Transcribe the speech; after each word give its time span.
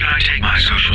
should 0.00 0.08
I 0.08 0.18
take 0.20 0.40
my 0.40 0.58
Social 0.58 0.94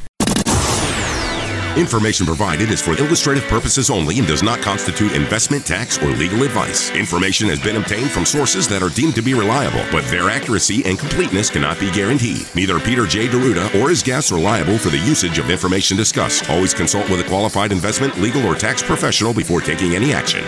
Information 1.77 2.25
provided 2.25 2.69
is 2.69 2.81
for 2.81 2.97
illustrative 2.97 3.45
purposes 3.45 3.89
only 3.89 4.19
and 4.19 4.27
does 4.27 4.43
not 4.43 4.61
constitute 4.61 5.13
investment, 5.13 5.65
tax, 5.65 5.97
or 6.03 6.07
legal 6.07 6.43
advice. 6.43 6.91
Information 6.91 7.47
has 7.47 7.61
been 7.61 7.77
obtained 7.77 8.11
from 8.11 8.25
sources 8.25 8.67
that 8.67 8.83
are 8.83 8.89
deemed 8.89 9.15
to 9.15 9.21
be 9.21 9.33
reliable, 9.33 9.81
but 9.89 10.03
their 10.05 10.29
accuracy 10.29 10.83
and 10.83 10.99
completeness 10.99 11.49
cannot 11.49 11.79
be 11.79 11.89
guaranteed. 11.91 12.45
Neither 12.55 12.77
Peter 12.81 13.05
J. 13.05 13.29
D'Arruda 13.29 13.81
or 13.81 13.89
his 13.89 14.03
guests 14.03 14.33
are 14.33 14.39
liable 14.39 14.77
for 14.77 14.89
the 14.89 14.97
usage 14.97 15.39
of 15.39 15.49
information 15.49 15.95
discussed. 15.95 16.49
Always 16.49 16.73
consult 16.73 17.09
with 17.09 17.21
a 17.21 17.29
qualified 17.29 17.71
investment, 17.71 18.19
legal, 18.19 18.45
or 18.45 18.55
tax 18.55 18.83
professional 18.83 19.33
before 19.33 19.61
taking 19.61 19.95
any 19.95 20.11
action. 20.11 20.43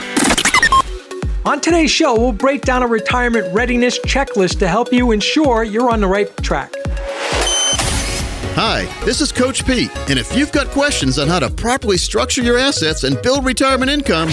On 1.46 1.62
today's 1.62 1.92
show, 1.92 2.20
we'll 2.20 2.34
break 2.34 2.64
down 2.64 2.84
a 2.84 2.88
retirement 2.88 3.54
readiness 3.54 3.98
checklist 4.00 4.60
to 4.60 4.68
help 4.68 4.92
you 4.92 5.12
ensure 5.12 5.64
you're 5.64 5.90
on 5.90 6.02
the 6.02 6.08
right 6.08 6.36
track. 6.44 6.74
Hi, 8.56 8.86
this 9.04 9.20
is 9.20 9.32
Coach 9.32 9.66
Pete, 9.66 9.90
and 10.12 10.20
if 10.20 10.38
you've 10.38 10.52
got 10.52 10.68
questions 10.68 11.18
on 11.18 11.28
how 11.28 11.40
to 11.40 11.50
properly 11.50 11.98
structure 11.98 12.44
your 12.44 12.60
assets 12.60 13.04
and 13.04 13.20
build 13.24 13.44
retirement 13.44 13.90
income, 13.90 14.30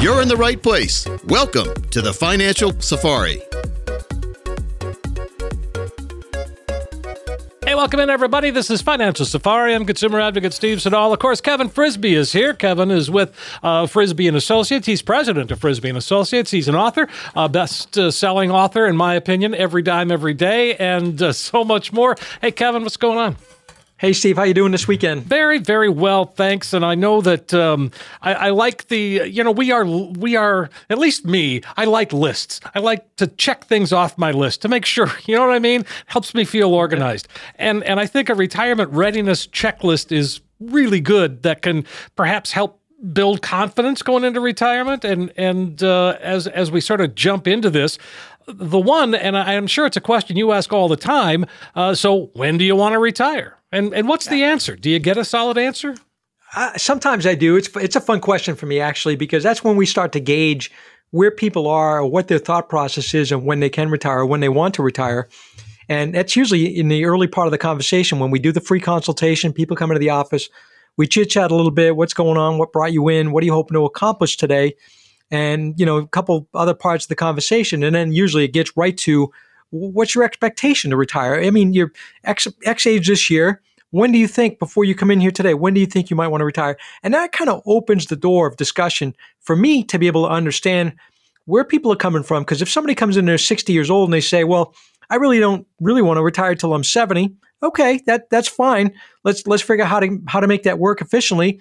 you're 0.00 0.22
in 0.22 0.28
the 0.28 0.36
right 0.36 0.62
place. 0.62 1.04
Welcome 1.24 1.74
to 1.90 2.00
the 2.00 2.12
Financial 2.12 2.80
Safari. 2.80 3.42
Hey, 7.64 7.74
welcome 7.74 7.98
in, 7.98 8.08
everybody. 8.08 8.50
This 8.50 8.70
is 8.70 8.82
Financial 8.82 9.26
Safari. 9.26 9.74
I'm 9.74 9.84
consumer 9.84 10.20
advocate 10.20 10.52
Steve 10.52 10.80
Siddall. 10.80 11.12
Of 11.12 11.18
course, 11.18 11.40
Kevin 11.40 11.68
Frisby 11.68 12.14
is 12.14 12.32
here. 12.32 12.54
Kevin 12.54 12.92
is 12.92 13.10
with 13.10 13.34
uh, 13.64 13.88
Frisby 13.88 14.28
and 14.28 14.36
Associates. 14.36 14.86
He's 14.86 15.02
president 15.02 15.50
of 15.50 15.58
Frisby 15.58 15.88
and 15.88 15.98
Associates. 15.98 16.52
He's 16.52 16.68
an 16.68 16.76
author, 16.76 17.08
uh, 17.34 17.48
best-selling 17.48 18.52
author, 18.52 18.86
in 18.86 18.96
my 18.96 19.14
opinion, 19.16 19.56
every 19.56 19.82
dime, 19.82 20.12
every 20.12 20.34
day, 20.34 20.76
and 20.76 21.20
uh, 21.20 21.32
so 21.32 21.64
much 21.64 21.92
more. 21.92 22.14
Hey, 22.40 22.52
Kevin, 22.52 22.84
what's 22.84 22.96
going 22.96 23.18
on? 23.18 23.36
Hey 23.98 24.12
Steve, 24.12 24.36
how 24.36 24.42
you 24.42 24.52
doing 24.52 24.72
this 24.72 24.86
weekend? 24.86 25.22
Very, 25.22 25.56
very 25.56 25.88
well, 25.88 26.26
thanks. 26.26 26.74
And 26.74 26.84
I 26.84 26.94
know 26.94 27.22
that 27.22 27.54
um, 27.54 27.90
I, 28.20 28.34
I, 28.34 28.50
like 28.50 28.88
the 28.88 29.22
you 29.26 29.42
know 29.42 29.50
we 29.50 29.72
are 29.72 29.86
we 29.86 30.36
are 30.36 30.68
at 30.90 30.98
least 30.98 31.24
me. 31.24 31.62
I 31.78 31.86
like 31.86 32.12
lists. 32.12 32.60
I 32.74 32.80
like 32.80 33.16
to 33.16 33.26
check 33.26 33.64
things 33.64 33.94
off 33.94 34.18
my 34.18 34.32
list 34.32 34.60
to 34.62 34.68
make 34.68 34.84
sure 34.84 35.10
you 35.24 35.34
know 35.34 35.46
what 35.46 35.54
I 35.54 35.60
mean. 35.60 35.86
Helps 36.04 36.34
me 36.34 36.44
feel 36.44 36.74
organized. 36.74 37.26
And 37.54 37.82
and 37.84 37.98
I 37.98 38.04
think 38.04 38.28
a 38.28 38.34
retirement 38.34 38.92
readiness 38.92 39.46
checklist 39.46 40.12
is 40.12 40.42
really 40.60 41.00
good. 41.00 41.42
That 41.42 41.62
can 41.62 41.86
perhaps 42.16 42.52
help 42.52 42.78
build 43.14 43.40
confidence 43.40 44.02
going 44.02 44.24
into 44.24 44.42
retirement. 44.42 45.06
And 45.06 45.32
and 45.38 45.82
uh, 45.82 46.18
as 46.20 46.46
as 46.48 46.70
we 46.70 46.82
sort 46.82 47.00
of 47.00 47.14
jump 47.14 47.48
into 47.48 47.70
this, 47.70 47.96
the 48.46 48.78
one, 48.78 49.14
and 49.14 49.38
I'm 49.38 49.66
sure 49.66 49.86
it's 49.86 49.96
a 49.96 50.02
question 50.02 50.36
you 50.36 50.52
ask 50.52 50.70
all 50.70 50.88
the 50.88 50.96
time. 50.96 51.46
Uh, 51.74 51.94
so 51.94 52.26
when 52.34 52.58
do 52.58 52.64
you 52.66 52.76
want 52.76 52.92
to 52.92 52.98
retire? 52.98 53.55
And 53.72 53.94
and 53.94 54.08
what's 54.08 54.26
the 54.26 54.44
answer? 54.44 54.76
Do 54.76 54.90
you 54.90 54.98
get 54.98 55.16
a 55.16 55.24
solid 55.24 55.58
answer? 55.58 55.96
Uh, 56.54 56.76
sometimes 56.76 57.26
I 57.26 57.34
do. 57.34 57.56
It's 57.56 57.68
it's 57.76 57.96
a 57.96 58.00
fun 58.00 58.20
question 58.20 58.54
for 58.54 58.66
me 58.66 58.80
actually 58.80 59.16
because 59.16 59.42
that's 59.42 59.64
when 59.64 59.76
we 59.76 59.86
start 59.86 60.12
to 60.12 60.20
gauge 60.20 60.70
where 61.10 61.30
people 61.30 61.68
are, 61.68 62.00
or 62.00 62.06
what 62.06 62.28
their 62.28 62.38
thought 62.38 62.68
process 62.68 63.14
is, 63.14 63.30
and 63.30 63.44
when 63.44 63.60
they 63.60 63.70
can 63.70 63.90
retire, 63.90 64.20
or 64.20 64.26
when 64.26 64.40
they 64.40 64.48
want 64.48 64.74
to 64.74 64.82
retire. 64.82 65.28
And 65.88 66.14
that's 66.14 66.34
usually 66.34 66.66
in 66.66 66.88
the 66.88 67.04
early 67.04 67.28
part 67.28 67.46
of 67.46 67.52
the 67.52 67.58
conversation 67.58 68.18
when 68.18 68.30
we 68.30 68.40
do 68.40 68.50
the 68.50 68.60
free 68.60 68.80
consultation. 68.80 69.52
People 69.52 69.76
come 69.76 69.90
into 69.90 70.00
the 70.00 70.10
office, 70.10 70.48
we 70.96 71.06
chit 71.06 71.30
chat 71.30 71.52
a 71.52 71.54
little 71.54 71.70
bit. 71.70 71.96
What's 71.96 72.14
going 72.14 72.36
on? 72.36 72.58
What 72.58 72.72
brought 72.72 72.92
you 72.92 73.08
in? 73.08 73.30
What 73.30 73.42
are 73.42 73.46
you 73.46 73.52
hoping 73.52 73.76
to 73.76 73.84
accomplish 73.84 74.36
today? 74.36 74.74
And 75.30 75.78
you 75.78 75.86
know, 75.86 75.98
a 75.98 76.08
couple 76.08 76.48
other 76.54 76.74
parts 76.74 77.04
of 77.04 77.08
the 77.08 77.14
conversation, 77.14 77.82
and 77.82 77.94
then 77.94 78.12
usually 78.12 78.44
it 78.44 78.52
gets 78.52 78.76
right 78.76 78.96
to 78.98 79.30
what's 79.70 80.14
your 80.14 80.24
expectation 80.24 80.90
to 80.90 80.96
retire? 80.96 81.40
I 81.40 81.50
mean, 81.50 81.72
you're 81.72 81.92
X, 82.24 82.46
X 82.64 82.86
age 82.86 83.08
this 83.08 83.30
year. 83.30 83.62
When 83.90 84.12
do 84.12 84.18
you 84.18 84.26
think, 84.26 84.58
before 84.58 84.84
you 84.84 84.94
come 84.94 85.10
in 85.10 85.20
here 85.20 85.30
today, 85.30 85.54
when 85.54 85.74
do 85.74 85.80
you 85.80 85.86
think 85.86 86.10
you 86.10 86.16
might 86.16 86.28
want 86.28 86.40
to 86.40 86.46
retire? 86.46 86.76
And 87.02 87.14
that 87.14 87.32
kind 87.32 87.48
of 87.48 87.62
opens 87.66 88.06
the 88.06 88.16
door 88.16 88.46
of 88.46 88.56
discussion 88.56 89.14
for 89.40 89.56
me 89.56 89.84
to 89.84 89.98
be 89.98 90.06
able 90.06 90.24
to 90.24 90.32
understand 90.32 90.94
where 91.44 91.64
people 91.64 91.92
are 91.92 91.96
coming 91.96 92.22
from. 92.22 92.42
Because 92.42 92.60
if 92.60 92.70
somebody 92.70 92.94
comes 92.94 93.16
in 93.16 93.24
there 93.24 93.38
60 93.38 93.72
years 93.72 93.90
old 93.90 94.08
and 94.08 94.14
they 94.14 94.20
say, 94.20 94.44
well, 94.44 94.74
I 95.08 95.16
really 95.16 95.38
don't 95.38 95.66
really 95.80 96.02
want 96.02 96.18
to 96.18 96.22
retire 96.22 96.54
till 96.54 96.74
I'm 96.74 96.84
70, 96.84 97.34
okay, 97.62 98.00
that 98.06 98.28
that's 98.30 98.48
fine. 98.48 98.92
Let's 99.24 99.46
let's 99.46 99.62
figure 99.62 99.84
out 99.84 99.90
how 99.90 100.00
to 100.00 100.20
how 100.26 100.40
to 100.40 100.48
make 100.48 100.64
that 100.64 100.78
work 100.78 101.00
efficiently. 101.00 101.60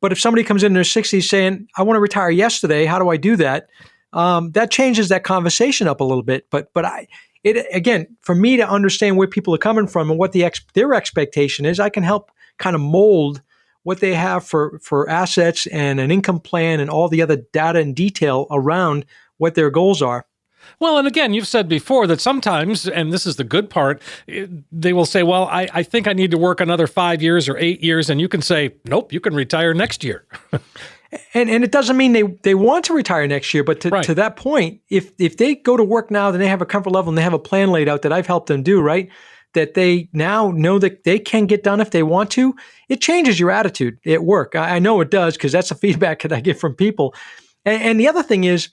But 0.00 0.12
if 0.12 0.20
somebody 0.20 0.44
comes 0.44 0.62
in 0.62 0.74
their 0.74 0.82
60s 0.82 1.22
saying, 1.22 1.68
I 1.76 1.82
want 1.82 1.96
to 1.96 2.00
retire 2.00 2.30
yesterday, 2.30 2.84
how 2.84 2.98
do 2.98 3.08
I 3.08 3.16
do 3.16 3.36
that? 3.36 3.68
Um, 4.12 4.52
that 4.52 4.70
changes 4.70 5.08
that 5.08 5.24
conversation 5.24 5.88
up 5.88 6.00
a 6.00 6.04
little 6.04 6.22
bit. 6.22 6.46
But 6.50 6.72
but 6.72 6.84
I 6.84 7.06
it 7.46 7.66
again 7.72 8.06
for 8.20 8.34
me 8.34 8.56
to 8.56 8.68
understand 8.68 9.16
where 9.16 9.28
people 9.28 9.54
are 9.54 9.58
coming 9.58 9.86
from 9.86 10.10
and 10.10 10.18
what 10.18 10.32
the 10.32 10.44
ex- 10.44 10.64
their 10.74 10.94
expectation 10.94 11.64
is, 11.64 11.78
I 11.78 11.88
can 11.88 12.02
help 12.02 12.30
kind 12.58 12.74
of 12.74 12.82
mold 12.82 13.42
what 13.82 14.00
they 14.00 14.14
have 14.14 14.44
for 14.44 14.80
for 14.80 15.08
assets 15.08 15.66
and 15.68 16.00
an 16.00 16.10
income 16.10 16.40
plan 16.40 16.80
and 16.80 16.90
all 16.90 17.08
the 17.08 17.22
other 17.22 17.36
data 17.52 17.78
and 17.78 17.94
detail 17.94 18.46
around 18.50 19.06
what 19.38 19.54
their 19.54 19.70
goals 19.70 20.02
are. 20.02 20.26
Well, 20.80 20.98
and 20.98 21.06
again, 21.06 21.32
you've 21.32 21.46
said 21.46 21.68
before 21.68 22.06
that 22.08 22.20
sometimes, 22.20 22.88
and 22.88 23.12
this 23.12 23.26
is 23.26 23.36
the 23.36 23.44
good 23.44 23.70
part, 23.70 24.02
they 24.72 24.92
will 24.92 25.06
say, 25.06 25.22
Well, 25.22 25.44
I, 25.44 25.68
I 25.72 25.82
think 25.82 26.08
I 26.08 26.12
need 26.12 26.30
to 26.32 26.38
work 26.38 26.60
another 26.60 26.86
five 26.86 27.22
years 27.22 27.48
or 27.48 27.56
eight 27.58 27.82
years. 27.82 28.10
And 28.10 28.20
you 28.20 28.28
can 28.28 28.42
say, 28.42 28.74
Nope, 28.84 29.12
you 29.12 29.20
can 29.20 29.34
retire 29.34 29.72
next 29.72 30.02
year. 30.04 30.26
And 31.34 31.50
and 31.50 31.64
it 31.64 31.72
doesn't 31.72 31.96
mean 31.96 32.12
they, 32.12 32.22
they 32.42 32.54
want 32.54 32.84
to 32.86 32.94
retire 32.94 33.26
next 33.26 33.52
year, 33.52 33.64
but 33.64 33.80
to, 33.80 33.90
right. 33.90 34.04
to 34.04 34.14
that 34.14 34.36
point, 34.36 34.80
if 34.88 35.12
if 35.18 35.36
they 35.36 35.54
go 35.54 35.76
to 35.76 35.84
work 35.84 36.10
now, 36.10 36.30
then 36.30 36.40
they 36.40 36.48
have 36.48 36.62
a 36.62 36.66
comfort 36.66 36.90
level 36.90 37.10
and 37.10 37.18
they 37.18 37.22
have 37.22 37.32
a 37.32 37.38
plan 37.38 37.70
laid 37.70 37.88
out 37.88 38.02
that 38.02 38.12
I've 38.12 38.26
helped 38.26 38.48
them 38.48 38.62
do, 38.62 38.80
right? 38.80 39.08
That 39.54 39.74
they 39.74 40.08
now 40.12 40.50
know 40.50 40.78
that 40.78 41.04
they 41.04 41.18
can 41.18 41.46
get 41.46 41.62
done 41.62 41.80
if 41.80 41.90
they 41.90 42.02
want 42.02 42.30
to. 42.32 42.54
It 42.88 43.00
changes 43.00 43.40
your 43.40 43.50
attitude 43.50 43.98
at 44.06 44.24
work. 44.24 44.54
I, 44.54 44.76
I 44.76 44.78
know 44.78 45.00
it 45.00 45.10
does 45.10 45.36
because 45.36 45.52
that's 45.52 45.68
the 45.68 45.74
feedback 45.84 46.22
that 46.22 46.32
I 46.32 46.40
get 46.40 46.58
from 46.58 46.74
people. 46.74 47.14
And, 47.64 47.82
and 47.82 48.00
the 48.00 48.08
other 48.08 48.22
thing 48.22 48.44
is, 48.44 48.68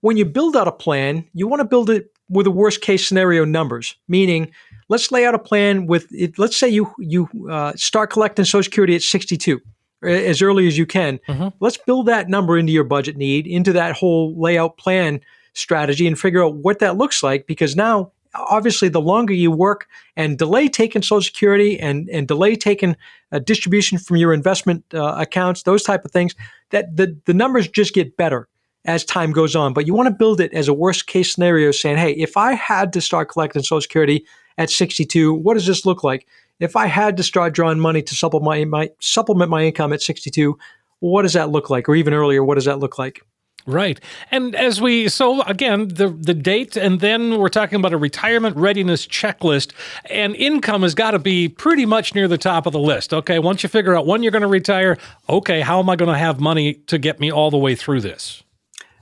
when 0.00 0.16
you 0.16 0.24
build 0.24 0.56
out 0.56 0.68
a 0.68 0.72
plan, 0.72 1.28
you 1.32 1.48
want 1.48 1.60
to 1.60 1.64
build 1.64 1.90
it 1.90 2.10
with 2.28 2.44
the 2.44 2.50
worst 2.50 2.80
case 2.80 3.06
scenario 3.06 3.44
numbers, 3.44 3.96
meaning 4.08 4.50
let's 4.88 5.10
lay 5.12 5.24
out 5.26 5.34
a 5.34 5.38
plan 5.38 5.86
with. 5.86 6.06
Let's 6.38 6.56
say 6.56 6.68
you 6.68 6.92
you 6.98 7.28
uh, 7.50 7.72
start 7.76 8.10
collecting 8.10 8.44
Social 8.44 8.62
Security 8.64 8.94
at 8.94 9.02
62 9.02 9.60
as 10.06 10.42
early 10.42 10.66
as 10.66 10.78
you 10.78 10.86
can. 10.86 11.18
Mm-hmm. 11.28 11.48
Let's 11.60 11.76
build 11.76 12.06
that 12.06 12.28
number 12.28 12.56
into 12.58 12.72
your 12.72 12.84
budget 12.84 13.16
need, 13.16 13.46
into 13.46 13.72
that 13.72 13.96
whole 13.96 14.38
layout 14.40 14.76
plan 14.76 15.20
strategy, 15.54 16.06
and 16.06 16.18
figure 16.18 16.44
out 16.44 16.56
what 16.56 16.78
that 16.80 16.96
looks 16.96 17.22
like. 17.22 17.46
Because 17.46 17.76
now, 17.76 18.12
obviously, 18.34 18.88
the 18.88 19.00
longer 19.00 19.32
you 19.32 19.50
work 19.50 19.88
and 20.16 20.38
delay 20.38 20.68
taking 20.68 21.02
Social 21.02 21.22
Security 21.22 21.78
and 21.78 22.08
and 22.10 22.28
delay 22.28 22.56
taking 22.56 22.96
a 23.32 23.40
distribution 23.40 23.98
from 23.98 24.16
your 24.16 24.32
investment 24.32 24.84
uh, 24.94 25.14
accounts, 25.18 25.62
those 25.62 25.82
type 25.82 26.04
of 26.04 26.12
things, 26.12 26.34
that 26.70 26.96
the 26.96 27.16
the 27.24 27.34
numbers 27.34 27.68
just 27.68 27.94
get 27.94 28.16
better 28.16 28.48
as 28.86 29.04
time 29.04 29.32
goes 29.32 29.56
on. 29.56 29.72
But 29.72 29.86
you 29.86 29.94
want 29.94 30.06
to 30.06 30.14
build 30.14 30.40
it 30.40 30.52
as 30.54 30.68
a 30.68 30.74
worst 30.74 31.06
case 31.06 31.32
scenario, 31.32 31.72
saying, 31.72 31.98
hey, 31.98 32.12
if 32.12 32.36
I 32.36 32.52
had 32.52 32.92
to 32.94 33.00
start 33.00 33.28
collecting 33.28 33.62
Social 33.62 33.80
Security 33.80 34.24
at 34.58 34.70
62, 34.70 35.34
what 35.34 35.54
does 35.54 35.66
this 35.66 35.84
look 35.84 36.02
like? 36.02 36.26
If 36.60 36.76
I 36.76 36.86
had 36.86 37.16
to 37.18 37.22
start 37.22 37.54
drawing 37.54 37.80
money 37.80 38.02
to 38.02 38.14
supplement 38.14 38.70
my, 38.70 38.78
my 38.78 38.90
supplement 39.00 39.50
my 39.50 39.64
income 39.64 39.92
at 39.92 40.02
62, 40.02 40.58
what 41.00 41.22
does 41.22 41.34
that 41.34 41.50
look 41.50 41.70
like? 41.70 41.88
Or 41.88 41.94
even 41.94 42.14
earlier, 42.14 42.42
what 42.42 42.54
does 42.54 42.64
that 42.64 42.78
look 42.78 42.98
like? 42.98 43.22
Right. 43.66 44.00
And 44.30 44.54
as 44.54 44.80
we 44.80 45.08
so 45.08 45.42
again 45.42 45.88
the 45.88 46.08
the 46.08 46.34
date 46.34 46.76
and 46.76 47.00
then 47.00 47.38
we're 47.38 47.48
talking 47.48 47.80
about 47.80 47.92
a 47.92 47.96
retirement 47.96 48.56
readiness 48.56 49.04
checklist 49.08 49.72
and 50.08 50.36
income 50.36 50.82
has 50.82 50.94
got 50.94 51.10
to 51.12 51.18
be 51.18 51.48
pretty 51.48 51.84
much 51.84 52.14
near 52.14 52.28
the 52.28 52.38
top 52.38 52.66
of 52.66 52.72
the 52.72 52.78
list. 52.78 53.12
Okay, 53.12 53.40
once 53.40 53.64
you 53.64 53.68
figure 53.68 53.96
out 53.96 54.06
when 54.06 54.22
you're 54.22 54.30
going 54.30 54.42
to 54.42 54.48
retire, 54.48 54.98
okay, 55.28 55.62
how 55.62 55.80
am 55.80 55.90
I 55.90 55.96
going 55.96 56.12
to 56.12 56.18
have 56.18 56.38
money 56.38 56.74
to 56.86 56.96
get 56.96 57.18
me 57.18 57.32
all 57.32 57.50
the 57.50 57.58
way 57.58 57.74
through 57.74 58.02
this? 58.02 58.44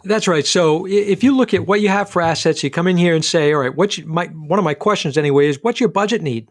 That's 0.03 0.27
right. 0.27 0.47
So 0.47 0.87
if 0.87 1.23
you 1.23 1.37
look 1.37 1.53
at 1.53 1.67
what 1.67 1.83
you 1.83 1.91
have 1.91 2.09
for 2.09 2.23
assets, 2.23 2.63
you 2.63 2.71
come 2.71 2.87
in 2.87 2.97
here 2.97 3.15
and 3.15 3.25
say, 3.25 3.53
all 3.53 3.61
right, 3.61 3.75
what's 3.75 4.03
my 4.05 4.27
one 4.29 4.59
of 4.59 4.65
my 4.65 4.75
questions 4.75 5.19
anyway 5.19 5.49
is 5.49 5.59
what's 5.61 5.79
your 5.79 5.91
budget 5.91 6.23
need? 6.23 6.51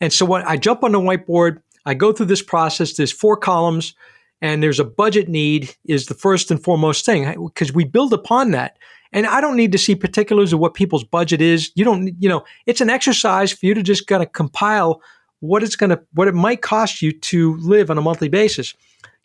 And 0.00 0.12
so 0.12 0.26
when 0.26 0.42
I 0.42 0.56
jump 0.56 0.84
on 0.84 0.92
the 0.92 1.00
whiteboard, 1.00 1.60
I 1.84 1.94
go 1.94 2.12
through 2.12 2.26
this 2.26 2.42
process. 2.42 2.94
There's 2.94 3.12
four 3.12 3.36
columns, 3.36 3.94
and 4.42 4.62
there's 4.62 4.80
a 4.80 4.84
budget 4.84 5.28
need 5.28 5.74
is 5.84 6.06
the 6.06 6.14
first 6.14 6.50
and 6.50 6.62
foremost 6.62 7.04
thing 7.04 7.44
because 7.46 7.72
we 7.72 7.84
build 7.84 8.12
upon 8.12 8.50
that. 8.50 8.78
And 9.12 9.26
I 9.26 9.40
don't 9.40 9.56
need 9.56 9.72
to 9.72 9.78
see 9.78 9.94
particulars 9.94 10.52
of 10.52 10.58
what 10.58 10.74
people's 10.74 11.04
budget 11.04 11.40
is. 11.40 11.70
You 11.74 11.84
don't, 11.84 12.14
you 12.18 12.28
know, 12.28 12.44
it's 12.66 12.80
an 12.80 12.90
exercise 12.90 13.52
for 13.52 13.64
you 13.64 13.72
to 13.72 13.82
just 13.82 14.06
kind 14.06 14.22
of 14.22 14.32
compile 14.32 15.00
what 15.40 15.62
it's 15.62 15.76
going 15.76 15.90
to 15.90 16.00
what 16.14 16.28
it 16.28 16.34
might 16.34 16.62
cost 16.62 17.02
you 17.02 17.12
to 17.12 17.56
live 17.58 17.90
on 17.90 17.98
a 17.98 18.02
monthly 18.02 18.28
basis 18.28 18.74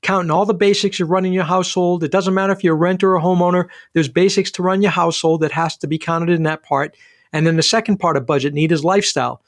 counting 0.02 0.32
all 0.32 0.46
the 0.46 0.54
basics 0.54 1.00
of 1.00 1.10
running 1.10 1.34
your 1.34 1.44
household 1.44 2.04
it 2.04 2.12
doesn't 2.12 2.34
matter 2.34 2.52
if 2.52 2.64
you're 2.64 2.76
a 2.76 2.78
renter 2.78 3.12
or 3.12 3.18
a 3.18 3.22
homeowner 3.22 3.68
there's 3.94 4.10
basics 4.10 4.52
to 4.52 4.64
run 4.64 4.82
your 4.82 4.92
household 4.92 5.42
that 5.42 5.52
has 5.52 5.78
to 5.78 5.88
be 5.88 5.98
counted 5.98 6.30
in 6.30 6.44
that 6.44 6.64
part 6.64 6.96
and 7.34 7.48
then 7.48 7.56
the 7.56 7.64
second 7.64 7.98
part 7.98 8.18
of 8.18 8.26
budget 8.26 8.54
need 8.54 8.72
is 8.72 8.84
lifestyle 8.84 9.42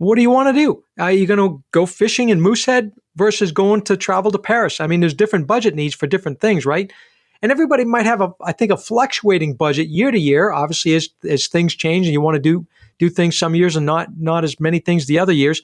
what 0.00 0.16
do 0.16 0.22
you 0.22 0.30
want 0.30 0.48
to 0.48 0.52
do? 0.52 0.82
Are 0.98 1.12
you 1.12 1.26
going 1.26 1.38
to 1.38 1.62
go 1.72 1.84
fishing 1.84 2.30
in 2.30 2.40
moosehead 2.40 2.92
versus 3.16 3.52
going 3.52 3.82
to 3.82 3.96
travel 3.96 4.30
to 4.30 4.38
paris? 4.38 4.80
I 4.80 4.86
mean 4.86 5.00
there's 5.00 5.14
different 5.14 5.46
budget 5.46 5.74
needs 5.74 5.94
for 5.94 6.06
different 6.06 6.40
things 6.40 6.64
right? 6.66 6.92
And 7.42 7.50
everybody 7.50 7.84
might 7.84 8.06
have 8.06 8.20
a 8.20 8.32
i 8.44 8.52
think 8.52 8.70
a 8.70 8.76
fluctuating 8.76 9.54
budget 9.54 9.88
year 9.88 10.10
to 10.10 10.18
year 10.18 10.52
obviously 10.52 10.94
as 10.94 11.08
as 11.28 11.46
things 11.46 11.74
change 11.74 12.06
and 12.06 12.12
you 12.12 12.20
want 12.20 12.34
to 12.34 12.40
do 12.40 12.66
do 13.00 13.08
things 13.08 13.36
some 13.36 13.56
years 13.56 13.74
and 13.74 13.86
not 13.86 14.08
not 14.16 14.44
as 14.44 14.60
many 14.60 14.78
things 14.78 15.06
the 15.06 15.18
other 15.18 15.32
years. 15.32 15.62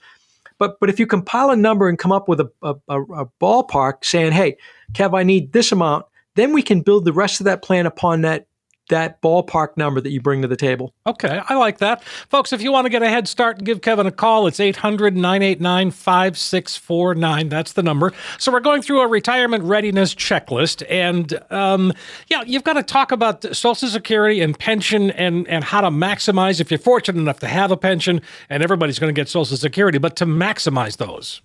But 0.59 0.81
but 0.81 0.89
if 0.89 0.99
you 0.99 1.07
compile 1.07 1.51
a 1.51 1.57
number 1.57 1.89
and 1.89 1.99
come 1.99 2.11
up 2.11 2.29
with 2.29 2.41
a, 2.41 2.51
a, 2.63 2.75
a 2.89 3.27
ballpark 3.41 4.05
saying, 4.05 4.33
hey, 4.33 4.57
Kev, 4.93 5.17
I 5.17 5.23
need 5.23 5.53
this 5.53 5.71
amount, 5.71 6.07
then 6.35 6.53
we 6.53 6.63
can 6.63 6.81
build 6.81 7.05
the 7.05 7.13
rest 7.13 7.41
of 7.41 7.45
that 7.45 7.63
plan 7.63 7.87
upon 7.87 8.23
that 8.23 8.47
that 8.89 9.21
ballpark 9.21 9.77
number 9.77 10.01
that 10.01 10.11
you 10.11 10.21
bring 10.21 10.43
to 10.43 10.49
the 10.49 10.57
table. 10.57 10.93
Okay, 11.07 11.41
I 11.49 11.55
like 11.55 11.79
that. 11.79 12.05
Folks, 12.05 12.53
if 12.53 12.63
you 12.63 12.71
want 12.73 12.85
to 12.87 12.91
get 12.91 13.03
a 13.03 13.09
head 13.09 13.29
start 13.29 13.59
and 13.59 13.67
give 13.67 13.81
Kevin 13.81 14.07
a 14.07 14.13
call, 14.13 14.47
it's 14.47 14.61
800 14.61 15.17
989 15.17 15.91
5649. 15.91 17.49
That's 17.49 17.73
the 17.73 17.83
number. 17.83 18.13
So 18.39 18.53
we're 18.53 18.61
going 18.61 18.83
through 18.83 19.01
a 19.01 19.09
retirement 19.09 19.65
readiness 19.65 20.15
checklist. 20.15 20.85
And 20.89 21.39
um, 21.51 21.93
yeah, 22.29 22.43
you've 22.47 22.65
got 22.65 22.75
to 22.75 22.83
talk 22.83 23.13
about 23.13 23.57
Social 23.57 23.89
Security 23.89 24.41
and 24.41 24.59
pension 24.59 25.11
and, 25.13 25.49
and 25.49 25.65
how 25.65 25.81
to 25.81 25.89
maximize 25.89 26.61
if 26.61 26.71
you're 26.71 26.79
fortunate 26.79 27.21
enough 27.21 27.41
to 27.41 27.49
have 27.49 27.71
a 27.71 27.77
pension, 27.77 28.21
and 28.49 28.63
everybody's 28.63 28.99
going 28.99 29.15
to 29.15 29.19
get 29.19 29.29
Social 29.29 29.57
Security, 29.57 29.99
but 29.99 30.17
to 30.17 30.27
maximize 30.27 30.97
those. 30.99 31.43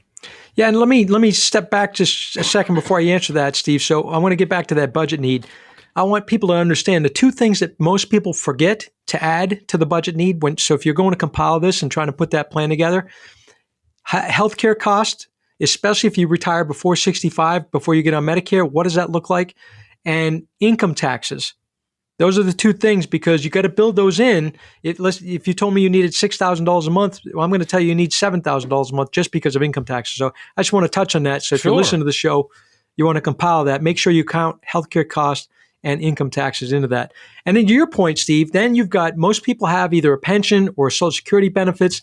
Yeah, 0.56 0.68
and 0.68 0.78
let 0.78 0.88
me 0.88 1.06
let 1.06 1.22
me 1.22 1.32
step 1.32 1.72
back 1.72 1.94
just 1.94 2.36
a 2.36 2.44
second 2.44 2.76
before 2.76 3.00
I 3.00 3.04
answer 3.04 3.34
that, 3.34 3.56
Steve. 3.56 3.82
So 3.82 4.10
I 4.10 4.18
want 4.18 4.34
to 4.34 4.36
get 4.36 4.50
back 4.50 4.68
to 4.68 4.76
that 4.76 4.94
budget 4.94 5.20
need. 5.20 5.48
I 5.96 6.04
want 6.04 6.28
people 6.28 6.50
to 6.50 6.56
understand 6.56 7.04
the 7.04 7.10
two 7.10 7.32
things 7.32 7.60
that 7.60 7.80
most 7.80 8.10
people 8.10 8.34
forget 8.34 8.88
to 9.08 9.22
add 9.22 9.68
to 9.68 9.78
the 9.78 9.86
budget 9.86 10.16
need. 10.16 10.42
When 10.42 10.58
so, 10.58 10.74
if 10.74 10.86
you're 10.86 10.96
going 10.96 11.12
to 11.12 11.18
compile 11.18 11.60
this 11.60 11.82
and 11.82 11.92
trying 11.92 12.08
to 12.08 12.14
put 12.14 12.32
that 12.32 12.52
plan 12.52 12.70
together, 12.70 13.10
healthcare 14.08 14.78
cost, 14.78 15.28
especially 15.60 16.08
if 16.08 16.18
you 16.18 16.28
retire 16.28 16.64
before 16.64 16.96
65, 16.96 17.72
before 17.72 17.96
you 17.96 18.04
get 18.04 18.14
on 18.14 18.26
Medicare, 18.26 18.70
what 18.70 18.84
does 18.84 18.96
that 18.96 19.12
look 19.12 19.30
like? 19.30 19.56
And 20.06 20.48
income 20.60 20.96
taxes. 20.96 21.54
Those 22.18 22.38
are 22.38 22.44
the 22.44 22.54
two 22.54 22.74
things 22.74 23.08
because 23.08 23.44
you 23.44 23.50
got 23.50 23.64
to 23.64 23.70
build 23.70 23.96
those 23.96 24.20
in. 24.20 24.54
It, 24.84 24.98
if 25.00 25.48
you 25.48 25.56
told 25.56 25.74
me 25.74 25.82
you 25.82 25.90
needed 25.90 26.14
six 26.14 26.38
thousand 26.38 26.66
dollars 26.66 26.86
a 26.86 26.92
month, 26.92 27.20
well, 27.34 27.44
I'm 27.44 27.50
going 27.50 27.62
to 27.62 27.66
tell 27.66 27.80
you 27.80 27.88
you 27.88 27.96
need 27.96 28.14
seven 28.14 28.42
thousand 28.42 28.70
dollars 28.70 28.92
a 28.92 28.96
month 28.96 29.12
just 29.12 29.32
because 29.32 29.56
of 29.56 29.64
income 29.64 29.86
taxes. 29.86 30.18
So 30.18 30.32
I 30.56 30.62
just 30.62 30.72
want 30.72 30.84
to 30.84 30.90
touch 30.90 31.16
on 31.16 31.24
that. 31.24 31.42
So 31.42 31.56
if 31.56 31.62
sure. 31.62 31.72
you 31.72 31.76
listen 31.76 32.00
to 32.00 32.06
the 32.06 32.12
show, 32.12 32.52
you 32.96 33.06
want 33.06 33.16
to 33.16 33.22
compile 33.22 33.64
that. 33.64 33.82
Make 33.82 33.98
sure 33.98 34.14
you 34.14 34.24
count 34.24 34.62
healthcare 34.72 35.08
cost 35.08 35.50
and 35.84 36.02
income 36.02 36.30
taxes 36.30 36.72
into 36.72 36.88
that. 36.90 37.14
And 37.46 37.58
then 37.58 37.66
to 37.66 37.74
your 37.74 37.88
point, 37.88 38.20
Steve, 38.20 38.52
then 38.52 38.76
you've 38.76 38.90
got 38.90 39.18
most 39.18 39.44
people 39.44 39.68
have 39.68 39.94
either 39.94 40.14
a 40.14 40.18
pension 40.18 40.70
or 40.76 40.90
Social 40.90 41.12
Security 41.12 41.50
benefits, 41.50 42.02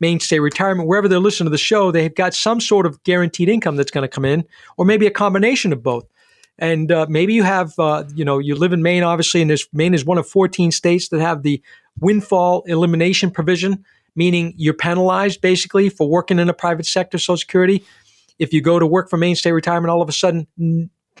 Maine 0.00 0.20
State 0.20 0.40
Retirement, 0.40 0.88
wherever 0.88 1.08
they're 1.08 1.18
listening 1.18 1.46
to 1.46 1.50
the 1.50 1.58
show, 1.58 1.90
they've 1.90 2.14
got 2.14 2.34
some 2.34 2.60
sort 2.60 2.86
of 2.86 3.02
guaranteed 3.02 3.48
income 3.48 3.76
that's 3.76 3.90
going 3.90 4.02
to 4.02 4.08
come 4.08 4.24
in, 4.24 4.44
or 4.76 4.84
maybe 4.84 5.06
a 5.06 5.10
combination 5.10 5.72
of 5.72 5.82
both. 5.82 6.06
And 6.58 6.90
uh, 6.90 7.06
maybe 7.08 7.34
you 7.34 7.44
have, 7.44 7.78
uh, 7.78 8.04
you 8.14 8.24
know, 8.24 8.38
you 8.38 8.54
live 8.56 8.72
in 8.72 8.82
Maine, 8.82 9.02
obviously, 9.02 9.42
and 9.42 9.56
Maine 9.72 9.94
is 9.94 10.04
one 10.04 10.18
of 10.18 10.28
14 10.28 10.72
states 10.72 11.08
that 11.08 11.20
have 11.20 11.42
the 11.42 11.62
windfall 12.00 12.62
elimination 12.66 13.30
provision, 13.30 13.84
meaning 14.16 14.54
you're 14.56 14.74
penalized 14.74 15.40
basically 15.40 15.88
for 15.88 16.08
working 16.08 16.38
in 16.38 16.48
a 16.48 16.54
private 16.54 16.86
sector 16.86 17.18
Social 17.18 17.36
Security. 17.36 17.84
If 18.38 18.52
you 18.52 18.60
go 18.60 18.78
to 18.78 18.86
work 18.86 19.08
for 19.10 19.16
Maine 19.16 19.36
State 19.36 19.52
Retirement, 19.52 19.90
all 19.90 20.02
of 20.02 20.08
a 20.08 20.12
sudden 20.12 20.46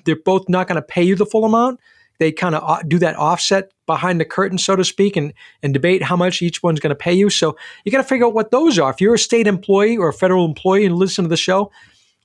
they're 0.04 0.16
both 0.24 0.48
not 0.48 0.66
going 0.66 0.76
to 0.76 0.82
pay 0.82 1.02
you 1.02 1.14
the 1.14 1.26
full 1.26 1.44
amount 1.44 1.80
they 2.18 2.32
kind 2.32 2.54
of 2.54 2.88
do 2.88 2.98
that 2.98 3.16
offset 3.16 3.72
behind 3.86 4.20
the 4.20 4.24
curtain, 4.24 4.58
so 4.58 4.76
to 4.76 4.84
speak, 4.84 5.16
and, 5.16 5.32
and 5.62 5.72
debate 5.72 6.02
how 6.02 6.16
much 6.16 6.42
each 6.42 6.62
one's 6.62 6.80
going 6.80 6.90
to 6.90 6.96
pay 6.96 7.14
you. 7.14 7.30
So 7.30 7.56
you 7.84 7.92
got 7.92 7.98
to 7.98 8.04
figure 8.04 8.26
out 8.26 8.34
what 8.34 8.50
those 8.50 8.78
are. 8.78 8.90
If 8.90 9.00
you're 9.00 9.14
a 9.14 9.18
state 9.18 9.46
employee 9.46 9.96
or 9.96 10.08
a 10.08 10.12
federal 10.12 10.44
employee 10.44 10.84
and 10.84 10.96
listen 10.96 11.24
to 11.24 11.28
the 11.28 11.36
show, 11.36 11.70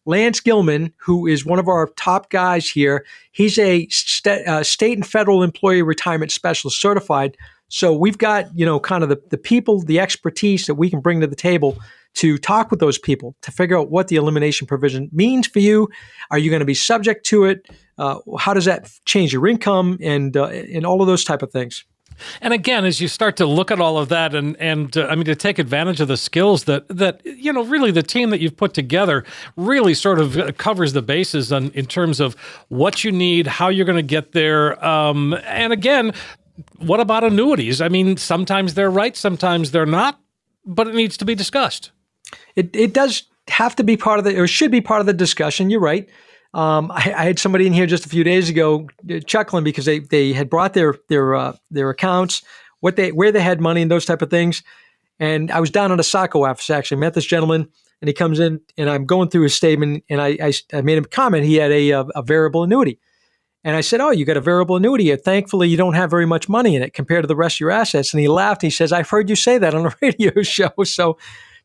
Lance 0.06 0.42
Gilman, 0.42 0.94
who 0.98 1.28
is 1.28 1.46
one 1.46 1.60
of 1.60 1.68
our 1.68 1.88
top 1.96 2.30
guys 2.30 2.68
here, 2.68 3.06
he's 3.32 3.58
a 3.58 3.88
st- 3.90 4.46
uh, 4.48 4.64
state 4.64 4.98
and 4.98 5.08
federal 5.08 5.44
employee 5.44 5.82
retirement 5.82 6.32
specialist 6.32 6.82
certified. 6.82 7.38
So 7.70 7.94
we've 7.94 8.18
got, 8.18 8.56
you 8.56 8.66
know, 8.66 8.80
kind 8.80 9.04
of 9.04 9.10
the, 9.10 9.22
the 9.30 9.38
people, 9.38 9.82
the 9.82 10.00
expertise 10.00 10.66
that 10.66 10.76
we 10.76 10.90
can 10.90 11.00
bring 11.00 11.22
to 11.22 11.28
the 11.28 11.36
table 11.36 11.78
to 12.16 12.38
talk 12.38 12.72
with 12.72 12.80
those 12.80 12.98
people 12.98 13.36
to 13.42 13.52
figure 13.52 13.78
out 13.78 13.90
what 13.90 14.08
the 14.08 14.16
elimination 14.16 14.68
provision 14.68 15.10
means 15.12 15.48
for 15.48 15.60
you. 15.60 15.90
Are 16.32 16.38
you 16.38 16.50
going 16.50 16.60
to 16.60 16.66
be 16.66 16.74
subject 16.74 17.26
to 17.28 17.46
it? 17.46 17.68
Uh, 17.98 18.20
how 18.40 18.54
does 18.54 18.66
that 18.66 18.92
change 19.06 19.34
your 19.34 19.48
income 19.48 19.98
and 20.02 20.36
uh, 20.36 20.46
and 20.46 20.86
all 20.86 21.02
of 21.02 21.08
those 21.08 21.24
type 21.24 21.42
of 21.42 21.52
things? 21.52 21.86
And 22.42 22.54
again, 22.54 22.86
as 22.86 23.02
you 23.02 23.08
start 23.08 23.38
to 23.38 23.46
look 23.46 23.72
at 23.72 23.80
all 23.80 23.98
of 23.98 24.10
that, 24.10 24.36
and 24.36 24.58
and 24.58 24.96
uh, 24.98 25.08
I 25.08 25.16
mean 25.16 25.26
to 25.26 25.36
take 25.36 25.60
advantage 25.60 26.02
of 26.02 26.08
the 26.08 26.18
skills 26.18 26.66
that 26.66 26.88
that 26.90 27.22
you 27.26 27.52
know 27.52 27.64
really 27.64 27.92
the 27.92 28.04
team 28.04 28.30
that 28.30 28.40
you've 28.40 28.58
put 28.58 28.74
together 28.74 29.24
really 29.56 29.94
sort 29.94 30.20
of 30.20 30.38
uh, 30.38 30.52
covers 30.54 30.94
the 30.94 31.02
bases 31.02 31.52
on, 31.52 31.72
in 31.72 31.86
terms 31.86 32.20
of 32.20 32.36
what 32.70 33.04
you 33.04 33.12
need, 33.12 33.48
how 33.48 33.70
you're 33.70 33.86
going 33.86 33.96
to 33.96 34.04
get 34.04 34.32
there, 34.34 34.84
um, 34.84 35.34
and 35.46 35.74
again, 35.74 36.14
what 36.78 37.00
about 37.00 37.24
annuities? 37.24 37.82
I 37.82 37.90
mean, 37.90 38.18
sometimes 38.18 38.74
they're 38.74 38.92
right, 38.92 39.16
sometimes 39.16 39.72
they're 39.72 39.86
not, 39.86 40.20
but 40.66 40.88
it 40.88 40.96
needs 40.96 41.18
to 41.18 41.26
be 41.26 41.36
discussed. 41.36 41.92
It 42.56 42.76
it 42.76 42.94
does 42.94 43.24
have 43.48 43.76
to 43.76 43.84
be 43.84 43.98
part 43.98 44.20
of 44.20 44.26
the 44.26 44.40
or 44.40 44.48
should 44.48 44.72
be 44.72 44.82
part 44.82 45.02
of 45.02 45.06
the 45.06 45.14
discussion. 45.14 45.70
You're 45.70 45.80
right. 45.80 46.08
Um, 46.54 46.92
I, 46.92 47.14
I, 47.18 47.24
had 47.26 47.40
somebody 47.40 47.66
in 47.66 47.74
here 47.74 47.88
just 47.88 48.06
a 48.06 48.10
few 48.10 48.24
days 48.24 48.48
ago 48.48 48.88
uh, 49.10 49.20
chuckling 49.26 49.64
because 49.64 49.86
they 49.86 50.00
they 50.00 50.34
had 50.34 50.50
brought 50.50 50.74
their 50.74 50.96
their 51.10 51.34
uh, 51.34 51.56
their 51.72 51.90
accounts, 51.90 52.44
what 52.80 52.96
they 52.96 53.12
where 53.12 53.32
they 53.32 53.42
had 53.42 53.60
money 53.60 53.82
and 53.82 53.90
those 53.90 54.06
type 54.06 54.22
of 54.22 54.30
things. 54.30 54.62
And 55.20 55.52
I 55.52 55.60
was 55.60 55.72
down 55.72 55.92
on 55.92 56.00
a 56.00 56.04
Saco 56.04 56.46
office 56.46 56.70
actually 56.70 56.98
met 56.98 57.16
this 57.16 57.26
gentleman, 57.26 57.68
and 58.02 58.08
he 58.08 58.14
comes 58.14 58.40
in 58.40 58.62
and 58.78 58.90
I'm 58.90 59.06
going 59.06 59.30
through 59.30 59.44
his 59.44 59.56
statement, 59.56 60.04
and 60.10 60.22
I 60.22 60.38
I, 60.42 60.54
I 60.72 60.82
made 60.82 60.98
him 60.98 61.06
comment 61.06 61.44
he 61.46 61.56
had 61.56 61.72
a, 61.72 61.90
a, 61.92 62.02
a 62.16 62.22
variable 62.22 62.64
annuity. 62.64 63.00
And 63.64 63.76
I 63.76 63.82
said, 63.82 64.02
"Oh, 64.02 64.12
you 64.12 64.26
got 64.26 64.38
a 64.38 64.42
variable 64.42 64.76
annuity. 64.76 65.16
Thankfully, 65.16 65.70
you 65.70 65.78
don't 65.78 65.94
have 65.94 66.12
very 66.12 66.26
much 66.26 66.50
money 66.50 66.76
in 66.76 66.84
it 66.84 66.94
compared 66.94 67.24
to 67.24 67.28
the 67.28 67.36
rest 67.36 67.56
of 67.56 67.60
your 67.62 67.72
assets." 67.72 68.14
And 68.14 68.20
he 68.20 68.28
laughed. 68.28 68.62
He 68.62 68.70
says, 68.70 68.92
"I've 68.92 69.10
heard 69.10 69.30
you 69.30 69.36
say 69.36 69.58
that 69.58 69.74
on 69.74 69.86
a 69.86 69.96
radio 70.02 70.42
show." 70.44 70.72
So, 70.84 71.18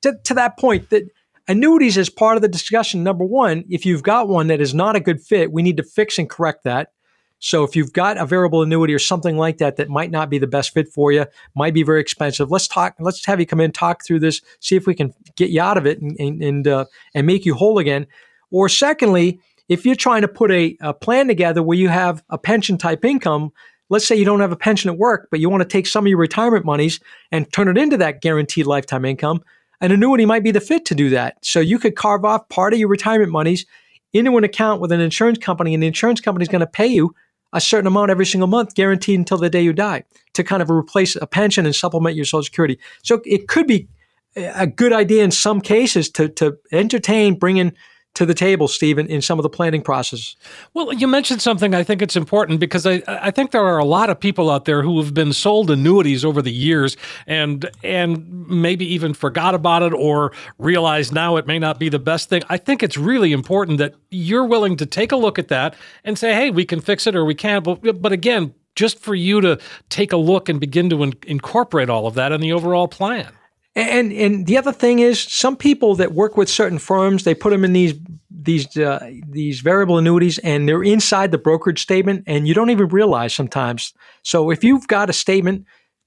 to, 0.03 0.19
to 0.25 0.35
that 0.35 0.59
point, 0.59 0.91
that 0.91 1.09
Annuities 1.49 1.97
is 1.97 2.11
part 2.11 2.37
of 2.37 2.43
the 2.43 2.49
discussion. 2.49 3.03
Number 3.03 3.25
one, 3.25 3.65
if 3.71 3.87
you've 3.87 4.03
got 4.03 4.29
one 4.29 4.49
that 4.49 4.61
is 4.61 4.75
not 4.75 4.97
a 4.97 5.01
good 5.01 5.19
fit, 5.19 5.51
we 5.51 5.63
need 5.63 5.79
to 5.79 5.83
fix 5.83 6.19
and 6.19 6.29
correct 6.29 6.65
that. 6.65 6.93
So 7.39 7.65
if 7.65 7.75
you've 7.75 7.93
got 7.95 8.19
a 8.19 8.27
variable 8.27 8.61
annuity 8.63 8.93
or 8.93 8.99
something 8.99 9.39
like 9.39 9.57
that 9.59 9.77
that 9.77 9.89
might 9.89 10.11
not 10.11 10.29
be 10.29 10.39
the 10.39 10.47
best 10.47 10.75
fit 10.75 10.89
for 10.89 11.11
you, 11.11 11.25
might 11.55 11.73
be 11.73 11.83
very 11.83 12.03
expensive. 12.03 12.51
Let's 12.51 12.69
talk. 12.69 12.97
Let's 13.01 13.25
have 13.25 13.41
you 13.41 13.47
come 13.47 13.61
in, 13.61 13.73
talk 13.73 14.05
through 14.05 14.21
this, 14.21 14.43
see 14.61 14.77
if 14.77 14.87
we 14.87 14.95
can 14.95 15.15
get 15.37 15.49
you 15.49 15.63
out 15.63 15.79
of 15.79 15.87
it 15.87 16.03
and 16.03 16.17
and 16.19 16.43
and, 16.43 16.69
uh, 16.69 16.85
and 17.15 17.27
make 17.27 17.47
you 17.47 17.55
whole 17.55 17.79
again. 17.79 18.07
Or 18.51 18.69
secondly, 18.69 19.41
if 19.69 19.87
you're 19.87 19.95
trying 19.95 20.23
to 20.23 20.29
put 20.29 20.51
a, 20.51 20.77
a 20.81 20.93
plan 20.93 21.29
together 21.29 21.63
where 21.63 21.79
you 21.79 21.89
have 21.89 22.23
a 22.29 22.37
pension 22.37 22.77
type 22.77 23.07
income, 23.07 23.53
let's 23.89 24.07
say 24.07 24.17
you 24.17 24.25
don't 24.27 24.41
have 24.41 24.53
a 24.53 24.57
pension 24.57 24.91
at 24.91 24.99
work, 24.99 25.29
but 25.31 25.41
you 25.41 25.49
want 25.49 25.63
to 25.63 25.69
take 25.69 25.87
some 25.87 26.05
of 26.05 26.09
your 26.09 26.19
retirement 26.19 26.67
monies 26.67 27.01
and 27.33 27.51
turn 27.53 27.69
it 27.69 27.79
into 27.79 27.97
that 27.97 28.21
guaranteed 28.21 28.67
lifetime 28.67 29.07
income 29.07 29.43
an 29.81 29.93
annuity 29.93 30.27
might 30.27 30.43
be 30.43 30.51
the 30.51 30.61
fit 30.61 30.85
to 30.87 30.95
do 30.95 31.11
that. 31.11 31.37
So 31.45 31.61
you 31.61 31.79
could 31.79 31.97
carve 31.97 32.25
off 32.25 32.49
part 32.49 32.73
of 32.73 32.79
your 32.79 32.89
retirement 32.89 33.31
monies 33.31 33.67
into 34.13 34.37
an 34.37 34.45
account 34.45 34.81
with 34.81 34.93
an 34.93 35.01
insurance 35.01 35.39
company, 35.39 35.75
and 35.75 35.83
the 35.83 35.87
insurance 35.87 36.21
company 36.21 36.43
is 36.43 36.49
going 36.49 36.61
to 36.61 36.67
pay 36.67 36.87
you 36.87 37.15
a 37.53 37.61
certain 37.61 37.87
amount 37.87 38.11
every 38.11 38.27
single 38.27 38.49
month, 38.49 38.75
guaranteed 38.75 39.19
until 39.19 39.39
the 39.39 39.51
day 39.51 39.63
you 39.63 39.73
die, 39.73 40.05
to 40.35 40.45
kind 40.45 40.63
of 40.63 40.71
replace 40.71 41.17
a 41.17 41.27
pension 41.27 41.65
and 41.65 41.75
supplement 41.75 42.17
your 42.17 42.25
Social 42.25 42.43
Security. 42.43 42.79
So 43.03 43.21
it 43.25 43.49
could 43.49 43.67
be 43.67 43.89
a 44.37 44.67
good 44.67 44.93
idea 44.93 45.25
in 45.25 45.31
some 45.31 45.61
cases 45.61 46.11
to 46.11 46.29
to 46.29 46.57
entertain 46.73 47.39
bringing 47.39 47.73
to 48.15 48.27
the 48.27 48.35
table, 48.35 48.67
Stephen, 48.67 49.07
in 49.07 49.23
some 49.23 49.39
of 49.39 49.45
the 49.45 49.49
planning 49.49 49.81
process? 49.81 50.35
Well, 50.75 50.93
you 50.93 51.07
mentioned 51.07 51.41
something 51.41 51.75
I 51.75 51.85
think 51.85 52.03
it's 52.03 52.17
important 52.17 52.59
because 52.59 52.85
I, 52.85 53.03
I 53.07 53.31
think 53.31 53.53
there 53.53 53.65
are 53.65 53.79
a 53.79 53.85
lot 53.85 54.11
of 54.11 54.19
people 54.19 54.51
out 54.51 54.65
there 54.65 54.83
who 54.83 55.01
have 55.01 55.15
been 55.15 55.33
sold 55.33 55.71
annuities 55.71 56.25
over 56.25 56.43
the 56.43 56.53
years 56.53 56.97
and 57.27 57.71
and 57.85 58.49
maybe 58.49 58.85
even 58.93 59.15
forgot 59.15 59.55
about 59.55 59.83
it 59.83 59.93
or 59.93 60.33
realize 60.59 61.13
now 61.13 61.37
it 61.37 61.47
may 61.47 61.59
not 61.59 61.79
be 61.79 61.89
the 61.89 61.99
best 61.99 62.29
thing. 62.29 62.43
I 62.49 62.57
think 62.57 62.83
it's 62.83 62.97
really 62.97 63.33
important 63.33 63.79
that 63.79 63.95
you're 64.11 64.45
willing 64.45 64.77
to 64.79 64.87
take 64.87 65.13
a 65.13 65.17
look 65.17 65.39
at 65.39 65.49
that 65.49 65.77
and 66.03 66.19
say, 66.19 66.35
hey, 66.35 66.51
we 66.51 66.65
can 66.65 66.81
fix 66.81 67.07
it 67.07 67.15
or 67.15 67.25
we 67.25 67.35
can't. 67.35 67.63
But, 67.63 68.03
but 68.03 68.13
again, 68.13 68.53
just 68.75 68.99
for 68.99 69.15
you 69.15 69.41
to 69.41 69.59
take 69.91 70.13
a 70.13 70.17
look 70.17 70.49
and 70.49 70.61
begin 70.61 70.91
to 70.91 71.03
in- 71.03 71.15
incorporate 71.27 71.91
all 71.91 72.07
of 72.07 72.15
that 72.15 72.33
in 72.33 72.41
the 72.41 72.53
overall 72.53 72.89
plan. 72.89 73.33
And 73.75 74.13
and 74.13 74.47
the 74.47 74.59
other 74.59 74.73
thing 74.73 74.99
is, 74.99 75.21
some 75.21 75.57
people 75.57 75.95
that 75.97 76.13
work 76.13 76.37
with 76.37 76.49
certain 76.49 76.79
firms, 76.79 77.25
they 77.25 77.35
put 77.35 77.51
them 77.51 77.65
in 77.65 77.73
these 77.73 77.95
these 78.31 78.77
uh, 78.77 79.11
these 79.29 79.61
variable 79.61 79.99
annuities, 79.99 80.39
and 80.39 80.69
they're 80.69 80.83
inside 80.83 81.31
the 81.31 81.39
brokerage 81.39 81.81
statement, 81.81 82.25
and 82.27 82.49
you 82.49 82.55
don't 82.55 82.71
even 82.71 82.89
realize 82.89 83.35
sometimes. 83.35 83.93
So 84.25 84.51
if 84.51 84.65
you've 84.65 84.89
got 84.89 85.11
a 85.11 85.13
statement, 85.13 85.67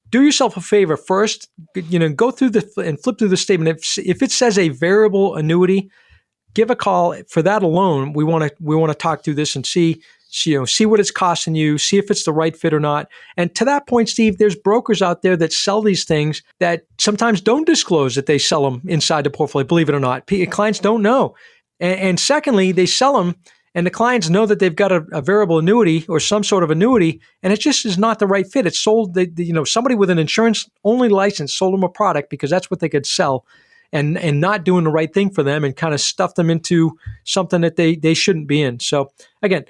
do 0.10 0.22
yourself 0.22 0.58
a 0.58 0.62
favor 0.62 0.98
first. 0.98 1.50
You 1.76 2.00
know, 2.00 2.10
go 2.10 2.32
through 2.32 2.50
the 2.50 2.70
and 2.78 3.02
flip 3.02 3.18
through 3.18 3.30
the 3.30 3.38
statement. 3.38 3.78
If 3.78 3.98
if 3.98 4.22
it 4.22 4.32
says 4.32 4.58
a 4.58 4.70
variable 4.70 5.36
annuity, 5.36 5.90
give 6.54 6.70
a 6.70 6.76
call 6.76 7.16
for 7.30 7.42
that 7.42 7.64
alone. 7.64 8.14
We 8.14 8.24
want 8.24 8.44
to 8.44 8.56
we 8.60 8.76
want 8.76 8.92
to 8.92 8.98
talk 8.98 9.24
through 9.24 9.36
this 9.36 9.56
and 9.56 9.66
see 9.66 10.02
you 10.46 10.58
know 10.58 10.66
see 10.66 10.86
what 10.86 11.00
it's 11.00 11.12
costing 11.12 11.56
you 11.56 11.78
see 11.78 11.98
if 11.98 12.10
it's 12.10 12.24
the 12.24 12.34
right 12.34 12.56
fit 12.56 12.74
or 12.74 12.80
not. 12.80 13.08
And 13.38 13.54
to 13.56 13.66
that 13.66 13.88
point 13.88 14.10
steve 14.10 14.38
there's 14.38 14.56
brokers 14.56 15.02
out 15.02 15.22
there 15.22 15.38
that 15.38 15.54
sell 15.54 15.82
these 15.82 16.04
things 16.04 16.42
that 16.60 16.84
sometimes 16.98 17.42
don't 17.42 17.66
disclose 17.66 18.16
that 18.16 18.26
they 18.26 18.38
sell 18.38 18.64
them 18.64 18.82
inside 18.88 19.24
the 19.24 19.30
portfolio 19.30 19.68
believe 19.68 19.90
it 19.90 19.96
or 19.96 20.00
not. 20.00 20.30
Clients 20.50 20.80
don't 20.80 21.02
know. 21.02 21.36
And, 21.80 22.00
and 22.00 22.20
secondly 22.20 22.72
they 22.72 22.86
sell 22.86 23.18
them 23.18 23.36
and 23.74 23.86
the 23.86 23.92
clients 23.92 24.30
know 24.30 24.46
that 24.46 24.60
they've 24.60 24.76
got 24.76 24.92
a, 24.92 25.06
a, 25.14 25.22
variable 25.22 25.58
annuity 25.58 26.06
or 26.10 26.20
some 26.20 26.44
sort 26.44 26.64
of 26.64 26.72
annuity 26.72 27.22
and 27.42 27.54
it 27.54 27.60
just 27.60 27.86
is 27.86 27.98
not 27.98 28.20
the 28.20 28.28
right 28.28 28.48
fit. 28.48 28.68
It's 28.68 28.80
sold 28.80 29.14
they, 29.14 29.30
you 29.38 29.54
know 29.54 29.64
somebody 29.64 29.96
with 29.96 30.10
an 30.10 30.20
insurance 30.20 30.70
only 30.84 31.10
license 31.10 31.54
sold 31.54 31.74
them 31.74 31.84
a 31.84 31.90
product 31.90 32.30
because 32.30 32.50
that's 32.50 32.70
what 32.70 32.80
they 32.80 32.90
could 32.90 33.06
sell 33.06 33.46
and 33.94 34.18
and 34.18 34.40
not 34.40 34.64
doing 34.64 34.84
the 34.84 34.92
right 34.92 35.14
thing 35.14 35.30
for 35.30 35.44
them 35.44 35.64
and 35.64 35.76
kind 35.76 35.94
of 35.94 36.02
stuff 36.02 36.36
them 36.36 36.50
into 36.50 36.98
something 37.24 37.62
that 37.62 37.76
they 37.76 37.96
they 37.96 38.14
shouldn't 38.14 38.48
be 38.48 38.62
in. 38.62 38.80
So 38.80 39.12
again 39.42 39.66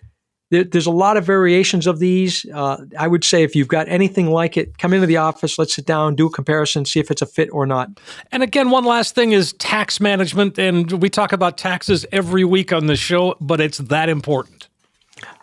there, 0.52 0.66
there's 0.66 0.86
a 0.86 0.92
lot 0.92 1.18
of 1.18 1.26
variations 1.26 1.88
of 1.88 2.00
these. 2.00 2.46
Uh, 2.54 2.78
I 3.00 3.08
would 3.08 3.24
say 3.24 3.42
if 3.42 3.56
you've 3.56 3.70
got 3.70 3.88
anything 3.88 4.30
like 4.30 4.58
it, 4.58 4.78
come 4.78 4.94
into 4.94 5.08
the 5.08 5.18
office, 5.18 5.58
let's 5.58 5.74
sit 5.74 5.86
down, 5.86 6.16
do 6.16 6.28
a 6.28 6.30
comparison, 6.30 6.86
see 6.86 7.00
if 7.00 7.10
it's 7.10 7.22
a 7.22 7.26
fit 7.26 7.50
or 7.52 7.66
not. 7.66 7.90
And 8.32 8.44
again, 8.44 8.70
one 8.70 8.84
last 8.84 9.16
thing 9.16 9.32
is 9.32 9.54
tax 9.54 10.00
management. 10.00 10.60
And 10.60 10.92
we 11.02 11.10
talk 11.10 11.32
about 11.32 11.58
taxes 11.58 12.06
every 12.12 12.44
week 12.44 12.72
on 12.72 12.86
the 12.86 12.98
show, 12.98 13.36
but 13.40 13.60
it's 13.62 13.80
that 13.80 14.10
important. 14.10 14.68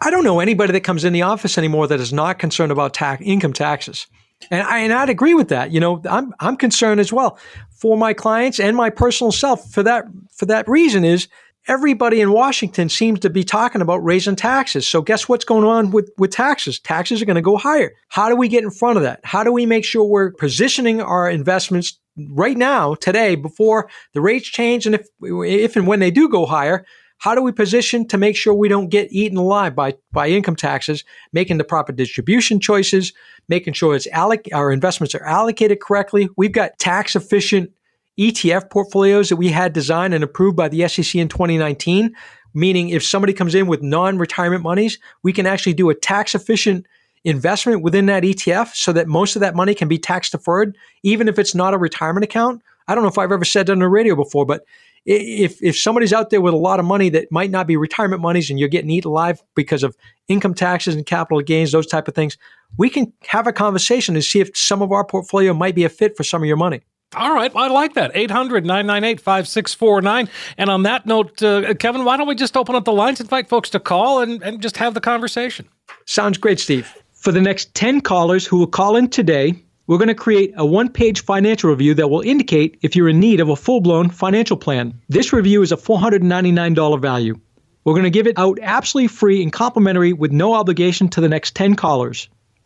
I 0.00 0.10
don't 0.10 0.24
know 0.24 0.40
anybody 0.40 0.72
that 0.72 0.82
comes 0.82 1.04
in 1.04 1.12
the 1.12 1.22
office 1.22 1.56
anymore 1.56 1.86
that 1.86 2.00
is 2.00 2.12
not 2.12 2.38
concerned 2.38 2.70
about 2.70 2.94
tax 2.94 3.22
income 3.24 3.54
taxes. 3.54 4.06
And, 4.50 4.62
I, 4.62 4.78
and 4.80 4.92
I'd 4.92 5.08
agree 5.08 5.34
with 5.34 5.48
that. 5.48 5.72
You 5.72 5.80
know, 5.80 6.00
I'm 6.08 6.32
I'm 6.38 6.56
concerned 6.56 7.00
as 7.00 7.12
well 7.12 7.38
for 7.70 7.96
my 7.96 8.12
clients 8.12 8.60
and 8.60 8.76
my 8.76 8.90
personal 8.90 9.32
self. 9.32 9.68
For 9.72 9.82
that 9.82 10.04
for 10.32 10.46
that 10.46 10.68
reason 10.68 11.04
is 11.04 11.28
everybody 11.68 12.20
in 12.20 12.32
Washington 12.32 12.88
seems 12.88 13.20
to 13.20 13.30
be 13.30 13.44
talking 13.44 13.82
about 13.82 13.98
raising 13.98 14.34
taxes. 14.34 14.88
So 14.88 15.02
guess 15.02 15.28
what's 15.28 15.44
going 15.44 15.64
on 15.64 15.90
with, 15.90 16.10
with 16.16 16.30
taxes? 16.30 16.80
Taxes 16.80 17.22
are 17.22 17.26
going 17.26 17.37
to 17.37 17.42
go 17.42 17.58
higher. 17.58 17.92
How 18.08 18.28
do 18.28 18.37
we 18.37 18.48
get 18.48 18.64
in 18.64 18.70
front 18.70 18.96
of 18.96 19.02
that? 19.02 19.20
How 19.22 19.44
do 19.44 19.52
we 19.52 19.66
make 19.66 19.84
sure 19.84 20.04
we're 20.04 20.32
positioning 20.32 21.00
our 21.00 21.30
investments 21.30 22.00
right 22.30 22.56
now, 22.56 22.94
today, 22.94 23.37
before 23.37 23.88
the 24.14 24.20
rates 24.20 24.48
change? 24.48 24.87
And 24.87 24.94
if, 24.94 25.06
if 25.20 25.76
and 25.76 25.87
when 25.87 26.00
they 26.00 26.10
do 26.10 26.28
go 26.28 26.46
higher, 26.46 26.84
how 27.18 27.34
do 27.34 27.42
we 27.42 27.52
position 27.52 28.06
to 28.08 28.16
make 28.16 28.37
sure 28.37 28.54
we 28.54 28.68
don't 28.68 28.88
get 28.88 29.12
eaten 29.12 29.37
alive 29.37 29.75
by, 29.75 29.94
by 30.12 30.28
income 30.28 30.56
taxes, 30.56 31.04
making 31.32 31.58
the 31.58 31.64
proper 31.64 31.92
distribution 31.92 32.60
choices, 32.60 33.12
making 33.48 33.75
sure 33.75 33.94
it's 33.94 34.06
alloc- 34.08 34.54
our 34.54 34.70
investments 34.72 35.14
are 35.14 35.25
allocated 35.25 35.80
correctly? 35.80 36.28
We've 36.37 36.52
got 36.52 36.78
tax 36.78 37.16
efficient 37.16 37.72
ETF 38.18 38.70
portfolios 38.70 39.28
that 39.28 39.37
we 39.37 39.48
had 39.48 39.72
designed 39.72 40.14
and 40.14 40.25
approved 40.25 40.56
by 40.56 40.68
the 40.68 40.87
SEC 40.88 41.14
in 41.14 41.28
2019, 41.28 42.14
meaning 42.54 42.88
if 42.88 43.04
somebody 43.04 43.32
comes 43.32 43.54
in 43.54 43.66
with 43.66 43.82
non 43.82 44.18
retirement 44.18 44.62
monies, 44.62 44.98
we 45.22 45.32
can 45.32 45.46
actually 45.46 45.75
do 45.75 45.90
a 45.90 45.94
tax 45.94 46.34
efficient 46.34 46.87
investment 47.25 47.82
within 47.82 48.06
that 48.06 48.22
ETF 48.22 48.75
so 48.75 48.92
that 48.92 49.06
most 49.06 49.37
of 49.37 49.40
that 49.40 49.54
money 49.54 49.75
can 49.75 49.88
be 49.88 49.98
tax 49.98 50.30
deferred, 50.30 50.76
even 51.02 51.28
if 51.28 51.38
it's 51.38 51.54
not 51.54 51.75
a 51.75 51.78
retirement 51.78 52.25
account. 52.25 52.62
I 52.88 52.94
don't 52.94 53.04
know 53.04 53.10
if 53.10 53.18
I've 53.18 53.32
ever 53.32 53.44
said 53.44 53.66
that 53.66 53.72
on 53.72 53.80
the 53.80 53.88
radio 53.88 54.16
before, 54.16 54.46
but 54.46 54.64
if, 55.04 55.62
if 55.62 55.78
somebody's 55.78 56.12
out 56.12 56.30
there 56.30 56.40
with 56.40 56.54
a 56.54 56.58
lot 56.58 56.80
of 56.80 56.87
money 56.87 57.08
that 57.10 57.30
might 57.30 57.50
not 57.50 57.66
be 57.66 57.76
retirement 57.76 58.20
monies 58.20 58.50
and 58.50 58.58
you're 58.58 58.68
getting 58.68 58.90
eaten 58.90 59.08
alive 59.08 59.42
because 59.54 59.82
of 59.82 59.96
income 60.28 60.54
taxes 60.54 60.94
and 60.94 61.06
capital 61.06 61.40
gains, 61.40 61.72
those 61.72 61.87
type 61.87 62.08
of 62.08 62.14
things, 62.14 62.37
we 62.76 62.90
can 62.90 63.12
have 63.26 63.46
a 63.46 63.52
conversation 63.52 64.16
and 64.16 64.25
see 64.25 64.40
if 64.40 64.50
some 64.56 64.82
of 64.82 64.92
our 64.92 65.04
portfolio 65.04 65.54
might 65.54 65.75
be 65.75 65.84
a 65.84 65.88
fit 65.88 66.16
for 66.16 66.25
some 66.25 66.42
of 66.42 66.46
your 66.46 66.56
money. 66.56 66.82
All 67.16 67.34
right. 67.34 67.50
I 67.54 67.68
like 67.68 67.94
that. 67.94 68.10
800 68.14 68.66
998 68.66 69.20
5649. 69.20 70.28
And 70.58 70.70
on 70.70 70.82
that 70.82 71.06
note, 71.06 71.42
uh, 71.42 71.72
Kevin, 71.74 72.04
why 72.04 72.16
don't 72.16 72.28
we 72.28 72.34
just 72.34 72.56
open 72.56 72.74
up 72.74 72.84
the 72.84 72.92
lines, 72.92 73.18
and 73.20 73.26
invite 73.26 73.48
folks 73.48 73.70
to 73.70 73.80
call, 73.80 74.20
and, 74.20 74.42
and 74.42 74.60
just 74.60 74.76
have 74.76 74.94
the 74.94 75.00
conversation? 75.00 75.66
Sounds 76.04 76.36
great, 76.36 76.60
Steve. 76.60 76.92
For 77.12 77.32
the 77.32 77.40
next 77.40 77.74
10 77.74 78.02
callers 78.02 78.46
who 78.46 78.58
will 78.58 78.66
call 78.66 78.94
in 78.94 79.08
today, 79.08 79.54
we're 79.86 79.96
going 79.96 80.08
to 80.08 80.14
create 80.14 80.52
a 80.56 80.66
one 80.66 80.90
page 80.90 81.24
financial 81.24 81.70
review 81.70 81.94
that 81.94 82.08
will 82.08 82.20
indicate 82.20 82.78
if 82.82 82.94
you're 82.94 83.08
in 83.08 83.18
need 83.18 83.40
of 83.40 83.48
a 83.48 83.56
full 83.56 83.80
blown 83.80 84.10
financial 84.10 84.56
plan. 84.56 85.00
This 85.08 85.32
review 85.32 85.62
is 85.62 85.72
a 85.72 85.76
$499 85.76 87.00
value. 87.00 87.40
We're 87.84 87.94
going 87.94 88.04
to 88.04 88.10
give 88.10 88.26
it 88.26 88.38
out 88.38 88.58
absolutely 88.60 89.08
free 89.08 89.42
and 89.42 89.50
complimentary 89.50 90.12
with 90.12 90.30
no 90.30 90.52
obligation 90.52 91.08
to 91.08 91.22
the 91.22 91.28
next 91.28 91.56
10 91.56 91.74
callers. 91.74 92.28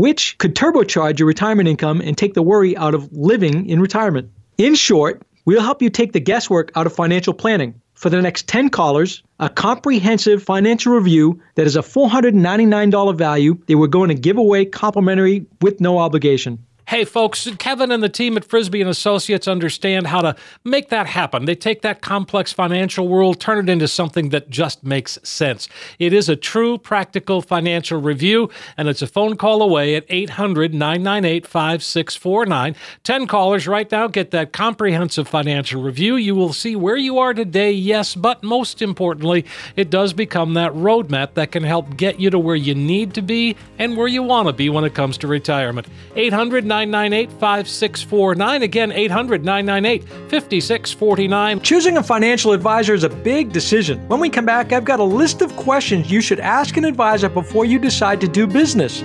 which 0.00 0.38
could 0.38 0.54
turbocharge 0.54 1.18
your 1.18 1.28
retirement 1.28 1.68
income 1.68 2.00
and 2.00 2.16
take 2.16 2.32
the 2.32 2.40
worry 2.40 2.74
out 2.74 2.94
of 2.94 3.12
living 3.12 3.66
in 3.66 3.82
retirement. 3.82 4.30
In 4.56 4.74
short, 4.74 5.20
we'll 5.44 5.60
help 5.60 5.82
you 5.82 5.90
take 5.90 6.14
the 6.14 6.20
guesswork 6.20 6.72
out 6.74 6.86
of 6.86 6.94
financial 6.94 7.34
planning. 7.34 7.74
For 7.92 8.08
the 8.08 8.22
next 8.22 8.48
10 8.48 8.70
callers, 8.70 9.22
a 9.38 9.50
comprehensive 9.50 10.42
financial 10.42 10.94
review 10.94 11.42
that 11.56 11.66
is 11.66 11.76
a 11.76 11.82
$499 11.82 13.14
value 13.14 13.58
that 13.66 13.76
we're 13.76 13.88
going 13.88 14.08
to 14.08 14.14
give 14.14 14.38
away 14.38 14.64
complimentary 14.64 15.44
with 15.60 15.82
no 15.82 15.98
obligation. 15.98 16.64
Hey, 16.90 17.04
folks, 17.04 17.48
Kevin 17.60 17.92
and 17.92 18.02
the 18.02 18.08
team 18.08 18.36
at 18.36 18.44
Frisby 18.44 18.80
and 18.80 18.90
Associates 18.90 19.46
understand 19.46 20.08
how 20.08 20.22
to 20.22 20.34
make 20.64 20.88
that 20.88 21.06
happen. 21.06 21.44
They 21.44 21.54
take 21.54 21.82
that 21.82 22.02
complex 22.02 22.52
financial 22.52 23.06
world, 23.06 23.38
turn 23.38 23.58
it 23.58 23.70
into 23.70 23.86
something 23.86 24.30
that 24.30 24.50
just 24.50 24.82
makes 24.82 25.16
sense. 25.22 25.68
It 26.00 26.12
is 26.12 26.28
a 26.28 26.34
true 26.34 26.78
practical 26.78 27.42
financial 27.42 28.00
review, 28.00 28.50
and 28.76 28.88
it's 28.88 29.02
a 29.02 29.06
phone 29.06 29.36
call 29.36 29.62
away 29.62 29.94
at 29.94 30.04
800 30.08 30.74
998 30.74 31.46
5649. 31.46 32.74
10 33.04 33.26
callers 33.28 33.68
right 33.68 33.88
now 33.92 34.08
get 34.08 34.32
that 34.32 34.52
comprehensive 34.52 35.28
financial 35.28 35.80
review. 35.80 36.16
You 36.16 36.34
will 36.34 36.52
see 36.52 36.74
where 36.74 36.96
you 36.96 37.18
are 37.18 37.34
today, 37.34 37.70
yes, 37.70 38.16
but 38.16 38.42
most 38.42 38.82
importantly, 38.82 39.46
it 39.76 39.90
does 39.90 40.12
become 40.12 40.54
that 40.54 40.72
roadmap 40.72 41.34
that 41.34 41.52
can 41.52 41.62
help 41.62 41.96
get 41.96 42.18
you 42.18 42.30
to 42.30 42.38
where 42.40 42.56
you 42.56 42.74
need 42.74 43.14
to 43.14 43.22
be 43.22 43.54
and 43.78 43.96
where 43.96 44.08
you 44.08 44.24
want 44.24 44.48
to 44.48 44.52
be 44.52 44.68
when 44.68 44.82
it 44.82 44.96
comes 44.96 45.16
to 45.18 45.28
retirement. 45.28 45.86
800 46.16 46.64
998 46.84 47.30
5649. 47.40 48.62
Again, 48.62 48.92
800 48.92 49.44
998 49.44 50.08
5649. 50.30 51.60
Choosing 51.60 51.96
a 51.98 52.02
financial 52.02 52.52
advisor 52.52 52.94
is 52.94 53.04
a 53.04 53.08
big 53.08 53.52
decision. 53.52 54.00
When 54.08 54.20
we 54.20 54.30
come 54.30 54.46
back, 54.46 54.72
I've 54.72 54.84
got 54.84 55.00
a 55.00 55.04
list 55.04 55.42
of 55.42 55.54
questions 55.56 56.10
you 56.10 56.20
should 56.20 56.40
ask 56.40 56.76
an 56.76 56.84
advisor 56.84 57.28
before 57.28 57.64
you 57.64 57.78
decide 57.78 58.20
to 58.22 58.28
do 58.28 58.46
business. 58.46 59.02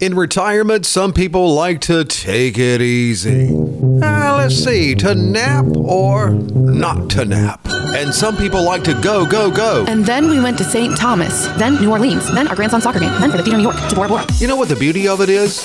In 0.00 0.14
retirement, 0.14 0.86
some 0.86 1.12
people 1.12 1.52
like 1.54 1.82
to 1.82 2.04
take 2.04 2.56
it 2.56 2.80
easy. 2.80 3.69
Let's 4.40 4.64
see, 4.64 4.94
to 4.96 5.14
nap 5.14 5.66
or 5.76 6.30
not 6.30 7.10
to 7.10 7.26
nap. 7.26 7.60
And 7.68 8.12
some 8.12 8.38
people 8.38 8.64
like 8.64 8.82
to 8.84 8.94
go, 8.94 9.26
go, 9.26 9.50
go. 9.50 9.84
And 9.86 10.04
then 10.04 10.30
we 10.30 10.40
went 10.40 10.56
to 10.58 10.64
St. 10.64 10.96
Thomas, 10.96 11.46
then 11.58 11.74
New 11.74 11.90
Orleans, 11.90 12.32
then 12.32 12.48
our 12.48 12.56
grandson's 12.56 12.84
soccer 12.84 13.00
game, 13.00 13.12
then 13.20 13.30
for 13.30 13.36
the 13.36 13.42
theater 13.42 13.58
in 13.58 13.64
New 13.64 13.70
York 13.70 13.88
to 13.90 13.94
Bora 13.94 14.08
Bora. 14.08 14.24
You 14.38 14.46
know 14.46 14.56
what 14.56 14.70
the 14.70 14.76
beauty 14.76 15.06
of 15.06 15.20
it 15.20 15.28
is? 15.28 15.58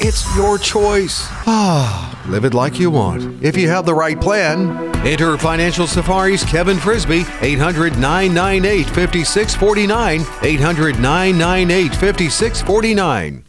It's 0.00 0.26
your 0.36 0.58
choice. 0.58 1.20
Ah, 1.46 2.20
live 2.26 2.44
it 2.44 2.52
like 2.52 2.80
you 2.80 2.90
want. 2.90 3.44
If 3.44 3.56
you 3.56 3.68
have 3.68 3.86
the 3.86 3.94
right 3.94 4.20
plan, 4.20 4.76
enter 5.06 5.38
Financial 5.38 5.86
Safari's 5.86 6.42
Kevin 6.42 6.78
Frisby, 6.78 7.24
800 7.40 7.96
998 7.96 8.86
5649. 8.86 10.26
800 10.42 10.98
998 10.98 11.94
5649. 11.94 13.44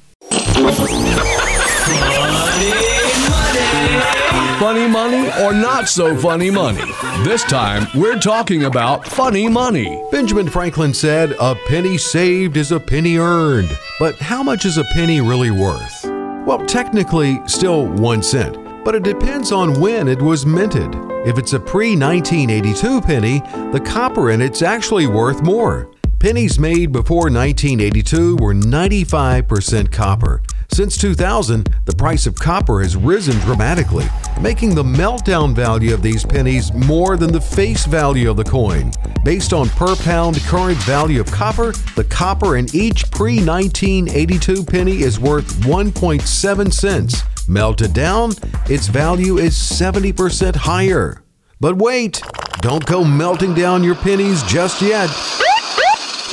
Funny 4.59 4.87
money 4.87 5.29
or 5.43 5.53
not 5.53 5.87
so 5.87 6.17
funny 6.17 6.49
money? 6.49 6.81
This 7.23 7.43
time, 7.43 7.85
we're 7.93 8.17
talking 8.17 8.63
about 8.63 9.05
funny 9.05 9.47
money. 9.47 10.03
Benjamin 10.11 10.49
Franklin 10.49 10.95
said, 10.95 11.35
A 11.39 11.53
penny 11.67 11.95
saved 11.99 12.57
is 12.57 12.71
a 12.71 12.79
penny 12.79 13.19
earned. 13.19 13.69
But 13.99 14.15
how 14.15 14.41
much 14.41 14.65
is 14.65 14.79
a 14.79 14.83
penny 14.95 15.21
really 15.21 15.51
worth? 15.51 16.05
Well, 16.47 16.65
technically, 16.65 17.39
still 17.45 17.85
one 17.85 18.23
cent, 18.23 18.57
but 18.83 18.95
it 18.95 19.03
depends 19.03 19.51
on 19.51 19.79
when 19.79 20.07
it 20.07 20.19
was 20.19 20.43
minted. 20.43 20.89
If 21.27 21.37
it's 21.37 21.53
a 21.53 21.59
pre 21.59 21.95
1982 21.95 23.01
penny, 23.01 23.41
the 23.71 23.83
copper 23.85 24.31
in 24.31 24.41
it's 24.41 24.63
actually 24.63 25.05
worth 25.05 25.43
more. 25.43 25.87
Pennies 26.17 26.57
made 26.57 26.91
before 26.91 27.29
1982 27.29 28.37
were 28.37 28.55
95% 28.55 29.91
copper. 29.91 30.41
Since 30.71 30.97
2000, 30.97 31.67
the 31.85 31.95
price 31.95 32.27
of 32.27 32.35
copper 32.35 32.81
has 32.81 32.95
risen 32.95 33.39
dramatically, 33.39 34.05
making 34.41 34.75
the 34.75 34.83
meltdown 34.83 35.55
value 35.55 35.93
of 35.93 36.01
these 36.01 36.23
pennies 36.25 36.71
more 36.73 37.17
than 37.17 37.31
the 37.31 37.41
face 37.41 37.85
value 37.85 38.29
of 38.29 38.37
the 38.37 38.43
coin. 38.43 38.91
Based 39.23 39.53
on 39.53 39.69
per 39.69 39.95
pound 39.95 40.39
current 40.41 40.77
value 40.83 41.19
of 41.19 41.31
copper, 41.31 41.71
the 41.95 42.03
copper 42.03 42.57
in 42.57 42.67
each 42.75 43.09
pre 43.11 43.37
1982 43.37 44.63
penny 44.63 45.01
is 45.01 45.19
worth 45.19 45.47
1.7 45.61 46.73
cents. 46.73 47.23
Melted 47.47 47.93
down, 47.93 48.33
its 48.69 48.87
value 48.87 49.37
is 49.37 49.55
70% 49.55 50.55
higher. 50.55 51.23
But 51.59 51.77
wait, 51.77 52.21
don't 52.61 52.85
go 52.85 53.03
melting 53.03 53.55
down 53.55 53.83
your 53.83 53.95
pennies 53.95 54.43
just 54.43 54.81
yet. 54.81 55.09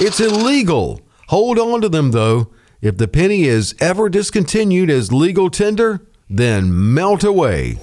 It's 0.00 0.20
illegal. 0.20 1.00
Hold 1.28 1.58
on 1.58 1.80
to 1.80 1.88
them 1.88 2.10
though. 2.10 2.50
If 2.84 2.98
the 2.98 3.08
penny 3.08 3.44
is 3.44 3.74
ever 3.80 4.10
discontinued 4.10 4.90
as 4.90 5.10
legal 5.10 5.48
tender, 5.48 6.02
then 6.28 6.92
melt 6.92 7.24
away. 7.24 7.78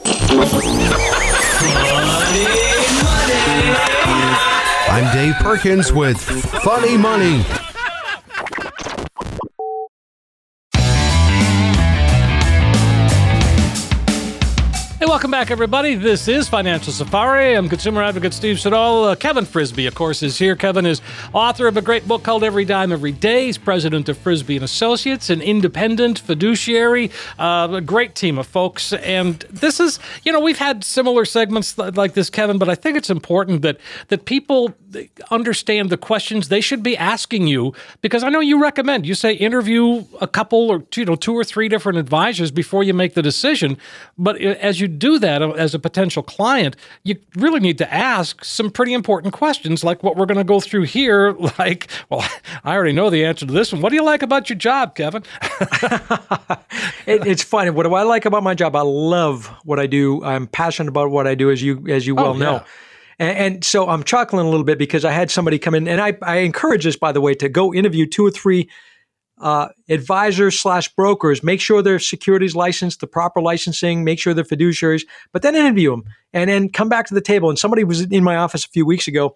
I'm 4.87 5.11
Dave 5.11 5.33
Perkins 5.39 5.91
with 5.91 6.21
Funny 6.61 6.97
Money. 6.97 7.43
Hey, 15.01 15.07
welcome 15.07 15.31
back, 15.31 15.49
everybody. 15.49 15.95
This 15.95 16.27
is 16.27 16.47
Financial 16.47 16.93
Safari. 16.93 17.55
I'm 17.55 17.67
consumer 17.67 18.03
advocate 18.03 18.35
Steve 18.35 18.59
Siddall. 18.59 19.05
Uh, 19.05 19.15
Kevin 19.15 19.45
Frisby, 19.45 19.87
of 19.87 19.95
course, 19.95 20.21
is 20.21 20.37
here. 20.37 20.55
Kevin 20.55 20.85
is 20.85 21.01
author 21.33 21.65
of 21.65 21.75
a 21.75 21.81
great 21.81 22.07
book 22.07 22.21
called 22.21 22.43
Every 22.43 22.65
Dime 22.65 22.91
Every 22.91 23.11
Day. 23.11 23.47
He's 23.47 23.57
president 23.57 24.09
of 24.09 24.17
Frisby 24.19 24.57
and 24.57 24.63
Associates, 24.63 25.31
an 25.31 25.41
independent 25.41 26.19
fiduciary, 26.19 27.09
uh, 27.39 27.69
a 27.71 27.81
great 27.81 28.13
team 28.13 28.37
of 28.37 28.45
folks. 28.45 28.93
And 28.93 29.39
this 29.49 29.79
is, 29.79 29.97
you 30.21 30.31
know, 30.31 30.39
we've 30.39 30.59
had 30.59 30.83
similar 30.83 31.25
segments 31.25 31.75
like 31.79 32.13
this, 32.13 32.29
Kevin, 32.29 32.59
but 32.59 32.69
I 32.69 32.75
think 32.75 32.95
it's 32.95 33.09
important 33.09 33.63
that 33.63 33.79
that 34.09 34.25
people 34.25 34.75
understand 35.29 35.89
the 35.89 35.97
questions 35.97 36.49
they 36.49 36.61
should 36.61 36.83
be 36.83 36.97
asking 36.97 37.47
you 37.47 37.73
because 38.01 38.23
I 38.23 38.29
know 38.29 38.39
you 38.39 38.61
recommend 38.61 39.05
you 39.05 39.15
say 39.15 39.33
interview 39.33 40.03
a 40.19 40.27
couple 40.27 40.69
or 40.69 40.83
you 40.95 41.05
know 41.05 41.15
two 41.15 41.33
or 41.33 41.43
three 41.43 41.69
different 41.69 41.97
advisors 41.97 42.51
before 42.51 42.83
you 42.83 42.93
make 42.93 43.13
the 43.13 43.21
decision. 43.21 43.77
But 44.17 44.39
as 44.39 44.79
you 44.79 44.90
do 44.97 45.19
that 45.19 45.41
as 45.41 45.73
a 45.73 45.79
potential 45.79 46.23
client, 46.23 46.75
you 47.03 47.15
really 47.35 47.59
need 47.59 47.77
to 47.79 47.93
ask 47.93 48.43
some 48.43 48.69
pretty 48.69 48.93
important 48.93 49.33
questions 49.33 49.83
like 49.83 50.03
what 50.03 50.15
we're 50.15 50.25
going 50.25 50.37
to 50.37 50.43
go 50.43 50.59
through 50.59 50.83
here. 50.83 51.35
Like, 51.59 51.89
well, 52.09 52.25
I 52.63 52.73
already 52.73 52.93
know 52.93 53.09
the 53.09 53.25
answer 53.25 53.45
to 53.45 53.51
this 53.51 53.71
one. 53.73 53.81
What 53.81 53.89
do 53.89 53.95
you 53.95 54.03
like 54.03 54.23
about 54.23 54.49
your 54.49 54.57
job, 54.57 54.95
Kevin? 54.95 55.23
it, 57.05 57.25
it's 57.27 57.43
funny. 57.43 57.69
What 57.69 57.83
do 57.83 57.93
I 57.93 58.03
like 58.03 58.25
about 58.25 58.43
my 58.43 58.53
job? 58.55 58.75
I 58.75 58.81
love 58.81 59.47
what 59.63 59.79
I 59.79 59.87
do. 59.87 60.23
I'm 60.23 60.47
passionate 60.47 60.89
about 60.89 61.11
what 61.11 61.27
I 61.27 61.35
do, 61.35 61.51
as 61.51 61.61
you 61.61 61.85
as 61.87 62.07
you 62.07 62.15
oh, 62.17 62.23
well 62.23 62.31
Oh, 62.31 62.33
yeah. 62.33 62.39
know. 62.39 62.63
And, 63.19 63.37
and 63.37 63.63
so 63.63 63.87
I'm 63.89 64.03
chuckling 64.03 64.45
a 64.45 64.49
little 64.49 64.65
bit 64.65 64.77
because 64.79 65.05
I 65.05 65.11
had 65.11 65.29
somebody 65.29 65.59
come 65.59 65.75
in, 65.75 65.87
and 65.87 66.01
I, 66.01 66.17
I 66.21 66.37
encourage 66.37 66.83
this, 66.83 66.95
by 66.95 67.11
the 67.11 67.21
way, 67.21 67.33
to 67.35 67.49
go 67.49 67.73
interview 67.73 68.05
two 68.07 68.25
or 68.25 68.31
three 68.31 68.69
uh, 69.41 69.69
advisors 69.89 70.59
slash 70.59 70.87
brokers. 70.95 71.43
Make 71.43 71.59
sure 71.59 71.81
their 71.81 71.99
securities 71.99 72.55
licensed, 72.55 73.01
the 73.01 73.07
proper 73.07 73.41
licensing. 73.41 74.03
Make 74.03 74.19
sure 74.19 74.33
they're 74.33 74.45
fiduciaries, 74.45 75.03
but 75.33 75.41
then 75.41 75.55
interview 75.55 75.91
them, 75.91 76.03
and 76.31 76.49
then 76.49 76.69
come 76.69 76.87
back 76.87 77.07
to 77.07 77.13
the 77.13 77.21
table. 77.21 77.49
And 77.49 77.59
somebody 77.59 77.83
was 77.83 78.01
in 78.01 78.23
my 78.23 78.37
office 78.37 78.63
a 78.63 78.69
few 78.69 78.85
weeks 78.85 79.07
ago, 79.07 79.35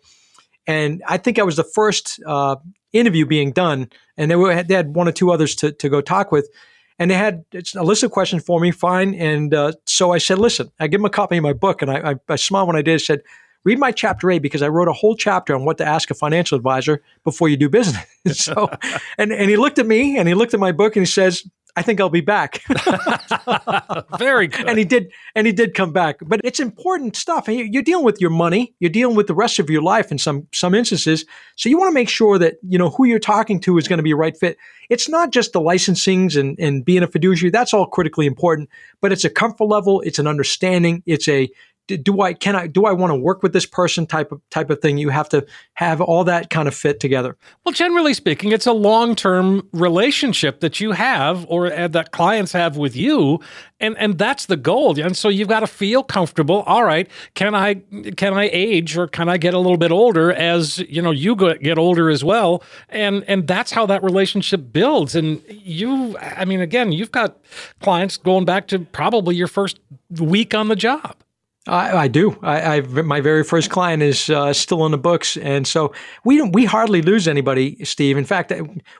and 0.67 1.03
I 1.07 1.17
think 1.17 1.39
I 1.39 1.43
was 1.43 1.55
the 1.55 1.63
first 1.63 2.19
uh, 2.25 2.55
interview 2.93 3.25
being 3.25 3.51
done, 3.51 3.89
and 4.15 4.31
they 4.31 4.35
were 4.35 4.63
they 4.63 4.75
had 4.75 4.95
one 4.95 5.07
or 5.07 5.11
two 5.11 5.31
others 5.31 5.55
to 5.55 5.71
to 5.71 5.89
go 5.89 6.01
talk 6.01 6.31
with. 6.31 6.49
And 6.97 7.11
they 7.11 7.15
had 7.15 7.43
a 7.75 7.83
list 7.83 8.03
of 8.03 8.11
questions 8.11 8.41
for 8.41 8.57
me, 8.57 8.71
fine. 8.71 9.15
And 9.15 9.53
uh, 9.53 9.73
so 9.85 10.13
I 10.13 10.17
said, 10.17 10.39
listen, 10.39 10.71
I 10.79 10.87
give 10.87 11.01
them 11.01 11.05
a 11.05 11.09
copy 11.09 11.35
of 11.35 11.43
my 11.43 11.51
book. 11.51 11.81
And 11.81 11.91
I, 11.91 12.11
I, 12.11 12.15
I 12.29 12.35
smiled 12.37 12.67
when 12.67 12.77
I 12.77 12.81
did. 12.81 12.93
I 12.93 12.97
said, 12.97 13.19
read 13.65 13.79
my 13.79 13.91
chapter 13.91 14.31
eight 14.31 14.41
because 14.41 14.61
I 14.61 14.69
wrote 14.69 14.87
a 14.87 14.93
whole 14.93 15.15
chapter 15.15 15.53
on 15.53 15.65
what 15.65 15.77
to 15.79 15.85
ask 15.85 16.09
a 16.09 16.13
financial 16.13 16.55
advisor 16.55 17.01
before 17.25 17.49
you 17.49 17.57
do 17.57 17.67
business. 17.67 18.05
so, 18.31 18.69
and, 19.17 19.33
and 19.33 19.49
he 19.49 19.57
looked 19.57 19.79
at 19.79 19.87
me 19.87 20.17
and 20.17 20.27
he 20.29 20.33
looked 20.33 20.53
at 20.53 20.59
my 20.59 20.71
book 20.71 20.95
and 20.95 21.01
he 21.01 21.11
says, 21.11 21.43
I 21.77 21.81
think 21.81 21.99
I'll 21.99 22.09
be 22.09 22.21
back. 22.21 22.63
Very 24.17 24.47
good. 24.47 24.65
and 24.65 24.77
he 24.77 24.85
did, 24.85 25.11
and 25.35 25.45
he 25.45 25.51
did 25.51 25.73
come 25.73 25.91
back. 25.91 26.19
But 26.21 26.39
it's 26.45 26.61
important 26.61 27.17
stuff. 27.17 27.49
You're 27.49 27.83
dealing 27.83 28.05
with 28.05 28.21
your 28.21 28.29
money. 28.29 28.73
You're 28.79 28.89
dealing 28.89 29.17
with 29.17 29.27
the 29.27 29.35
rest 29.35 29.59
of 29.59 29.69
your 29.69 29.81
life 29.81 30.09
in 30.09 30.17
some 30.17 30.47
some 30.53 30.73
instances. 30.73 31.25
So 31.57 31.67
you 31.67 31.77
want 31.77 31.89
to 31.89 31.93
make 31.93 32.07
sure 32.07 32.37
that 32.37 32.55
you 32.63 32.77
know 32.77 32.91
who 32.91 33.05
you're 33.05 33.19
talking 33.19 33.59
to 33.61 33.77
is 33.77 33.89
going 33.89 33.97
to 33.97 34.03
be 34.03 34.11
a 34.11 34.15
right 34.15 34.37
fit. 34.37 34.57
It's 34.89 35.09
not 35.09 35.31
just 35.31 35.51
the 35.51 35.59
licensings 35.59 36.39
and 36.39 36.57
and 36.59 36.85
being 36.85 37.03
a 37.03 37.07
fiduciary. 37.07 37.51
That's 37.51 37.73
all 37.73 37.87
critically 37.87 38.25
important. 38.25 38.69
But 39.01 39.11
it's 39.11 39.25
a 39.25 39.29
comfort 39.29 39.65
level. 39.65 39.99
It's 40.01 40.19
an 40.19 40.27
understanding. 40.27 41.03
It's 41.05 41.27
a 41.27 41.49
do 41.87 42.21
I 42.21 42.33
can 42.33 42.55
I 42.55 42.67
do 42.67 42.85
I 42.85 42.91
want 42.91 43.11
to 43.11 43.15
work 43.15 43.43
with 43.43 43.53
this 43.53 43.65
person 43.65 44.05
type 44.05 44.31
of 44.31 44.41
type 44.49 44.69
of 44.69 44.79
thing. 44.81 44.97
You 44.97 45.09
have 45.09 45.29
to 45.29 45.45
have 45.75 46.01
all 46.01 46.23
that 46.23 46.49
kind 46.49 46.67
of 46.67 46.75
fit 46.75 46.99
together. 46.99 47.37
Well, 47.63 47.73
generally 47.73 48.13
speaking, 48.13 48.51
it's 48.51 48.65
a 48.65 48.73
long 48.73 49.15
term 49.15 49.67
relationship 49.71 50.61
that 50.61 50.79
you 50.79 50.93
have 50.93 51.45
or 51.49 51.71
uh, 51.71 51.87
that 51.89 52.11
clients 52.11 52.51
have 52.53 52.77
with 52.77 52.95
you. 52.95 53.39
And, 53.79 53.97
and 53.97 54.17
that's 54.17 54.45
the 54.45 54.55
goal. 54.55 54.97
And 54.97 55.17
so 55.17 55.27
you've 55.27 55.49
got 55.49 55.59
to 55.59 55.67
feel 55.67 56.01
comfortable. 56.01 56.61
All 56.61 56.85
right, 56.85 57.09
can 57.33 57.53
I 57.53 57.75
can 58.15 58.33
I 58.33 58.49
age 58.51 58.97
or 58.97 59.07
can 59.07 59.29
I 59.29 59.37
get 59.37 59.53
a 59.53 59.59
little 59.59 59.77
bit 59.77 59.91
older 59.91 60.31
as 60.31 60.79
you 60.79 61.01
know 61.01 61.11
you 61.11 61.35
get 61.35 61.77
older 61.77 62.09
as 62.09 62.23
well? 62.23 62.63
And 62.89 63.23
and 63.27 63.47
that's 63.47 63.71
how 63.71 63.85
that 63.87 64.01
relationship 64.03 64.71
builds. 64.71 65.15
And 65.15 65.43
you, 65.49 66.17
I 66.17 66.45
mean, 66.45 66.61
again, 66.61 66.91
you've 66.91 67.11
got 67.11 67.37
clients 67.81 68.17
going 68.17 68.45
back 68.45 68.67
to 68.67 68.79
probably 68.79 69.35
your 69.35 69.47
first 69.47 69.79
week 70.09 70.53
on 70.53 70.69
the 70.69 70.75
job. 70.75 71.17
I, 71.67 71.97
I 71.97 72.07
do. 72.07 72.37
I, 72.41 72.77
I 72.77 72.81
my 72.81 73.21
very 73.21 73.43
first 73.43 73.69
client 73.71 74.03
is 74.03 74.29
uh, 74.29 74.53
still 74.53 74.85
in 74.85 74.91
the 74.91 74.97
books, 74.97 75.37
and 75.37 75.67
so 75.67 75.93
we 76.23 76.37
don't, 76.37 76.53
we 76.53 76.65
hardly 76.65 77.01
lose 77.01 77.27
anybody, 77.27 77.83
Steve. 77.83 78.17
In 78.17 78.25
fact, 78.25 78.53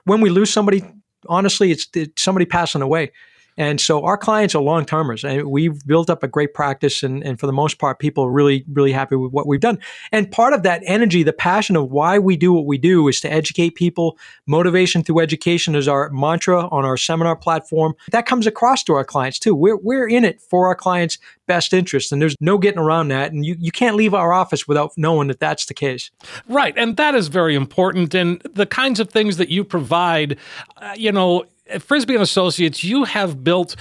when 0.04 0.20
we 0.20 0.30
lose 0.30 0.52
somebody, 0.52 0.82
honestly, 1.28 1.70
it's, 1.70 1.86
it's 1.94 2.22
somebody 2.22 2.44
passing 2.44 2.82
away. 2.82 3.12
And 3.56 3.80
so 3.80 4.04
our 4.04 4.18
clients 4.18 4.54
are 4.54 4.62
long 4.62 4.84
termers, 4.84 5.24
and 5.24 5.50
we've 5.50 5.84
built 5.86 6.10
up 6.10 6.22
a 6.22 6.28
great 6.28 6.54
practice. 6.54 7.02
And, 7.02 7.22
and 7.24 7.40
for 7.40 7.46
the 7.46 7.52
most 7.52 7.78
part, 7.78 7.98
people 7.98 8.24
are 8.24 8.30
really, 8.30 8.64
really 8.70 8.92
happy 8.92 9.16
with 9.16 9.32
what 9.32 9.46
we've 9.46 9.60
done. 9.60 9.78
And 10.12 10.30
part 10.30 10.52
of 10.52 10.62
that 10.64 10.82
energy, 10.84 11.22
the 11.22 11.32
passion 11.32 11.76
of 11.76 11.90
why 11.90 12.18
we 12.18 12.36
do 12.36 12.52
what 12.52 12.66
we 12.66 12.78
do 12.78 13.08
is 13.08 13.20
to 13.20 13.32
educate 13.32 13.74
people. 13.74 14.18
Motivation 14.46 15.02
through 15.02 15.20
education 15.20 15.74
is 15.74 15.88
our 15.88 16.10
mantra 16.10 16.68
on 16.68 16.84
our 16.84 16.96
seminar 16.96 17.36
platform. 17.36 17.94
That 18.10 18.26
comes 18.26 18.46
across 18.46 18.82
to 18.84 18.94
our 18.94 19.04
clients 19.04 19.38
too. 19.38 19.54
We're, 19.54 19.76
we're 19.76 20.08
in 20.08 20.24
it 20.24 20.40
for 20.40 20.66
our 20.66 20.74
clients' 20.74 21.18
best 21.46 21.72
interest, 21.72 22.12
and 22.12 22.20
there's 22.20 22.36
no 22.40 22.58
getting 22.58 22.80
around 22.80 23.08
that. 23.08 23.32
And 23.32 23.46
you, 23.46 23.56
you 23.58 23.70
can't 23.70 23.96
leave 23.96 24.14
our 24.14 24.32
office 24.32 24.66
without 24.68 24.92
knowing 24.96 25.28
that 25.28 25.40
that's 25.40 25.66
the 25.66 25.74
case. 25.74 26.10
Right. 26.48 26.74
And 26.76 26.96
that 26.96 27.14
is 27.14 27.28
very 27.28 27.54
important. 27.54 28.14
And 28.14 28.40
the 28.52 28.66
kinds 28.66 29.00
of 29.00 29.10
things 29.10 29.36
that 29.36 29.48
you 29.48 29.64
provide, 29.64 30.38
uh, 30.76 30.94
you 30.96 31.12
know, 31.12 31.44
at 31.68 31.82
Frisby 31.82 32.14
and 32.14 32.22
Associates, 32.22 32.84
you 32.84 33.04
have 33.04 33.42
built 33.42 33.76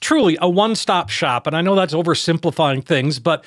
truly 0.00 0.36
a 0.40 0.48
one 0.48 0.74
stop 0.74 1.08
shop. 1.08 1.46
And 1.46 1.56
I 1.56 1.60
know 1.60 1.74
that's 1.74 1.94
oversimplifying 1.94 2.84
things, 2.84 3.18
but 3.18 3.44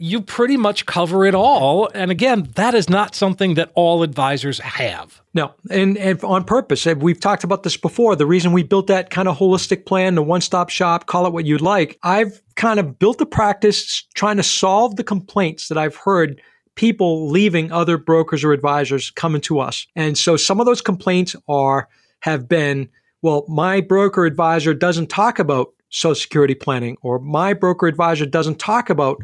you 0.00 0.22
pretty 0.22 0.56
much 0.56 0.86
cover 0.86 1.26
it 1.26 1.34
all. 1.34 1.88
And 1.92 2.10
again, 2.10 2.48
that 2.54 2.74
is 2.74 2.88
not 2.88 3.16
something 3.16 3.54
that 3.54 3.72
all 3.74 4.04
advisors 4.04 4.60
have. 4.60 5.20
No, 5.34 5.52
and, 5.70 5.98
and 5.98 6.22
on 6.22 6.44
purpose. 6.44 6.86
Eh, 6.86 6.94
we've 6.94 7.18
talked 7.18 7.42
about 7.42 7.64
this 7.64 7.76
before. 7.76 8.14
The 8.14 8.26
reason 8.26 8.52
we 8.52 8.62
built 8.62 8.86
that 8.86 9.10
kind 9.10 9.26
of 9.26 9.36
holistic 9.36 9.86
plan, 9.86 10.14
the 10.14 10.22
one 10.22 10.40
stop 10.40 10.70
shop, 10.70 11.06
call 11.06 11.26
it 11.26 11.32
what 11.32 11.46
you'd 11.46 11.60
like. 11.60 11.98
I've 12.04 12.40
kind 12.54 12.78
of 12.78 12.98
built 12.98 13.20
a 13.20 13.26
practice 13.26 14.06
trying 14.14 14.36
to 14.36 14.42
solve 14.44 14.96
the 14.96 15.04
complaints 15.04 15.66
that 15.66 15.76
I've 15.76 15.96
heard 15.96 16.40
people 16.76 17.28
leaving 17.28 17.72
other 17.72 17.98
brokers 17.98 18.44
or 18.44 18.52
advisors 18.52 19.10
coming 19.10 19.40
to 19.40 19.58
us. 19.58 19.84
And 19.96 20.16
so 20.16 20.36
some 20.36 20.60
of 20.60 20.66
those 20.66 20.80
complaints 20.80 21.34
are 21.48 21.88
have 22.20 22.48
been, 22.48 22.88
well, 23.22 23.44
my 23.48 23.80
broker 23.80 24.24
advisor 24.26 24.74
doesn't 24.74 25.08
talk 25.08 25.38
about 25.38 25.72
social 25.90 26.14
security 26.14 26.54
planning, 26.54 26.96
or 27.02 27.18
my 27.18 27.52
broker 27.52 27.86
advisor 27.86 28.26
doesn't 28.26 28.58
talk 28.58 28.90
about 28.90 29.18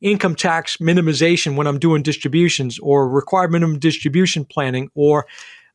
income 0.00 0.34
tax 0.34 0.76
minimization 0.78 1.56
when 1.56 1.66
I'm 1.66 1.78
doing 1.78 2.02
distributions 2.02 2.78
or 2.80 3.08
required 3.08 3.52
minimum 3.52 3.78
distribution 3.78 4.44
planning 4.44 4.90
or 4.94 5.26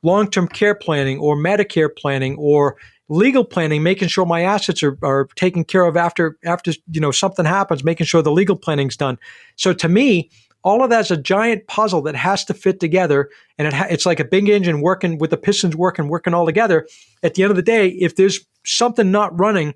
long-term 0.04 0.50
care 0.50 0.76
planning 0.76 1.18
or 1.18 1.36
Medicare 1.36 1.90
planning 1.96 2.36
or 2.38 2.78
legal 3.10 3.46
planning, 3.46 3.84
making 3.84 4.10
sure 4.10 4.26
my 4.26 4.42
assets 4.42 4.84
are, 4.84 4.98
are 5.02 5.28
taken 5.36 5.64
care 5.64 5.86
of 5.86 5.96
after 5.96 6.38
after 6.44 6.74
you 6.92 7.02
know 7.02 7.12
something 7.12 7.46
happens, 7.46 7.84
making 7.84 8.06
sure 8.06 8.22
the 8.22 8.32
legal 8.32 8.56
planning's 8.56 8.98
done. 8.98 9.18
So 9.56 9.74
to 9.74 9.90
me, 9.90 10.30
all 10.68 10.84
of 10.84 10.90
that's 10.90 11.12
a 11.12 11.16
giant 11.16 11.66
puzzle 11.68 12.02
that 12.02 12.16
has 12.18 12.44
to 12.44 12.54
fit 12.54 12.82
together, 12.82 13.30
and 13.58 13.70
it 13.70 13.74
ha- 13.74 13.88
it's 13.90 14.06
like 14.06 14.20
a 14.20 14.26
big 14.26 14.50
engine 14.50 14.82
working 14.82 15.18
with 15.18 15.30
the 15.30 15.38
pistons 15.38 15.78
working 15.78 16.10
working 16.10 16.34
all 16.34 16.46
together. 16.46 16.86
At 17.24 17.36
the 17.36 17.44
end 17.44 17.52
of 17.52 17.56
the 17.56 17.62
day, 17.62 17.88
if 17.88 18.18
there's 18.18 18.46
something 18.66 19.10
not 19.10 19.40
running 19.40 19.76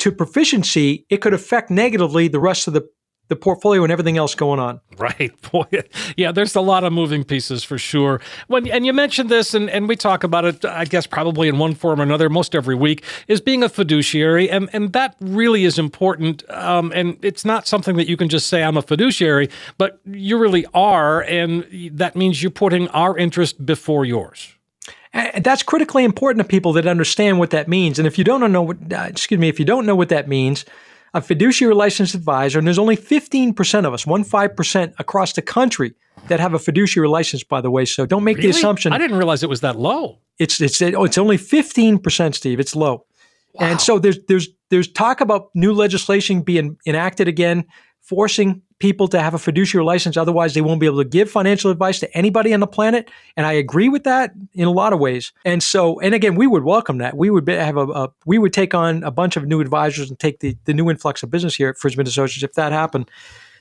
to 0.00 0.12
proficiency, 0.12 1.06
it 1.08 1.22
could 1.22 1.32
affect 1.32 1.70
negatively 1.70 2.28
the 2.28 2.40
rest 2.40 2.68
of 2.68 2.74
the 2.74 2.86
the 3.28 3.36
portfolio 3.36 3.82
and 3.82 3.92
everything 3.92 4.16
else 4.16 4.34
going 4.34 4.58
on. 4.58 4.80
Right. 4.96 5.32
Boy, 5.52 5.66
yeah, 6.16 6.32
there's 6.32 6.54
a 6.56 6.60
lot 6.60 6.84
of 6.84 6.92
moving 6.92 7.24
pieces 7.24 7.62
for 7.62 7.78
sure. 7.78 8.20
When 8.48 8.68
and 8.68 8.84
you 8.84 8.92
mentioned 8.92 9.28
this 9.28 9.54
and, 9.54 9.70
and 9.70 9.88
we 9.88 9.96
talk 9.96 10.24
about 10.24 10.44
it, 10.44 10.64
I 10.64 10.84
guess 10.84 11.06
probably 11.06 11.48
in 11.48 11.58
one 11.58 11.74
form 11.74 12.00
or 12.00 12.02
another, 12.02 12.28
most 12.28 12.54
every 12.54 12.74
week, 12.74 13.04
is 13.28 13.40
being 13.40 13.62
a 13.62 13.68
fiduciary. 13.68 14.50
And 14.50 14.68
and 14.72 14.92
that 14.92 15.16
really 15.20 15.64
is 15.64 15.78
important. 15.78 16.48
Um, 16.50 16.92
and 16.94 17.18
it's 17.22 17.44
not 17.44 17.66
something 17.66 17.96
that 17.96 18.08
you 18.08 18.16
can 18.16 18.28
just 18.28 18.48
say 18.48 18.62
I'm 18.62 18.76
a 18.76 18.82
fiduciary, 18.82 19.50
but 19.76 20.00
you 20.04 20.38
really 20.38 20.66
are, 20.74 21.22
and 21.22 21.66
that 21.92 22.16
means 22.16 22.42
you're 22.42 22.50
putting 22.50 22.88
our 22.88 23.16
interest 23.16 23.64
before 23.64 24.04
yours. 24.04 24.54
And 25.12 25.42
that's 25.42 25.62
critically 25.62 26.04
important 26.04 26.44
to 26.44 26.48
people 26.48 26.72
that 26.74 26.86
understand 26.86 27.38
what 27.38 27.50
that 27.50 27.66
means. 27.66 27.98
And 27.98 28.06
if 28.06 28.18
you 28.18 28.24
don't 28.24 28.52
know 28.52 28.62
what, 28.62 28.92
uh, 28.92 29.06
excuse 29.08 29.40
me, 29.40 29.48
if 29.48 29.58
you 29.58 29.64
don't 29.64 29.86
know 29.86 29.96
what 29.96 30.10
that 30.10 30.28
means, 30.28 30.64
a 31.14 31.20
fiduciary 31.20 31.74
licensed 31.74 32.14
advisor, 32.14 32.58
and 32.58 32.66
there's 32.66 32.78
only 32.78 32.96
15% 32.96 33.84
of 33.86 33.92
us, 33.94 34.06
one 34.06 34.24
five 34.24 34.54
percent 34.56 34.94
across 34.98 35.32
the 35.32 35.42
country 35.42 35.94
that 36.28 36.40
have 36.40 36.54
a 36.54 36.58
fiduciary 36.58 37.08
license, 37.08 37.44
by 37.44 37.60
the 37.60 37.70
way. 37.70 37.84
So 37.84 38.06
don't 38.06 38.24
make 38.24 38.36
Really? 38.38 38.50
the 38.52 38.58
assumption. 38.58 38.92
I 38.92 38.98
didn't 38.98 39.16
realize 39.16 39.42
it 39.42 39.48
was 39.48 39.60
that 39.60 39.76
low. 39.78 40.18
It's 40.38 40.60
it's 40.60 40.80
oh, 40.82 41.04
it's 41.04 41.18
only 41.18 41.38
15%, 41.38 42.34
Steve. 42.34 42.60
It's 42.60 42.76
low. 42.76 43.04
And 43.58 43.80
so 43.80 43.98
there's 43.98 44.18
there's 44.28 44.48
there's 44.70 44.86
talk 44.86 45.20
about 45.20 45.50
new 45.54 45.72
legislation 45.72 46.42
being 46.42 46.76
enacted 46.86 47.26
again, 47.28 47.64
forcing 48.08 48.62
people 48.78 49.06
to 49.06 49.20
have 49.20 49.34
a 49.34 49.38
fiduciary 49.38 49.84
license. 49.84 50.16
Otherwise, 50.16 50.54
they 50.54 50.62
won't 50.62 50.80
be 50.80 50.86
able 50.86 51.02
to 51.02 51.08
give 51.08 51.30
financial 51.30 51.70
advice 51.70 52.00
to 52.00 52.16
anybody 52.16 52.54
on 52.54 52.60
the 52.60 52.66
planet. 52.66 53.10
And 53.36 53.44
I 53.44 53.52
agree 53.52 53.90
with 53.90 54.04
that 54.04 54.32
in 54.54 54.66
a 54.66 54.70
lot 54.70 54.94
of 54.94 54.98
ways. 54.98 55.32
And 55.44 55.62
so, 55.62 56.00
and 56.00 56.14
again, 56.14 56.34
we 56.34 56.46
would 56.46 56.64
welcome 56.64 56.98
that. 56.98 57.18
We 57.18 57.28
would 57.28 57.44
be, 57.44 57.52
have 57.52 57.76
a, 57.76 57.86
a 57.86 58.12
we 58.24 58.38
would 58.38 58.54
take 58.54 58.72
on 58.72 59.02
a 59.02 59.10
bunch 59.10 59.36
of 59.36 59.46
new 59.46 59.60
advisors 59.60 60.08
and 60.08 60.18
take 60.18 60.40
the 60.40 60.56
the 60.64 60.72
new 60.72 60.88
influx 60.88 61.22
of 61.22 61.30
business 61.30 61.54
here 61.54 61.68
at 61.68 61.76
Frisby 61.76 62.02
Associates 62.02 62.42
if 62.42 62.54
that 62.54 62.72
happened. 62.72 63.10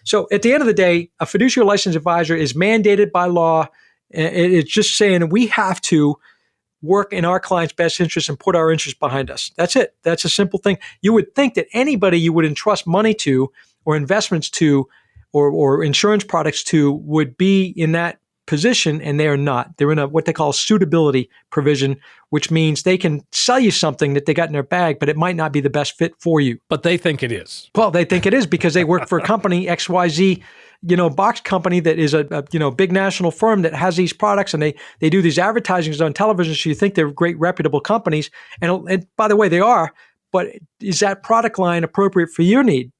So 0.05 0.29
at 0.31 0.43
the 0.43 0.53
end 0.53 0.61
of 0.61 0.67
the 0.67 0.73
day, 0.73 1.09
a 1.19 1.25
fiduciary 1.25 1.67
license 1.67 1.97
advisor 1.97 2.35
is 2.35 2.53
mandated 2.53 3.11
by 3.11 3.25
law. 3.25 3.67
It's 4.09 4.71
just 4.71 4.97
saying 4.97 5.27
we 5.27 5.47
have 5.47 5.81
to 5.81 6.15
work 6.81 7.11
in 7.11 7.25
our 7.25 7.41
client's 7.41 7.73
best 7.73 7.99
interest 7.99 8.29
and 8.29 8.39
put 8.39 8.55
our 8.55 8.71
interest 8.71 8.99
behind 8.99 9.29
us. 9.29 9.51
That's 9.57 9.75
it. 9.75 9.95
That's 10.03 10.23
a 10.23 10.29
simple 10.29 10.59
thing. 10.59 10.77
You 11.01 11.11
would 11.11 11.35
think 11.35 11.55
that 11.55 11.67
anybody 11.73 12.17
you 12.17 12.31
would 12.31 12.45
entrust 12.45 12.87
money 12.87 13.13
to 13.15 13.51
or 13.87 13.95
investments 13.95 14.49
to 14.49 14.85
or, 15.31 15.49
or 15.49 15.81
insurance 15.81 16.23
products 16.23 16.61
to 16.61 16.91
would 16.91 17.37
be 17.37 17.73
in 17.77 17.93
that 17.93 18.19
position 18.45 19.01
and 19.01 19.19
they 19.19 19.27
are 19.27 19.37
not. 19.37 19.75
They're 19.77 19.91
in 19.91 19.99
a 19.99 20.07
what 20.07 20.25
they 20.25 20.33
call 20.33 20.51
suitability 20.51 21.29
provision, 21.51 21.97
which 22.29 22.51
means 22.51 22.83
they 22.83 22.97
can 22.97 23.21
sell 23.31 23.59
you 23.59 23.71
something 23.71 24.13
that 24.13 24.25
they 24.25 24.33
got 24.33 24.47
in 24.49 24.53
their 24.53 24.63
bag, 24.63 24.99
but 24.99 25.09
it 25.09 25.15
might 25.15 25.35
not 25.37 25.53
be 25.53 25.61
the 25.61 25.69
best 25.69 25.97
fit 25.97 26.13
for 26.19 26.41
you. 26.41 26.59
But 26.69 26.83
they 26.83 26.97
think 26.97 27.23
it 27.23 27.31
is. 27.31 27.69
Well, 27.75 27.89
they 27.89 28.03
think 28.05 28.25
it 28.25 28.33
is 28.33 28.45
because 28.45 28.73
they 28.73 28.83
work 28.83 29.07
for 29.07 29.19
a 29.19 29.23
company 29.23 29.67
XYZ, 29.67 30.41
you 30.81 30.95
know, 30.97 31.09
box 31.09 31.39
company 31.39 31.79
that 31.81 31.97
is 31.97 32.13
a, 32.13 32.25
a 32.31 32.43
you 32.51 32.59
know 32.59 32.71
big 32.71 32.91
national 32.91 33.31
firm 33.31 33.61
that 33.61 33.73
has 33.73 33.95
these 33.95 34.11
products 34.11 34.53
and 34.53 34.61
they 34.61 34.75
they 34.99 35.09
do 35.09 35.21
these 35.21 35.39
advertisings 35.39 36.01
on 36.01 36.13
television. 36.13 36.55
So 36.55 36.67
you 36.67 36.75
think 36.75 36.95
they're 36.95 37.11
great 37.11 37.39
reputable 37.39 37.81
companies, 37.81 38.29
and, 38.61 38.71
and 38.89 39.07
by 39.15 39.29
the 39.29 39.37
way, 39.37 39.47
they 39.47 39.61
are. 39.61 39.93
But 40.33 40.47
is 40.81 40.99
that 40.99 41.23
product 41.23 41.57
line 41.57 41.85
appropriate 41.85 42.29
for 42.31 42.41
your 42.41 42.63
need? 42.63 42.91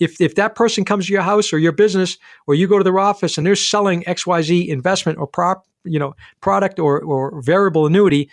If 0.00 0.20
if 0.20 0.34
that 0.34 0.54
person 0.54 0.84
comes 0.84 1.06
to 1.06 1.12
your 1.12 1.22
house 1.22 1.52
or 1.52 1.58
your 1.58 1.72
business 1.72 2.18
or 2.46 2.54
you 2.54 2.66
go 2.66 2.78
to 2.78 2.84
their 2.84 2.98
office 2.98 3.38
and 3.38 3.46
they're 3.46 3.56
selling 3.56 4.02
XYZ 4.04 4.68
investment 4.68 5.18
or 5.18 5.26
prop, 5.26 5.66
you 5.84 5.98
know, 5.98 6.14
product 6.40 6.78
or 6.78 7.00
or 7.00 7.40
variable 7.42 7.86
annuity, 7.86 8.30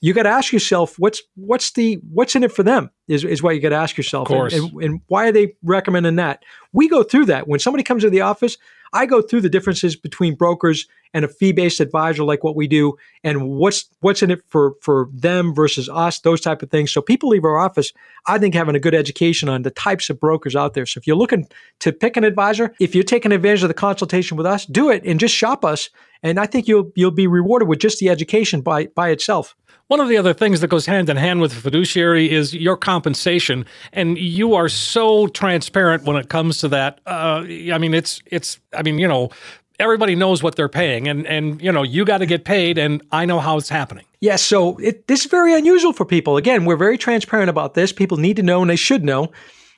you 0.00 0.12
got 0.12 0.24
to 0.24 0.28
ask 0.28 0.52
yourself 0.52 0.98
what's 0.98 1.22
what's 1.34 1.72
the 1.72 1.94
what's 2.12 2.36
in 2.36 2.44
it 2.44 2.52
for 2.52 2.62
them 2.62 2.90
is, 3.08 3.24
is 3.24 3.42
what 3.42 3.54
you 3.54 3.60
got 3.60 3.70
to 3.70 3.76
ask 3.76 3.96
yourself. 3.96 4.28
Of 4.28 4.36
course. 4.36 4.54
And, 4.54 4.72
and, 4.72 4.82
and 4.82 5.00
why 5.06 5.28
are 5.28 5.32
they 5.32 5.54
recommending 5.62 6.16
that? 6.16 6.42
We 6.72 6.88
go 6.88 7.02
through 7.02 7.26
that 7.26 7.48
when 7.48 7.60
somebody 7.60 7.82
comes 7.82 8.02
to 8.02 8.10
the 8.10 8.20
office. 8.20 8.56
I 8.92 9.06
go 9.06 9.20
through 9.20 9.40
the 9.40 9.48
differences 9.48 9.96
between 9.96 10.34
brokers 10.34 10.86
and 11.16 11.24
a 11.24 11.28
fee-based 11.28 11.80
advisor 11.80 12.22
like 12.24 12.44
what 12.44 12.54
we 12.54 12.68
do, 12.68 12.94
and 13.24 13.48
what's 13.48 13.86
what's 14.00 14.22
in 14.22 14.30
it 14.30 14.40
for 14.48 14.74
for 14.82 15.08
them 15.14 15.54
versus 15.54 15.88
us, 15.88 16.20
those 16.20 16.42
type 16.42 16.62
of 16.62 16.70
things. 16.70 16.92
So 16.92 17.00
people 17.00 17.30
leave 17.30 17.44
our 17.44 17.58
office, 17.58 17.92
I 18.26 18.38
think, 18.38 18.54
having 18.54 18.76
a 18.76 18.80
good 18.80 18.94
education 18.94 19.48
on 19.48 19.62
the 19.62 19.70
types 19.70 20.10
of 20.10 20.20
brokers 20.20 20.54
out 20.54 20.74
there. 20.74 20.84
So 20.84 20.98
if 20.98 21.06
you're 21.06 21.16
looking 21.16 21.48
to 21.80 21.92
pick 21.92 22.18
an 22.18 22.24
advisor, 22.24 22.74
if 22.78 22.94
you're 22.94 23.04
taking 23.04 23.32
advantage 23.32 23.62
of 23.62 23.68
the 23.68 23.74
consultation 23.74 24.36
with 24.36 24.46
us, 24.46 24.66
do 24.66 24.90
it 24.90 25.02
and 25.04 25.18
just 25.18 25.34
shop 25.34 25.64
us. 25.64 25.88
And 26.22 26.38
I 26.38 26.46
think 26.46 26.68
you'll 26.68 26.92
you'll 26.94 27.10
be 27.10 27.26
rewarded 27.26 27.68
with 27.68 27.78
just 27.78 27.98
the 27.98 28.10
education 28.10 28.60
by 28.60 28.86
by 28.88 29.08
itself. 29.08 29.56
One 29.88 30.00
of 30.00 30.08
the 30.08 30.16
other 30.16 30.34
things 30.34 30.60
that 30.60 30.68
goes 30.68 30.86
hand 30.86 31.08
in 31.08 31.16
hand 31.16 31.40
with 31.40 31.52
fiduciary 31.52 32.28
is 32.28 32.52
your 32.52 32.76
compensation, 32.76 33.64
and 33.92 34.18
you 34.18 34.54
are 34.54 34.68
so 34.68 35.28
transparent 35.28 36.02
when 36.02 36.16
it 36.16 36.28
comes 36.28 36.58
to 36.58 36.68
that. 36.68 37.00
Uh, 37.06 37.44
I 37.72 37.78
mean, 37.78 37.94
it's 37.94 38.20
it's. 38.26 38.58
I 38.76 38.82
mean, 38.82 38.98
you 38.98 39.06
know, 39.06 39.30
everybody 39.78 40.14
knows 40.14 40.42
what 40.42 40.56
they're 40.56 40.68
paying, 40.68 41.08
and 41.08 41.26
and 41.26 41.60
you 41.62 41.72
know, 41.72 41.82
you 41.82 42.04
got 42.04 42.18
to 42.18 42.26
get 42.26 42.44
paid, 42.44 42.78
and 42.78 43.02
I 43.12 43.24
know 43.26 43.40
how 43.40 43.56
it's 43.56 43.68
happening. 43.68 44.04
Yes, 44.20 44.42
so 44.42 44.78
it, 44.78 45.06
this 45.06 45.24
is 45.24 45.30
very 45.30 45.54
unusual 45.54 45.92
for 45.92 46.04
people. 46.04 46.36
Again, 46.36 46.64
we're 46.64 46.76
very 46.76 46.98
transparent 46.98 47.50
about 47.50 47.74
this. 47.74 47.92
People 47.92 48.16
need 48.16 48.36
to 48.36 48.42
know, 48.42 48.60
and 48.62 48.70
they 48.70 48.76
should 48.76 49.04
know. 49.04 49.32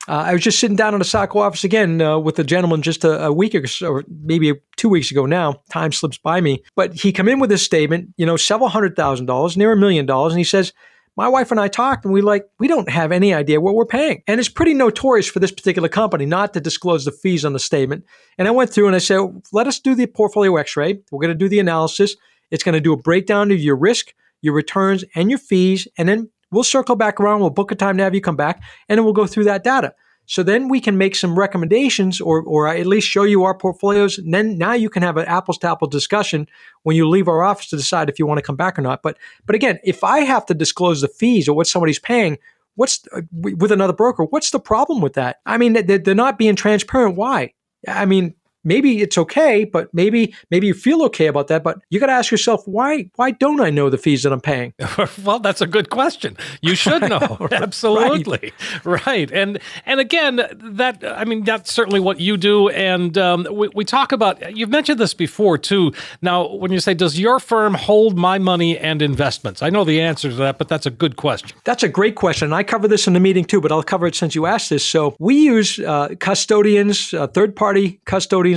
Uh, 0.07 0.23
I 0.25 0.33
was 0.33 0.41
just 0.41 0.59
sitting 0.59 0.75
down 0.75 0.93
in 0.93 0.99
the 0.99 1.05
Saco 1.05 1.39
office 1.39 1.63
again 1.63 2.01
uh, 2.01 2.17
with 2.17 2.39
a 2.39 2.43
gentleman 2.43 2.81
just 2.81 3.03
a, 3.03 3.25
a 3.25 3.33
week 3.33 3.53
ago, 3.53 3.67
or 3.87 4.03
maybe 4.23 4.53
two 4.75 4.89
weeks 4.89 5.11
ago 5.11 5.25
now. 5.25 5.61
Time 5.69 5.91
slips 5.91 6.17
by 6.17 6.41
me. 6.41 6.63
But 6.75 6.93
he 6.93 7.11
come 7.11 7.27
in 7.27 7.39
with 7.39 7.51
this 7.51 7.61
statement, 7.61 8.09
you 8.17 8.25
know, 8.25 8.37
several 8.37 8.69
hundred 8.69 8.95
thousand 8.95 9.27
dollars, 9.27 9.55
near 9.55 9.71
a 9.71 9.77
million 9.77 10.05
dollars, 10.05 10.33
and 10.33 10.39
he 10.39 10.45
says, 10.45 10.73
my 11.15 11.27
wife 11.27 11.51
and 11.51 11.59
I 11.59 11.67
talked, 11.67 12.05
and 12.05 12.13
we 12.13 12.21
like 12.21 12.47
we 12.59 12.67
don't 12.67 12.89
have 12.89 13.11
any 13.11 13.33
idea 13.33 13.59
what 13.59 13.75
we're 13.75 13.85
paying, 13.85 14.23
and 14.27 14.39
it's 14.39 14.49
pretty 14.49 14.73
notorious 14.73 15.27
for 15.27 15.39
this 15.39 15.51
particular 15.51 15.89
company 15.89 16.25
not 16.25 16.53
to 16.53 16.61
disclose 16.61 17.05
the 17.05 17.11
fees 17.11 17.43
on 17.43 17.53
the 17.53 17.59
statement. 17.59 18.05
And 18.37 18.47
I 18.47 18.51
went 18.51 18.69
through 18.69 18.87
and 18.87 18.95
I 18.95 18.99
said, 18.99 19.19
let 19.51 19.67
us 19.67 19.79
do 19.79 19.95
the 19.95 20.07
portfolio 20.07 20.55
X-ray. 20.57 20.99
We're 21.11 21.21
going 21.21 21.29
to 21.29 21.35
do 21.35 21.49
the 21.49 21.59
analysis. 21.59 22.15
It's 22.51 22.63
going 22.63 22.73
to 22.73 22.81
do 22.81 22.93
a 22.93 22.97
breakdown 22.97 23.51
of 23.51 23.59
your 23.59 23.75
risk, 23.75 24.13
your 24.41 24.53
returns, 24.53 25.03
and 25.15 25.29
your 25.29 25.39
fees, 25.39 25.87
and 25.97 26.07
then 26.07 26.29
we'll 26.51 26.63
circle 26.63 26.95
back 26.95 27.19
around. 27.19 27.41
We'll 27.41 27.49
book 27.49 27.71
a 27.71 27.75
time 27.75 27.97
to 27.97 28.03
have 28.03 28.15
you 28.15 28.21
come 28.21 28.37
back, 28.37 28.63
and 28.87 28.97
then 28.97 29.03
we'll 29.03 29.13
go 29.13 29.27
through 29.27 29.43
that 29.45 29.63
data. 29.63 29.93
So 30.29 30.43
then 30.43 30.67
we 30.67 30.79
can 30.79 30.95
make 30.95 31.15
some 31.15 31.37
recommendations 31.37 32.21
or, 32.21 32.43
or 32.43 32.67
at 32.67 32.85
least 32.85 33.07
show 33.07 33.23
you 33.23 33.45
our 33.45 33.55
portfolios. 33.55 34.19
And 34.19 34.31
then 34.31 34.59
now 34.59 34.73
you 34.73 34.87
can 34.87 35.01
have 35.01 35.17
an 35.17 35.25
apples 35.25 35.57
to 35.57 35.71
apples 35.71 35.89
discussion 35.89 36.47
when 36.83 36.95
you 36.95 37.09
leave 37.09 37.27
our 37.27 37.41
office 37.41 37.67
to 37.69 37.77
decide 37.77 38.09
if 38.09 38.19
you 38.19 38.27
want 38.27 38.37
to 38.37 38.43
come 38.43 38.55
back 38.55 38.77
or 38.77 38.83
not. 38.83 39.01
But, 39.01 39.17
but 39.47 39.55
again, 39.55 39.79
if 39.83 40.03
I 40.03 40.19
have 40.19 40.45
to 40.45 40.53
disclose 40.53 41.01
the 41.01 41.07
fees 41.07 41.49
or 41.49 41.55
what 41.55 41.65
somebody's 41.65 41.97
paying, 41.97 42.37
what's 42.75 42.99
uh, 43.11 43.21
with 43.31 43.71
another 43.71 43.91
broker, 43.91 44.23
what's 44.23 44.51
the 44.51 44.59
problem 44.59 45.01
with 45.01 45.13
that? 45.13 45.37
I 45.47 45.57
mean, 45.57 45.73
they're 45.73 46.13
not 46.13 46.37
being 46.37 46.55
transparent. 46.55 47.15
Why? 47.15 47.55
I 47.87 48.05
mean, 48.05 48.35
maybe 48.69 49.01
it's 49.01 49.17
okay, 49.17 49.65
but 49.65 49.91
maybe 49.93 50.33
maybe 50.51 50.67
you 50.67 50.73
feel 50.73 51.03
okay 51.03 51.27
about 51.27 51.47
that. 51.47 51.63
But 51.63 51.81
you 51.89 51.99
got 51.99 52.05
to 52.05 52.13
ask 52.13 52.31
yourself 52.31 52.65
why 52.67 53.09
why 53.15 53.31
don't 53.31 53.59
I 53.59 53.71
know 53.71 53.89
the 53.89 53.97
fees 53.97 54.23
that 54.23 54.31
I'm 54.31 54.39
paying? 54.39 54.73
well, 55.25 55.39
that's 55.39 55.59
a 55.59 55.67
good 55.67 55.89
question. 55.89 56.37
You 56.61 56.75
should 56.75 57.01
know. 57.09 57.47
Absolutely. 57.51 58.53
Right. 58.85 59.29
And 59.31 59.59
and 59.85 59.99
again, 59.99 60.35
that 60.53 61.03
I 61.03 61.25
mean 61.25 61.43
that's 61.43 61.73
certainly 61.73 61.99
what 61.99 62.19
you 62.19 62.37
do 62.37 62.69
and 62.69 63.17
um, 63.17 63.47
we, 63.51 63.67
we 63.73 63.83
talk 63.83 64.11
about 64.11 64.55
you've 64.55 64.69
mentioned 64.69 64.99
this 64.99 65.13
before 65.13 65.57
too. 65.57 65.91
Now, 66.21 66.47
when 66.47 66.71
you 66.71 66.79
say 66.79 66.93
does 66.93 67.19
your 67.19 67.39
firm 67.39 67.73
hold 67.73 68.17
my 68.17 68.37
money 68.37 68.77
and 68.77 69.01
investments? 69.01 69.63
I 69.63 69.69
know 69.69 69.83
the 69.83 69.99
answer 69.99 70.29
to 70.29 70.35
that, 70.35 70.59
but 70.59 70.67
that's 70.67 70.85
a 70.85 70.91
good 70.91 71.15
question. 71.15 71.57
That's 71.63 71.83
a 71.83 71.89
great 71.89 72.15
question. 72.15 72.53
I 72.53 72.63
cover 72.63 72.87
this 72.87 73.07
in 73.07 73.13
the 73.13 73.19
meeting 73.19 73.45
too, 73.45 73.61
but 73.61 73.71
I'll 73.71 73.83
cover 73.83 74.05
it 74.05 74.15
since 74.15 74.35
you 74.35 74.45
asked 74.45 74.69
this. 74.69 74.85
So 74.85 75.15
we 75.19 75.35
use 75.35 75.79
uh, 75.79 76.09
custodians, 76.19 77.13
uh, 77.13 77.27
third 77.27 77.55
party 77.55 77.99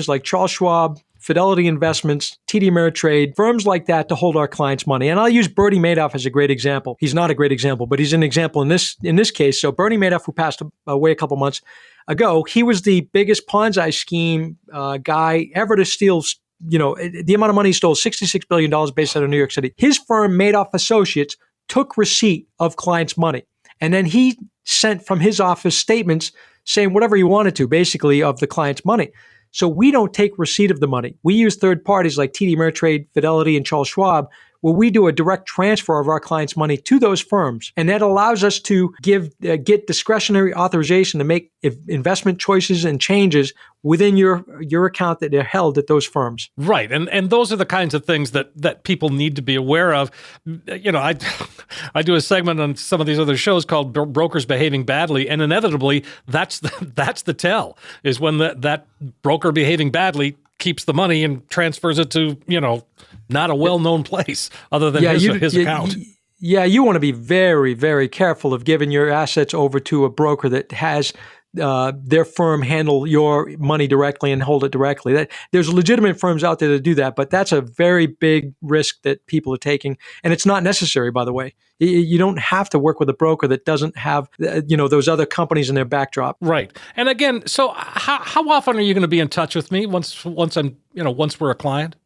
custodians 0.02 0.08
like 0.08 0.24
Charles 0.24 0.50
Schwab, 0.50 0.98
Fidelity 1.18 1.66
Investments, 1.68 2.36
TD 2.48 2.68
Ameritrade, 2.68 3.36
firms 3.36 3.64
like 3.64 3.86
that 3.86 4.08
to 4.08 4.14
hold 4.14 4.36
our 4.36 4.48
clients' 4.48 4.86
money. 4.86 5.08
And 5.08 5.20
I'll 5.20 5.28
use 5.28 5.48
Bernie 5.48 5.78
Madoff 5.78 6.14
as 6.14 6.26
a 6.26 6.30
great 6.30 6.50
example. 6.50 6.96
He's 6.98 7.14
not 7.14 7.30
a 7.30 7.34
great 7.34 7.52
example, 7.52 7.86
but 7.86 7.98
he's 7.98 8.12
an 8.12 8.22
example 8.22 8.62
in 8.62 8.68
this 8.68 8.96
in 9.02 9.16
this 9.16 9.30
case. 9.30 9.60
So 9.60 9.70
Bernie 9.70 9.98
Madoff, 9.98 10.24
who 10.24 10.32
passed 10.32 10.62
away 10.86 11.12
a 11.12 11.14
couple 11.14 11.36
months 11.36 11.60
ago, 12.08 12.42
he 12.42 12.62
was 12.62 12.82
the 12.82 13.02
biggest 13.12 13.46
Ponzi 13.46 13.92
scheme 13.92 14.58
uh, 14.72 14.98
guy 14.98 15.48
ever 15.54 15.76
to 15.76 15.84
steal. 15.84 16.22
You 16.68 16.78
know, 16.78 16.94
the 16.94 17.34
amount 17.34 17.50
of 17.50 17.56
money 17.56 17.70
he 17.70 17.72
stole, 17.72 17.96
$66 17.96 18.48
billion 18.48 18.70
based 18.94 19.16
out 19.16 19.24
of 19.24 19.30
New 19.30 19.36
York 19.36 19.50
City. 19.50 19.74
His 19.76 19.98
firm, 19.98 20.38
Madoff 20.38 20.68
Associates, 20.74 21.36
took 21.68 21.96
receipt 21.96 22.46
of 22.60 22.76
clients' 22.76 23.16
money. 23.16 23.42
And 23.80 23.92
then 23.92 24.06
he 24.06 24.38
sent 24.64 25.04
from 25.04 25.18
his 25.18 25.40
office 25.40 25.76
statements 25.76 26.30
saying 26.64 26.92
whatever 26.92 27.16
he 27.16 27.24
wanted 27.24 27.56
to, 27.56 27.66
basically, 27.66 28.22
of 28.22 28.38
the 28.38 28.46
client's 28.46 28.84
money. 28.84 29.10
So 29.52 29.68
we 29.68 29.90
don't 29.90 30.12
take 30.12 30.38
receipt 30.38 30.70
of 30.70 30.80
the 30.80 30.88
money. 30.88 31.14
We 31.22 31.34
use 31.34 31.56
third 31.56 31.84
parties 31.84 32.18
like 32.18 32.32
TD 32.32 32.56
Ameritrade, 32.56 33.06
Fidelity, 33.14 33.56
and 33.56 33.64
Charles 33.64 33.88
Schwab. 33.88 34.28
Where 34.62 34.74
we 34.74 34.90
do 34.90 35.06
a 35.06 35.12
direct 35.12 35.46
transfer 35.46 36.00
of 36.00 36.08
our 36.08 36.20
clients' 36.20 36.56
money 36.56 36.76
to 36.76 36.98
those 36.98 37.20
firms, 37.20 37.72
and 37.76 37.88
that 37.88 38.00
allows 38.00 38.42
us 38.42 38.58
to 38.60 38.94
give 39.02 39.30
uh, 39.48 39.56
get 39.56 39.86
discretionary 39.86 40.54
authorization 40.54 41.18
to 41.18 41.24
make 41.24 41.52
investment 41.88 42.38
choices 42.38 42.84
and 42.84 43.00
changes 43.00 43.52
within 43.82 44.16
your 44.16 44.44
your 44.60 44.86
account 44.86 45.20
that 45.20 45.34
are 45.34 45.42
held 45.42 45.76
at 45.78 45.88
those 45.88 46.06
firms. 46.06 46.50
Right, 46.56 46.90
and 46.90 47.08
and 47.10 47.30
those 47.30 47.52
are 47.52 47.56
the 47.56 47.66
kinds 47.66 47.92
of 47.94 48.04
things 48.04 48.30
that 48.30 48.50
that 48.56 48.84
people 48.84 49.10
need 49.10 49.36
to 49.36 49.42
be 49.42 49.54
aware 49.54 49.94
of. 49.94 50.10
You 50.44 50.92
know, 50.92 51.00
I 51.00 51.16
I 51.94 52.02
do 52.02 52.14
a 52.14 52.20
segment 52.20 52.60
on 52.60 52.76
some 52.76 53.00
of 53.00 53.06
these 53.06 53.18
other 53.18 53.36
shows 53.36 53.64
called 53.64 53.92
brokers 53.92 54.46
behaving 54.46 54.84
badly, 54.84 55.28
and 55.28 55.42
inevitably 55.42 56.04
that's 56.26 56.60
the 56.60 56.92
that's 56.94 57.22
the 57.22 57.34
tell 57.34 57.76
is 58.02 58.20
when 58.20 58.38
that 58.38 58.62
that 58.62 58.86
broker 59.22 59.52
behaving 59.52 59.90
badly 59.90 60.36
keeps 60.62 60.84
the 60.84 60.94
money 60.94 61.24
and 61.24 61.46
transfers 61.50 61.98
it 61.98 62.10
to 62.12 62.38
you 62.46 62.60
know 62.60 62.86
not 63.28 63.50
a 63.50 63.54
well 63.54 63.80
known 63.80 64.02
place 64.04 64.48
other 64.70 64.90
than 64.90 65.02
yeah, 65.02 65.12
his, 65.12 65.24
you, 65.24 65.34
his 65.34 65.56
account. 65.56 65.96
yeah, 66.38 66.64
you 66.64 66.84
want 66.84 66.94
to 66.96 67.00
be 67.00 67.12
very 67.12 67.74
very 67.74 68.08
careful 68.08 68.54
of 68.54 68.64
giving 68.64 68.90
your 68.90 69.10
assets 69.10 69.52
over 69.52 69.80
to 69.80 70.04
a 70.04 70.08
broker 70.08 70.48
that 70.48 70.70
has 70.72 71.12
uh, 71.60 71.92
their 71.96 72.24
firm 72.24 72.62
handle 72.62 73.06
your 73.06 73.50
money 73.58 73.86
directly 73.86 74.32
and 74.32 74.42
hold 74.42 74.64
it 74.64 74.72
directly. 74.72 75.12
That 75.12 75.30
there's 75.50 75.72
legitimate 75.72 76.18
firms 76.18 76.44
out 76.44 76.58
there 76.58 76.68
that 76.70 76.82
do 76.82 76.94
that, 76.94 77.16
but 77.16 77.30
that's 77.30 77.52
a 77.52 77.60
very 77.60 78.06
big 78.06 78.54
risk 78.62 79.02
that 79.02 79.26
people 79.26 79.52
are 79.54 79.58
taking, 79.58 79.98
and 80.22 80.32
it's 80.32 80.46
not 80.46 80.62
necessary. 80.62 81.10
By 81.10 81.24
the 81.24 81.32
way, 81.32 81.54
you 81.78 82.18
don't 82.18 82.38
have 82.38 82.70
to 82.70 82.78
work 82.78 83.00
with 83.00 83.08
a 83.08 83.14
broker 83.14 83.46
that 83.48 83.64
doesn't 83.64 83.96
have 83.96 84.28
uh, 84.42 84.62
you 84.66 84.76
know 84.76 84.88
those 84.88 85.08
other 85.08 85.26
companies 85.26 85.68
in 85.68 85.74
their 85.74 85.84
backdrop. 85.84 86.36
Right. 86.40 86.76
And 86.96 87.08
again, 87.08 87.46
so 87.46 87.72
how 87.76 88.18
how 88.22 88.48
often 88.48 88.76
are 88.76 88.80
you 88.80 88.94
going 88.94 89.02
to 89.02 89.08
be 89.08 89.20
in 89.20 89.28
touch 89.28 89.54
with 89.54 89.70
me 89.70 89.86
once 89.86 90.24
once 90.24 90.56
I'm 90.56 90.76
you 90.94 91.02
know 91.02 91.10
once 91.10 91.40
we're 91.40 91.50
a 91.50 91.56
client? 91.56 91.96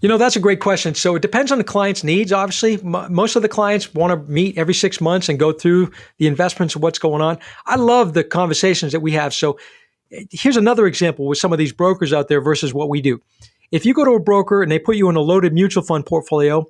You 0.00 0.08
know, 0.08 0.18
that's 0.18 0.36
a 0.36 0.40
great 0.40 0.60
question. 0.60 0.94
So 0.94 1.16
it 1.16 1.22
depends 1.22 1.50
on 1.50 1.58
the 1.58 1.64
client's 1.64 2.04
needs, 2.04 2.32
obviously. 2.32 2.74
M- 2.74 3.12
most 3.12 3.36
of 3.36 3.42
the 3.42 3.48
clients 3.48 3.92
want 3.92 4.12
to 4.12 4.32
meet 4.32 4.56
every 4.56 4.74
six 4.74 5.00
months 5.00 5.28
and 5.28 5.38
go 5.38 5.52
through 5.52 5.90
the 6.18 6.26
investments 6.26 6.76
of 6.76 6.82
what's 6.82 6.98
going 6.98 7.22
on. 7.22 7.38
I 7.66 7.76
love 7.76 8.12
the 8.12 8.22
conversations 8.22 8.92
that 8.92 9.00
we 9.00 9.12
have. 9.12 9.34
So 9.34 9.58
eh, 10.12 10.24
here's 10.30 10.56
another 10.56 10.86
example 10.86 11.26
with 11.26 11.38
some 11.38 11.52
of 11.52 11.58
these 11.58 11.72
brokers 11.72 12.12
out 12.12 12.28
there 12.28 12.40
versus 12.40 12.72
what 12.72 12.88
we 12.88 13.00
do. 13.00 13.20
If 13.72 13.84
you 13.84 13.94
go 13.94 14.04
to 14.04 14.12
a 14.12 14.20
broker 14.20 14.62
and 14.62 14.70
they 14.70 14.78
put 14.78 14.96
you 14.96 15.08
in 15.08 15.16
a 15.16 15.20
loaded 15.20 15.52
mutual 15.52 15.82
fund 15.82 16.06
portfolio, 16.06 16.66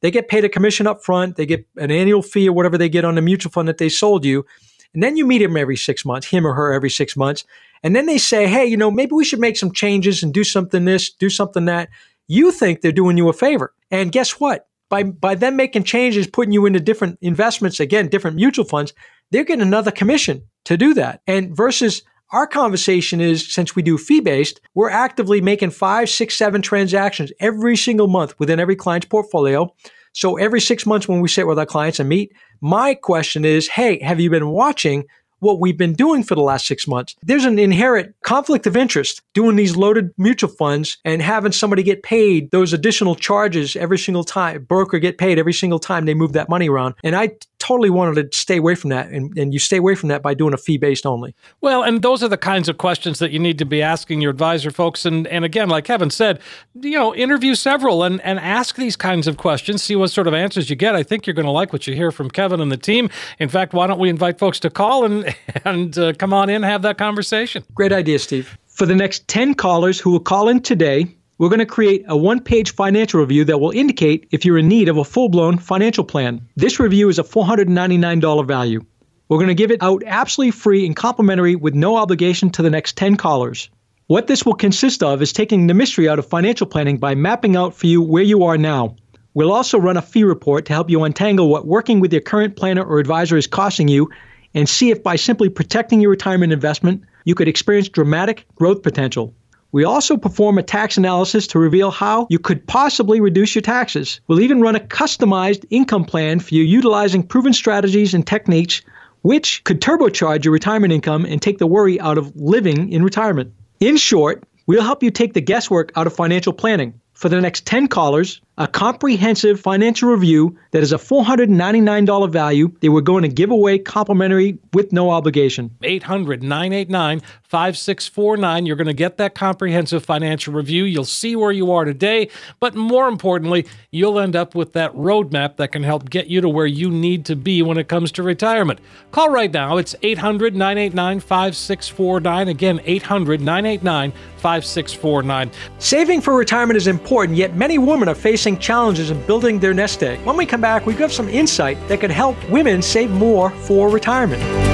they 0.00 0.10
get 0.10 0.28
paid 0.28 0.44
a 0.44 0.48
commission 0.48 0.86
up 0.86 1.02
front, 1.02 1.36
they 1.36 1.46
get 1.46 1.66
an 1.76 1.90
annual 1.90 2.22
fee 2.22 2.48
or 2.48 2.52
whatever 2.52 2.78
they 2.78 2.88
get 2.88 3.04
on 3.04 3.16
the 3.16 3.22
mutual 3.22 3.50
fund 3.50 3.66
that 3.66 3.78
they 3.78 3.88
sold 3.88 4.24
you. 4.24 4.46
And 4.92 5.02
then 5.02 5.16
you 5.16 5.26
meet 5.26 5.42
him 5.42 5.56
every 5.56 5.76
six 5.76 6.04
months, 6.04 6.28
him 6.28 6.46
or 6.46 6.54
her 6.54 6.72
every 6.72 6.90
six 6.90 7.16
months. 7.16 7.44
And 7.82 7.96
then 7.96 8.06
they 8.06 8.18
say, 8.18 8.46
hey, 8.46 8.64
you 8.64 8.76
know, 8.76 8.90
maybe 8.90 9.12
we 9.12 9.24
should 9.24 9.40
make 9.40 9.56
some 9.56 9.72
changes 9.72 10.22
and 10.22 10.32
do 10.32 10.44
something 10.44 10.84
this, 10.84 11.10
do 11.10 11.28
something 11.28 11.64
that 11.64 11.88
you 12.26 12.52
think 12.52 12.80
they're 12.80 12.92
doing 12.92 13.16
you 13.16 13.28
a 13.28 13.32
favor. 13.32 13.72
And 13.90 14.12
guess 14.12 14.40
what? 14.40 14.68
By, 14.90 15.02
by 15.04 15.34
them 15.34 15.56
making 15.56 15.84
changes, 15.84 16.26
putting 16.26 16.52
you 16.52 16.66
into 16.66 16.80
different 16.80 17.18
investments, 17.20 17.80
again, 17.80 18.08
different 18.08 18.36
mutual 18.36 18.64
funds, 18.64 18.92
they're 19.30 19.44
getting 19.44 19.62
another 19.62 19.90
commission 19.90 20.42
to 20.66 20.76
do 20.76 20.94
that. 20.94 21.22
And 21.26 21.56
versus 21.56 22.02
our 22.32 22.46
conversation 22.46 23.20
is 23.20 23.52
since 23.52 23.76
we 23.76 23.82
do 23.82 23.98
fee 23.98 24.20
based, 24.20 24.60
we're 24.74 24.90
actively 24.90 25.40
making 25.40 25.70
five, 25.70 26.08
six, 26.08 26.34
seven 26.34 26.62
transactions 26.62 27.32
every 27.40 27.76
single 27.76 28.08
month 28.08 28.38
within 28.38 28.60
every 28.60 28.76
client's 28.76 29.06
portfolio. 29.06 29.72
So 30.12 30.36
every 30.36 30.60
six 30.60 30.86
months 30.86 31.08
when 31.08 31.20
we 31.20 31.28
sit 31.28 31.46
with 31.46 31.58
our 31.58 31.66
clients 31.66 31.98
and 31.98 32.08
meet, 32.08 32.32
my 32.60 32.94
question 32.94 33.44
is, 33.44 33.68
hey, 33.68 34.00
have 34.02 34.20
you 34.20 34.30
been 34.30 34.48
watching 34.48 35.04
what 35.44 35.60
we've 35.60 35.78
been 35.78 35.92
doing 35.92 36.22
for 36.24 36.34
the 36.34 36.40
last 36.40 36.66
six 36.66 36.88
months. 36.88 37.14
There's 37.22 37.44
an 37.44 37.58
inherent 37.58 38.14
conflict 38.22 38.66
of 38.66 38.76
interest 38.76 39.22
doing 39.34 39.56
these 39.56 39.76
loaded 39.76 40.10
mutual 40.18 40.50
funds 40.50 40.98
and 41.04 41.22
having 41.22 41.52
somebody 41.52 41.82
get 41.82 42.02
paid 42.02 42.50
those 42.50 42.72
additional 42.72 43.14
charges 43.14 43.76
every 43.76 43.98
single 43.98 44.24
time, 44.24 44.64
broker 44.64 44.98
get 44.98 45.18
paid 45.18 45.38
every 45.38 45.52
single 45.52 45.78
time 45.78 46.06
they 46.06 46.14
move 46.14 46.32
that 46.32 46.48
money 46.48 46.68
around. 46.68 46.94
And 47.04 47.14
I 47.14 47.30
totally 47.58 47.88
wanted 47.88 48.30
to 48.30 48.38
stay 48.38 48.58
away 48.58 48.74
from 48.74 48.90
that. 48.90 49.08
And, 49.08 49.36
and 49.38 49.54
you 49.54 49.58
stay 49.58 49.78
away 49.78 49.94
from 49.94 50.10
that 50.10 50.22
by 50.22 50.34
doing 50.34 50.52
a 50.52 50.58
fee 50.58 50.76
based 50.76 51.06
only. 51.06 51.34
Well, 51.62 51.82
and 51.82 52.02
those 52.02 52.22
are 52.22 52.28
the 52.28 52.36
kinds 52.36 52.68
of 52.68 52.76
questions 52.76 53.18
that 53.20 53.30
you 53.30 53.38
need 53.38 53.58
to 53.58 53.64
be 53.64 53.80
asking 53.80 54.20
your 54.20 54.30
advisor 54.30 54.70
folks. 54.70 55.06
And, 55.06 55.26
and 55.28 55.46
again, 55.46 55.70
like 55.70 55.86
Kevin 55.86 56.10
said, 56.10 56.40
you 56.74 56.98
know, 56.98 57.14
interview 57.14 57.54
several 57.54 58.02
and, 58.02 58.20
and 58.20 58.38
ask 58.38 58.76
these 58.76 58.96
kinds 58.96 59.26
of 59.26 59.38
questions, 59.38 59.82
see 59.82 59.96
what 59.96 60.10
sort 60.10 60.26
of 60.26 60.34
answers 60.34 60.68
you 60.68 60.76
get. 60.76 60.94
I 60.94 61.02
think 61.02 61.26
you're 61.26 61.32
going 61.32 61.46
to 61.46 61.52
like 61.52 61.72
what 61.72 61.86
you 61.86 61.94
hear 61.94 62.10
from 62.10 62.30
Kevin 62.30 62.60
and 62.60 62.70
the 62.70 62.76
team. 62.76 63.08
In 63.38 63.48
fact, 63.48 63.72
why 63.72 63.86
don't 63.86 63.98
we 63.98 64.10
invite 64.10 64.38
folks 64.38 64.60
to 64.60 64.68
call 64.68 65.06
and, 65.06 65.33
and 65.64 65.96
uh, 65.98 66.12
come 66.14 66.32
on 66.32 66.48
in 66.48 66.56
and 66.56 66.64
have 66.64 66.82
that 66.82 66.98
conversation? 66.98 67.64
Great 67.74 67.92
idea, 67.92 68.18
Steve. 68.18 68.56
For 68.66 68.86
the 68.86 68.94
next 68.94 69.28
10 69.28 69.54
callers 69.54 70.00
who 70.00 70.10
will 70.10 70.20
call 70.20 70.48
in 70.48 70.60
today, 70.60 71.14
we're 71.38 71.48
going 71.48 71.58
to 71.58 71.66
create 71.66 72.04
a 72.08 72.16
one 72.16 72.40
page 72.40 72.74
financial 72.74 73.20
review 73.20 73.44
that 73.44 73.58
will 73.58 73.70
indicate 73.70 74.28
if 74.30 74.44
you're 74.44 74.58
in 74.58 74.68
need 74.68 74.88
of 74.88 74.96
a 74.96 75.04
full 75.04 75.28
blown 75.28 75.58
financial 75.58 76.04
plan. 76.04 76.46
This 76.56 76.78
review 76.78 77.08
is 77.08 77.18
a 77.18 77.24
$499 77.24 78.46
value. 78.46 78.84
We're 79.28 79.38
going 79.38 79.48
to 79.48 79.54
give 79.54 79.70
it 79.70 79.82
out 79.82 80.02
absolutely 80.06 80.52
free 80.52 80.86
and 80.86 80.94
complimentary 80.94 81.56
with 81.56 81.74
no 81.74 81.96
obligation 81.96 82.50
to 82.50 82.62
the 82.62 82.70
next 82.70 82.96
10 82.96 83.16
callers. 83.16 83.70
What 84.06 84.26
this 84.26 84.44
will 84.44 84.54
consist 84.54 85.02
of 85.02 85.22
is 85.22 85.32
taking 85.32 85.66
the 85.66 85.74
mystery 85.74 86.08
out 86.08 86.18
of 86.18 86.26
financial 86.26 86.66
planning 86.66 86.98
by 86.98 87.14
mapping 87.14 87.56
out 87.56 87.74
for 87.74 87.86
you 87.86 88.02
where 88.02 88.22
you 88.22 88.44
are 88.44 88.58
now. 88.58 88.96
We'll 89.32 89.52
also 89.52 89.78
run 89.78 89.96
a 89.96 90.02
fee 90.02 90.24
report 90.24 90.66
to 90.66 90.72
help 90.72 90.90
you 90.90 91.02
untangle 91.02 91.48
what 91.48 91.66
working 91.66 92.00
with 92.00 92.12
your 92.12 92.22
current 92.22 92.54
planner 92.54 92.84
or 92.84 92.98
advisor 92.98 93.36
is 93.36 93.46
costing 93.46 93.88
you 93.88 94.10
and 94.54 94.68
see 94.68 94.90
if 94.90 95.02
by 95.02 95.16
simply 95.16 95.48
protecting 95.48 96.00
your 96.00 96.10
retirement 96.10 96.52
investment, 96.52 97.02
you 97.24 97.34
could 97.34 97.48
experience 97.48 97.88
dramatic 97.88 98.46
growth 98.54 98.82
potential. 98.82 99.34
We 99.72 99.82
also 99.84 100.16
perform 100.16 100.56
a 100.58 100.62
tax 100.62 100.96
analysis 100.96 101.48
to 101.48 101.58
reveal 101.58 101.90
how 101.90 102.28
you 102.30 102.38
could 102.38 102.64
possibly 102.66 103.20
reduce 103.20 103.56
your 103.56 103.62
taxes. 103.62 104.20
We'll 104.28 104.40
even 104.40 104.60
run 104.60 104.76
a 104.76 104.80
customized 104.80 105.64
income 105.70 106.04
plan 106.04 106.38
for 106.38 106.54
you 106.54 106.62
utilizing 106.62 107.24
proven 107.24 107.52
strategies 107.52 108.14
and 108.14 108.24
techniques 108.24 108.82
which 109.22 109.64
could 109.64 109.80
turbocharge 109.80 110.44
your 110.44 110.52
retirement 110.52 110.92
income 110.92 111.24
and 111.24 111.40
take 111.40 111.58
the 111.58 111.66
worry 111.66 111.98
out 111.98 112.18
of 112.18 112.30
living 112.36 112.92
in 112.92 113.02
retirement. 113.02 113.52
In 113.80 113.96
short, 113.96 114.44
we'll 114.66 114.82
help 114.82 115.02
you 115.02 115.10
take 115.10 115.32
the 115.32 115.40
guesswork 115.40 115.90
out 115.96 116.06
of 116.06 116.14
financial 116.14 116.52
planning. 116.52 117.00
For 117.14 117.28
the 117.28 117.40
next 117.40 117.64
10 117.64 117.88
callers, 117.88 118.42
a 118.56 118.68
comprehensive 118.68 119.60
financial 119.60 120.10
review 120.10 120.56
that 120.70 120.82
is 120.82 120.92
a 120.92 120.96
$499 120.96 122.30
value 122.30 122.72
that 122.80 122.90
we're 122.92 123.00
going 123.00 123.22
to 123.22 123.28
give 123.28 123.50
away 123.50 123.78
complimentary 123.78 124.58
with 124.72 124.92
no 124.92 125.10
obligation. 125.10 125.70
800 125.82 126.42
989 126.42 127.20
5649. 127.42 128.66
You're 128.66 128.76
going 128.76 128.86
to 128.86 128.92
get 128.92 129.16
that 129.16 129.34
comprehensive 129.34 130.04
financial 130.04 130.54
review. 130.54 130.84
You'll 130.84 131.04
see 131.04 131.34
where 131.34 131.50
you 131.50 131.72
are 131.72 131.84
today, 131.84 132.28
but 132.60 132.76
more 132.76 133.08
importantly, 133.08 133.66
you'll 133.90 134.20
end 134.20 134.36
up 134.36 134.54
with 134.54 134.72
that 134.74 134.92
roadmap 134.94 135.56
that 135.56 135.72
can 135.72 135.82
help 135.82 136.08
get 136.08 136.28
you 136.28 136.40
to 136.40 136.48
where 136.48 136.66
you 136.66 136.90
need 136.90 137.24
to 137.26 137.36
be 137.36 137.62
when 137.62 137.78
it 137.78 137.88
comes 137.88 138.12
to 138.12 138.22
retirement. 138.22 138.78
Call 139.10 139.30
right 139.30 139.52
now. 139.52 139.78
It's 139.78 139.96
800 140.02 140.54
989 140.54 141.20
5649. 141.20 142.48
Again, 142.48 142.80
800 142.84 143.40
989 143.40 144.12
5649. 144.36 145.50
Saving 145.78 146.20
for 146.20 146.36
retirement 146.36 146.76
is 146.76 146.86
important, 146.86 147.38
yet 147.38 147.56
many 147.56 147.78
women 147.78 148.08
are 148.08 148.14
facing 148.14 148.43
facing 148.44 148.58
challenges 148.58 149.10
in 149.10 149.18
building 149.26 149.58
their 149.58 149.72
nest 149.72 150.02
egg. 150.02 150.20
When 150.20 150.36
we 150.36 150.44
come 150.44 150.60
back, 150.60 150.84
we 150.84 150.92
have 150.96 151.10
some 151.10 151.30
insight 151.30 151.78
that 151.88 152.00
could 152.00 152.10
help 152.10 152.36
women 152.50 152.82
save 152.82 153.10
more 153.10 153.48
for 153.48 153.88
retirement. 153.88 154.73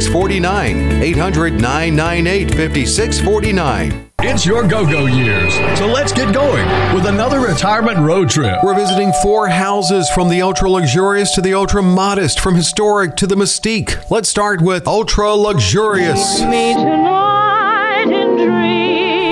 5649. 0.00 1.02
800 1.02 1.52
998 1.60 2.48
5649. 2.54 4.10
It's 4.22 4.44
your 4.44 4.66
go 4.66 4.84
go 4.84 5.06
years, 5.06 5.54
so 5.78 5.86
let's 5.86 6.12
get 6.12 6.34
going 6.34 6.66
with 6.94 7.06
another 7.06 7.40
retirement 7.40 7.98
road 7.98 8.28
trip. 8.28 8.58
We're 8.62 8.74
visiting 8.74 9.12
four 9.22 9.48
houses 9.48 10.10
from 10.10 10.28
the 10.28 10.42
ultra 10.42 10.68
luxurious 10.68 11.34
to 11.36 11.40
the 11.40 11.54
ultra 11.54 11.82
modest, 11.82 12.38
from 12.38 12.54
historic 12.54 13.16
to 13.16 13.26
the 13.26 13.34
mystique. 13.34 14.10
Let's 14.10 14.28
start 14.28 14.60
with 14.60 14.86
ultra 14.86 15.32
luxurious. 15.34 16.40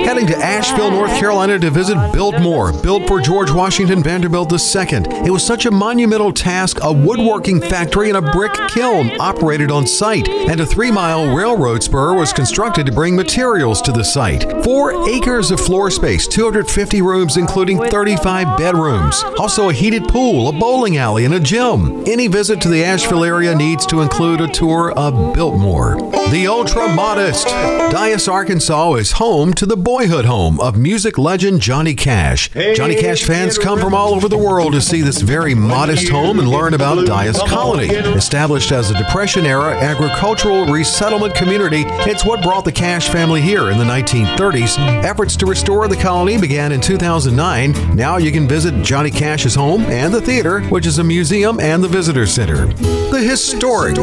Heading 0.09 0.25
to 0.25 0.37
Asheville, 0.37 0.89
North 0.89 1.19
Carolina 1.19 1.59
to 1.59 1.69
visit 1.69 1.95
Biltmore, 2.11 2.73
built 2.73 3.07
for 3.07 3.21
George 3.21 3.51
Washington 3.51 4.01
Vanderbilt 4.01 4.51
II. 4.51 5.03
It 5.23 5.29
was 5.29 5.45
such 5.45 5.67
a 5.67 5.71
monumental 5.71 6.33
task, 6.33 6.79
a 6.81 6.91
woodworking 6.91 7.61
factory 7.61 8.09
and 8.09 8.17
a 8.17 8.31
brick 8.31 8.53
kiln 8.69 9.11
operated 9.21 9.69
on 9.69 9.85
site, 9.85 10.27
and 10.27 10.59
a 10.61 10.65
three 10.65 10.89
mile 10.89 11.35
railroad 11.35 11.83
spur 11.83 12.15
was 12.15 12.33
constructed 12.33 12.87
to 12.87 12.91
bring 12.91 13.15
materials 13.15 13.83
to 13.83 13.91
the 13.91 14.03
site. 14.03 14.51
Four 14.63 15.07
acres 15.07 15.51
of 15.51 15.59
floor 15.59 15.91
space, 15.91 16.27
250 16.27 17.03
rooms, 17.03 17.37
including 17.37 17.77
35 17.77 18.57
bedrooms. 18.57 19.23
Also, 19.37 19.69
a 19.69 19.73
heated 19.73 20.07
pool, 20.07 20.49
a 20.49 20.51
bowling 20.51 20.97
alley, 20.97 21.25
and 21.25 21.35
a 21.35 21.39
gym. 21.39 22.03
Any 22.07 22.27
visit 22.27 22.59
to 22.61 22.69
the 22.69 22.83
Asheville 22.83 23.25
area 23.25 23.53
needs 23.53 23.85
to 23.85 24.01
include 24.01 24.41
a 24.41 24.47
tour 24.47 24.91
of 24.93 25.35
Biltmore. 25.35 25.97
The 26.31 26.47
Ultra 26.47 26.89
Modest. 26.95 27.47
Dyess, 27.47 28.31
Arkansas 28.31 28.93
is 28.93 29.13
home 29.13 29.53
to 29.53 29.65
the 29.67 29.77
boyhood 29.99 30.23
home 30.23 30.61
of 30.61 30.77
music 30.77 31.17
legend 31.17 31.59
Johnny 31.59 31.93
Cash. 31.93 32.49
Johnny 32.73 32.95
Cash 32.95 33.25
fans 33.25 33.57
come 33.57 33.77
from 33.77 33.93
all 33.93 34.13
over 34.13 34.29
the 34.29 34.37
world 34.37 34.71
to 34.71 34.79
see 34.79 35.01
this 35.01 35.19
very 35.19 35.53
modest 35.53 36.07
home 36.07 36.39
and 36.39 36.47
learn 36.47 36.73
about 36.73 37.05
Dyess 37.05 37.45
Colony. 37.49 37.87
Established 37.87 38.71
as 38.71 38.89
a 38.89 38.97
Depression 38.97 39.45
era 39.45 39.77
agricultural 39.77 40.67
resettlement 40.67 41.35
community, 41.35 41.83
it's 42.09 42.23
what 42.23 42.41
brought 42.41 42.63
the 42.63 42.71
Cash 42.71 43.09
family 43.09 43.41
here 43.41 43.71
in 43.71 43.77
the 43.77 43.83
1930s. 43.83 44.77
Efforts 45.03 45.35
to 45.35 45.45
restore 45.45 45.89
the 45.89 45.97
colony 45.97 46.39
began 46.39 46.71
in 46.71 46.79
2009. 46.79 47.93
Now 47.93 48.15
you 48.15 48.31
can 48.31 48.47
visit 48.47 48.81
Johnny 48.81 49.11
Cash's 49.11 49.55
home 49.55 49.81
and 49.81 50.13
the 50.13 50.21
theater, 50.21 50.61
which 50.69 50.87
is 50.87 50.99
a 50.99 51.03
museum 51.03 51.59
and 51.59 51.83
the 51.83 51.89
visitor 51.89 52.25
center. 52.25 52.67
The 53.11 53.19
historic 53.19 53.97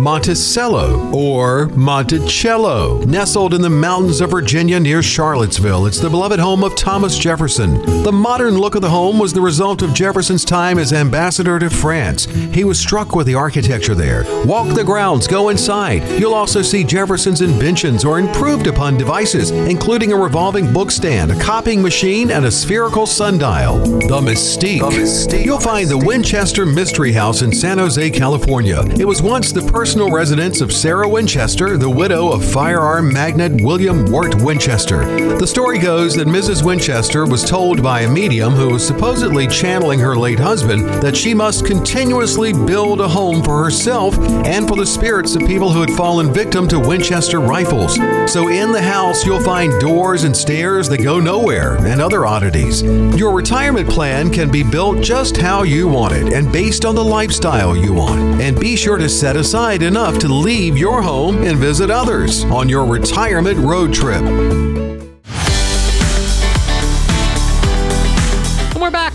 Monticello 0.00 1.10
or 1.12 1.66
Monticello, 1.68 2.98
nestled 3.04 3.54
in 3.54 3.62
the 3.62 3.70
mountains 3.70 4.20
of 4.20 4.30
Virginia 4.30 4.78
near 4.78 5.02
Charlottesville. 5.36 5.84
It's 5.84 6.00
the 6.00 6.08
beloved 6.08 6.40
home 6.40 6.64
of 6.64 6.74
Thomas 6.76 7.18
Jefferson. 7.18 7.74
The 8.04 8.10
modern 8.10 8.56
look 8.56 8.74
of 8.74 8.80
the 8.80 8.88
home 8.88 9.18
was 9.18 9.34
the 9.34 9.40
result 9.42 9.82
of 9.82 9.92
Jefferson's 9.92 10.46
time 10.46 10.78
as 10.78 10.94
ambassador 10.94 11.58
to 11.58 11.68
France. 11.68 12.24
He 12.24 12.64
was 12.64 12.80
struck 12.80 13.14
with 13.14 13.26
the 13.26 13.34
architecture 13.34 13.94
there. 13.94 14.24
Walk 14.46 14.74
the 14.74 14.82
grounds, 14.82 15.26
go 15.26 15.50
inside. 15.50 16.08
You'll 16.18 16.32
also 16.32 16.62
see 16.62 16.84
Jefferson's 16.84 17.42
inventions 17.42 18.02
or 18.02 18.18
improved 18.18 18.66
upon 18.66 18.96
devices, 18.96 19.50
including 19.50 20.10
a 20.10 20.16
revolving 20.16 20.72
book 20.72 20.90
stand, 20.90 21.30
a 21.30 21.38
copying 21.38 21.82
machine, 21.82 22.30
and 22.30 22.46
a 22.46 22.50
spherical 22.50 23.04
sundial. 23.04 23.80
The 23.80 24.22
Mystique. 24.22 24.80
The 24.80 24.96
Mystique. 24.96 25.44
You'll 25.44 25.60
find 25.60 25.86
the 25.90 25.98
Winchester 25.98 26.64
Mystery 26.64 27.12
House 27.12 27.42
in 27.42 27.52
San 27.52 27.76
Jose, 27.76 28.08
California. 28.08 28.80
It 28.98 29.04
was 29.04 29.20
once 29.20 29.52
the 29.52 29.70
personal 29.70 30.10
residence 30.10 30.62
of 30.62 30.72
Sarah 30.72 31.06
Winchester, 31.06 31.76
the 31.76 31.90
widow 31.90 32.32
of 32.32 32.42
firearm 32.42 33.12
magnate 33.12 33.60
William 33.60 34.06
Wirt 34.06 34.36
Winchester. 34.36 35.25
The 35.38 35.46
story 35.46 35.78
goes 35.78 36.14
that 36.14 36.28
Mrs. 36.28 36.64
Winchester 36.64 37.26
was 37.26 37.44
told 37.44 37.82
by 37.82 38.00
a 38.00 38.10
medium 38.10 38.54
who 38.54 38.70
was 38.70 38.86
supposedly 38.86 39.46
channeling 39.46 39.98
her 39.98 40.16
late 40.16 40.38
husband 40.38 40.86
that 41.02 41.16
she 41.16 41.34
must 41.34 41.66
continuously 41.66 42.52
build 42.52 43.00
a 43.00 43.08
home 43.08 43.42
for 43.42 43.62
herself 43.62 44.18
and 44.46 44.66
for 44.66 44.76
the 44.76 44.86
spirits 44.86 45.36
of 45.36 45.46
people 45.46 45.70
who 45.70 45.82
had 45.82 45.90
fallen 45.90 46.32
victim 46.32 46.66
to 46.68 46.80
Winchester 46.80 47.40
rifles. 47.40 47.96
So 48.32 48.48
in 48.48 48.72
the 48.72 48.82
house, 48.82 49.26
you'll 49.26 49.40
find 49.40 49.78
doors 49.78 50.24
and 50.24 50.34
stairs 50.34 50.88
that 50.88 51.02
go 51.02 51.20
nowhere 51.20 51.76
and 51.86 52.00
other 52.00 52.24
oddities. 52.24 52.82
Your 52.82 53.34
retirement 53.34 53.90
plan 53.90 54.32
can 54.32 54.50
be 54.50 54.62
built 54.62 55.02
just 55.02 55.36
how 55.36 55.64
you 55.64 55.86
want 55.86 56.14
it 56.14 56.32
and 56.32 56.50
based 56.50 56.84
on 56.84 56.94
the 56.94 57.04
lifestyle 57.04 57.76
you 57.76 57.92
want. 57.92 58.40
And 58.40 58.58
be 58.58 58.74
sure 58.74 58.96
to 58.96 59.08
set 59.08 59.36
aside 59.36 59.82
enough 59.82 60.18
to 60.20 60.28
leave 60.28 60.78
your 60.78 61.02
home 61.02 61.42
and 61.42 61.58
visit 61.58 61.90
others 61.90 62.44
on 62.44 62.68
your 62.68 62.86
retirement 62.86 63.58
road 63.58 63.92
trip. 63.92 64.85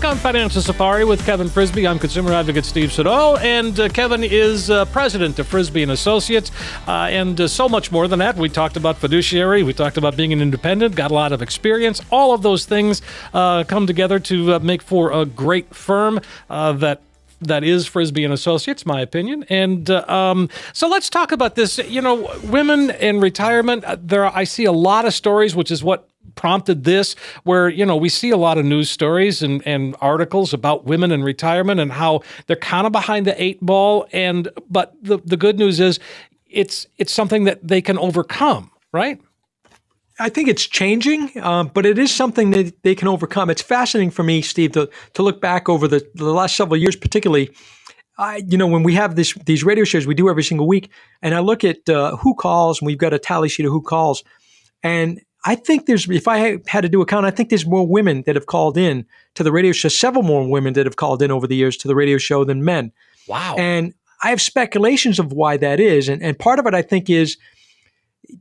Back 0.02 0.10
on 0.10 0.16
Financial 0.16 0.60
Safari 0.60 1.04
with 1.04 1.24
Kevin 1.24 1.48
Frisby. 1.48 1.86
I'm 1.86 1.98
consumer 1.98 2.32
advocate 2.32 2.64
Steve 2.64 2.92
Siddall, 2.92 3.38
and 3.38 3.78
uh, 3.78 3.88
Kevin 3.88 4.24
is 4.24 4.68
uh, 4.68 4.84
president 4.86 5.38
of 5.38 5.46
Frisby 5.46 5.80
and 5.82 5.92
Associates, 5.92 6.50
uh, 6.88 7.06
and 7.10 7.40
uh, 7.40 7.46
so 7.46 7.68
much 7.68 7.92
more 7.92 8.08
than 8.08 8.18
that. 8.18 8.36
We 8.36 8.48
talked 8.48 8.76
about 8.76 8.96
fiduciary, 8.96 9.62
we 9.62 9.72
talked 9.72 9.96
about 9.96 10.16
being 10.16 10.32
an 10.32 10.40
independent, 10.40 10.96
got 10.96 11.12
a 11.12 11.14
lot 11.14 11.30
of 11.30 11.40
experience. 11.40 12.00
All 12.10 12.34
of 12.34 12.42
those 12.42 12.64
things 12.64 13.00
uh, 13.32 13.62
come 13.62 13.86
together 13.86 14.18
to 14.18 14.54
uh, 14.54 14.58
make 14.58 14.82
for 14.82 15.12
a 15.12 15.24
great 15.24 15.72
firm 15.72 16.20
that 16.48 17.00
that 17.40 17.64
is 17.64 17.86
Frisby 17.86 18.24
and 18.24 18.32
Associates, 18.32 18.86
my 18.86 19.00
opinion. 19.00 19.44
And 19.48 19.90
uh, 19.90 20.04
um, 20.08 20.48
so 20.72 20.88
let's 20.88 21.10
talk 21.10 21.32
about 21.32 21.54
this. 21.54 21.78
You 21.78 22.00
know, 22.00 22.30
women 22.44 22.90
in 22.90 23.20
retirement. 23.20 23.84
There, 23.98 24.26
I 24.26 24.44
see 24.44 24.64
a 24.64 24.72
lot 24.72 25.04
of 25.04 25.14
stories, 25.14 25.54
which 25.54 25.70
is 25.70 25.82
what 25.82 26.08
prompted 26.34 26.84
this 26.84 27.14
where 27.44 27.68
you 27.68 27.84
know 27.84 27.96
we 27.96 28.08
see 28.08 28.30
a 28.30 28.36
lot 28.36 28.58
of 28.58 28.64
news 28.64 28.90
stories 28.90 29.42
and, 29.42 29.66
and 29.66 29.94
articles 30.00 30.52
about 30.52 30.84
women 30.84 31.12
in 31.12 31.22
retirement 31.22 31.80
and 31.80 31.92
how 31.92 32.20
they're 32.46 32.56
kind 32.56 32.86
of 32.86 32.92
behind 32.92 33.26
the 33.26 33.42
eight 33.42 33.60
ball 33.60 34.06
and 34.12 34.48
but 34.68 34.94
the, 35.02 35.18
the 35.24 35.36
good 35.36 35.58
news 35.58 35.80
is 35.80 35.98
it's 36.48 36.86
it's 36.98 37.12
something 37.12 37.44
that 37.44 37.66
they 37.66 37.82
can 37.82 37.98
overcome 37.98 38.70
right 38.92 39.20
I 40.18 40.28
think 40.28 40.48
it's 40.48 40.66
changing, 40.66 41.30
um, 41.42 41.70
but 41.72 41.86
it 41.86 41.98
is 41.98 42.14
something 42.14 42.50
that 42.50 42.82
they 42.82 42.94
can 42.94 43.08
overcome. 43.08 43.50
It's 43.50 43.62
fascinating 43.62 44.10
for 44.10 44.22
me, 44.22 44.42
Steve, 44.42 44.72
to, 44.72 44.88
to 45.14 45.22
look 45.22 45.40
back 45.40 45.68
over 45.68 45.88
the, 45.88 46.06
the 46.14 46.26
last 46.26 46.54
several 46.54 46.76
years, 46.76 46.94
particularly. 46.94 47.50
I, 48.18 48.42
you 48.46 48.58
know, 48.58 48.66
when 48.66 48.82
we 48.82 48.94
have 48.94 49.16
this 49.16 49.32
these 49.46 49.64
radio 49.64 49.84
shows 49.84 50.06
we 50.06 50.14
do 50.14 50.28
every 50.28 50.44
single 50.44 50.68
week, 50.68 50.90
and 51.22 51.34
I 51.34 51.40
look 51.40 51.64
at 51.64 51.88
uh, 51.88 52.16
who 52.18 52.34
calls, 52.34 52.80
and 52.80 52.86
we've 52.86 52.98
got 52.98 53.14
a 53.14 53.18
tally 53.18 53.48
sheet 53.48 53.64
of 53.64 53.72
who 53.72 53.80
calls, 53.80 54.22
and 54.82 55.20
I 55.44 55.54
think 55.56 55.86
there's, 55.86 56.08
if 56.08 56.28
I 56.28 56.58
had 56.66 56.82
to 56.82 56.88
do 56.88 57.02
a 57.02 57.06
count, 57.06 57.26
I 57.26 57.30
think 57.30 57.48
there's 57.48 57.66
more 57.66 57.86
women 57.86 58.22
that 58.26 58.36
have 58.36 58.46
called 58.46 58.78
in 58.78 59.06
to 59.34 59.42
the 59.42 59.50
radio 59.50 59.72
show, 59.72 59.88
several 59.88 60.22
more 60.22 60.48
women 60.48 60.74
that 60.74 60.86
have 60.86 60.96
called 60.96 61.20
in 61.22 61.30
over 61.30 61.46
the 61.46 61.56
years 61.56 61.76
to 61.78 61.88
the 61.88 61.94
radio 61.94 62.18
show 62.18 62.44
than 62.44 62.64
men. 62.64 62.92
Wow. 63.26 63.56
And 63.58 63.94
I 64.22 64.30
have 64.30 64.40
speculations 64.40 65.18
of 65.18 65.32
why 65.32 65.56
that 65.56 65.80
is. 65.80 66.08
And, 66.08 66.22
and 66.22 66.38
part 66.38 66.58
of 66.58 66.66
it, 66.66 66.74
I 66.74 66.82
think, 66.82 67.10
is, 67.10 67.38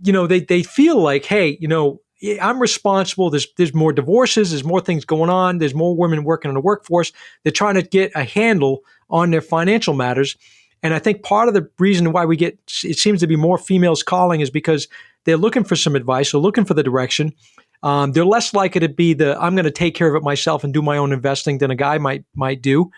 you 0.04 0.14
know, 0.14 0.28
they, 0.28 0.42
they 0.42 0.62
feel 0.62 1.02
like, 1.02 1.26
hey, 1.26 1.58
you 1.60 1.68
know, 1.68 2.02
I'm 2.40 2.62
responsible. 2.62 3.32
There's 3.32 3.48
there's 3.58 3.74
more 3.74 3.92
divorces. 3.92 4.52
There's 4.52 4.64
more 4.64 4.80
things 4.80 5.06
going 5.06 5.32
on. 5.32 5.58
There's 5.58 5.74
more 5.74 5.96
women 5.96 6.24
working 6.24 6.50
in 6.50 6.56
the 6.56 6.62
workforce. 6.62 7.12
They're 7.42 7.52
trying 7.52 7.76
to 7.76 7.82
get 7.82 8.12
a 8.14 8.24
handle 8.24 8.82
on 9.10 9.32
their 9.32 9.42
financial 9.42 9.96
matters. 9.96 10.38
And 10.84 10.94
I 10.94 11.00
think 11.00 11.24
part 11.24 11.48
of 11.48 11.54
the 11.54 11.70
reason 11.80 12.12
why 12.12 12.26
we 12.26 12.36
get 12.36 12.58
it 12.84 12.98
seems 12.98 13.20
to 13.20 13.28
be 13.28 13.36
more 13.36 13.58
females 13.58 14.04
calling 14.04 14.42
is 14.42 14.50
because 14.50 14.88
they're 15.26 15.38
looking 15.38 15.64
for 15.64 15.76
some 15.76 15.96
advice. 15.96 16.32
They're 16.32 16.42
looking 16.42 16.66
for 16.66 16.74
the 16.74 16.84
direction. 16.84 17.34
Um, 17.84 18.12
they're 18.12 18.26
less 18.26 18.54
likely 18.54 18.82
to 18.82 18.90
be 18.90 19.14
the 19.14 19.40
I'm 19.42 19.56
going 19.56 19.66
to 19.66 19.72
take 19.72 19.96
care 19.96 20.08
of 20.08 20.16
it 20.16 20.24
myself 20.24 20.64
and 20.64 20.74
do 20.74 20.82
my 20.82 20.98
own 20.98 21.12
investing 21.12 21.58
than 21.60 21.72
a 21.72 21.76
guy 21.76 21.98
might 21.98 22.24
might 22.36 22.62
do. 22.62 22.92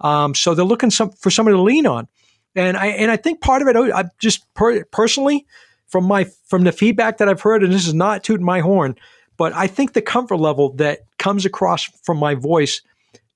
Um, 0.00 0.34
so 0.34 0.54
they're 0.54 0.64
looking 0.64 0.90
some, 0.90 1.10
for 1.10 1.30
somebody 1.30 1.56
to 1.56 1.62
lean 1.62 1.86
on. 1.86 2.08
And 2.54 2.76
I 2.76 2.86
and 2.86 3.10
I 3.10 3.16
think 3.16 3.40
part 3.40 3.62
of 3.62 3.68
it, 3.68 3.76
I 3.76 4.04
just 4.18 4.52
per, 4.54 4.84
personally 4.84 5.46
from 5.88 6.04
my 6.04 6.24
from 6.46 6.64
the 6.64 6.72
feedback 6.72 7.18
that 7.18 7.28
I've 7.28 7.40
heard, 7.40 7.62
and 7.62 7.72
this 7.72 7.86
is 7.86 7.94
not 7.94 8.24
tooting 8.24 8.46
my 8.46 8.60
horn, 8.60 8.96
but 9.36 9.52
I 9.52 9.66
think 9.66 9.92
the 9.92 10.02
comfort 10.02 10.36
level 10.36 10.72
that 10.74 11.00
comes 11.18 11.44
across 11.44 11.84
from 12.02 12.16
my 12.16 12.34
voice 12.34 12.80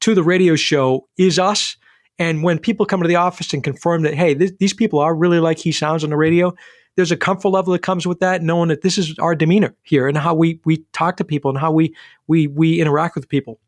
to 0.01 0.15
the 0.15 0.23
radio 0.23 0.57
show 0.57 1.09
is 1.17 1.39
us. 1.39 1.77
And 2.19 2.43
when 2.43 2.59
people 2.59 2.87
come 2.87 3.03
to 3.03 3.09
the 3.09 3.17
office 3.17 3.53
and 3.53 3.65
confirm 3.65 4.03
that, 4.03 4.15
hey, 4.15 4.35
this, 4.35 4.53
these 4.61 4.75
people 4.75 5.01
are 5.01 5.15
really 5.15 5.41
like 5.41 5.59
he 5.59 5.73
sounds 5.73 6.05
on 6.05 6.11
the 6.11 6.17
radio, 6.17 6.55
there's 6.97 7.11
a 7.11 7.17
comfort 7.17 7.49
level 7.49 7.73
that 7.73 7.83
comes 7.83 8.07
with 8.07 8.21
that, 8.21 8.43
knowing 8.43 8.69
that 8.69 8.83
this 8.83 8.99
is 8.99 9.19
our 9.19 9.35
demeanor 9.35 9.75
here 9.83 10.07
and 10.07 10.17
how 10.17 10.35
we 10.35 10.61
we 10.65 10.85
talk 10.93 11.17
to 11.17 11.25
people 11.25 11.51
and 11.51 11.59
how 11.59 11.73
we 11.73 11.95
we 12.29 12.47
we 12.47 12.81
interact 12.81 13.17
with 13.17 13.29
people. 13.29 13.59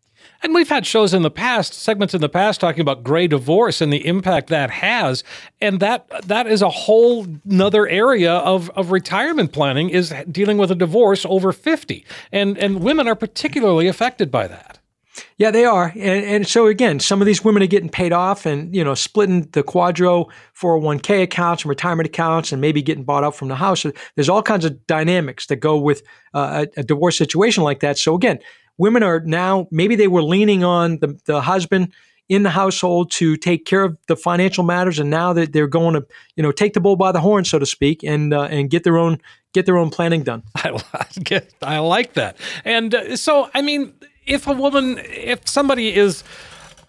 And 0.42 0.54
we've 0.54 0.68
had 0.68 0.86
shows 0.86 1.12
in 1.12 1.22
the 1.22 1.30
past, 1.30 1.74
segments 1.74 2.14
in 2.14 2.20
the 2.20 2.28
past, 2.28 2.60
talking 2.60 2.80
about 2.80 3.04
gray 3.04 3.26
divorce 3.26 3.80
and 3.80 3.92
the 3.92 4.04
impact 4.06 4.48
that 4.48 4.70
has, 4.70 5.24
and 5.60 5.80
that 5.80 6.08
that 6.26 6.46
is 6.46 6.62
a 6.62 6.70
whole 6.70 7.26
another 7.48 7.86
area 7.88 8.32
of, 8.32 8.70
of 8.70 8.90
retirement 8.92 9.52
planning 9.52 9.90
is 9.90 10.14
dealing 10.30 10.56
with 10.58 10.70
a 10.70 10.74
divorce 10.74 11.26
over 11.28 11.52
fifty, 11.52 12.04
and 12.32 12.56
and 12.58 12.80
women 12.80 13.08
are 13.08 13.16
particularly 13.16 13.88
affected 13.88 14.30
by 14.30 14.46
that. 14.46 14.75
Yeah, 15.38 15.50
they 15.50 15.64
are, 15.64 15.92
and, 15.94 16.24
and 16.24 16.48
so 16.48 16.66
again, 16.66 17.00
some 17.00 17.20
of 17.20 17.26
these 17.26 17.44
women 17.44 17.62
are 17.62 17.66
getting 17.66 17.88
paid 17.88 18.12
off, 18.12 18.46
and 18.46 18.74
you 18.74 18.84
know, 18.84 18.94
splitting 18.94 19.42
the 19.52 19.62
QDRO 19.62 20.30
401k 20.58 21.22
accounts 21.22 21.62
and 21.62 21.68
retirement 21.68 22.06
accounts, 22.06 22.52
and 22.52 22.60
maybe 22.60 22.82
getting 22.82 23.04
bought 23.04 23.24
out 23.24 23.34
from 23.34 23.48
the 23.48 23.56
house. 23.56 23.86
There's 24.14 24.28
all 24.28 24.42
kinds 24.42 24.64
of 24.64 24.86
dynamics 24.86 25.46
that 25.46 25.56
go 25.56 25.78
with 25.78 26.02
uh, 26.34 26.66
a, 26.76 26.80
a 26.80 26.82
divorce 26.82 27.16
situation 27.16 27.64
like 27.64 27.80
that. 27.80 27.98
So 27.98 28.14
again, 28.14 28.38
women 28.78 29.02
are 29.02 29.20
now 29.20 29.68
maybe 29.70 29.96
they 29.96 30.08
were 30.08 30.22
leaning 30.22 30.64
on 30.64 30.98
the, 30.98 31.18
the 31.24 31.40
husband 31.40 31.92
in 32.28 32.42
the 32.42 32.50
household 32.50 33.10
to 33.12 33.36
take 33.36 33.64
care 33.64 33.84
of 33.84 33.96
the 34.08 34.16
financial 34.16 34.64
matters, 34.64 34.98
and 34.98 35.10
now 35.10 35.32
that 35.32 35.52
they're 35.52 35.68
going 35.68 35.94
to, 35.94 36.04
you 36.34 36.42
know, 36.42 36.50
take 36.50 36.74
the 36.74 36.80
bull 36.80 36.96
by 36.96 37.12
the 37.12 37.20
horn, 37.20 37.44
so 37.44 37.58
to 37.58 37.66
speak, 37.66 38.02
and 38.02 38.34
uh, 38.34 38.42
and 38.42 38.70
get 38.70 38.84
their 38.84 38.98
own 38.98 39.18
get 39.52 39.66
their 39.66 39.78
own 39.78 39.90
planning 39.90 40.22
done. 40.22 40.42
I, 40.56 40.78
I 41.62 41.78
like 41.78 42.14
that, 42.14 42.36
and 42.64 42.94
uh, 42.94 43.16
so 43.16 43.48
I 43.54 43.62
mean, 43.62 43.94
if 44.26 44.46
a 44.46 44.52
woman, 44.52 44.98
if 45.04 45.48
somebody 45.48 45.94
is 45.94 46.24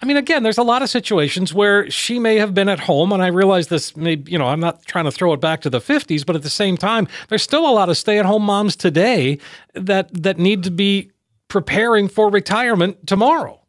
I 0.01 0.05
mean, 0.05 0.17
again, 0.17 0.43
there's 0.43 0.59
a 0.59 0.63
lot 0.63 0.83
of 0.83 0.89
situations 0.89 1.53
where 1.53 1.89
she 1.89 2.19
may 2.19 2.35
have 2.35 2.53
been 2.53 2.69
at 2.69 2.79
home, 2.79 3.11
and 3.11 3.23
I 3.23 3.27
realize 3.27 3.67
this 3.67 3.97
may, 3.97 4.21
you 4.27 4.37
know, 4.37 4.45
I'm 4.45 4.59
not 4.59 4.85
trying 4.85 5.05
to 5.05 5.11
throw 5.11 5.33
it 5.33 5.41
back 5.41 5.61
to 5.61 5.71
the 5.71 5.79
50s, 5.79 6.23
but 6.23 6.35
at 6.35 6.43
the 6.43 6.51
same 6.51 6.77
time, 6.77 7.07
there's 7.29 7.41
still 7.41 7.67
a 7.67 7.73
lot 7.73 7.89
of 7.89 7.97
stay-at-home 7.97 8.43
moms 8.43 8.75
today 8.75 9.39
that 9.73 10.13
that 10.13 10.37
need 10.37 10.63
to 10.63 10.71
be 10.71 11.11
preparing 11.47 12.07
for 12.07 12.29
retirement 12.29 13.07
tomorrow. 13.07 13.59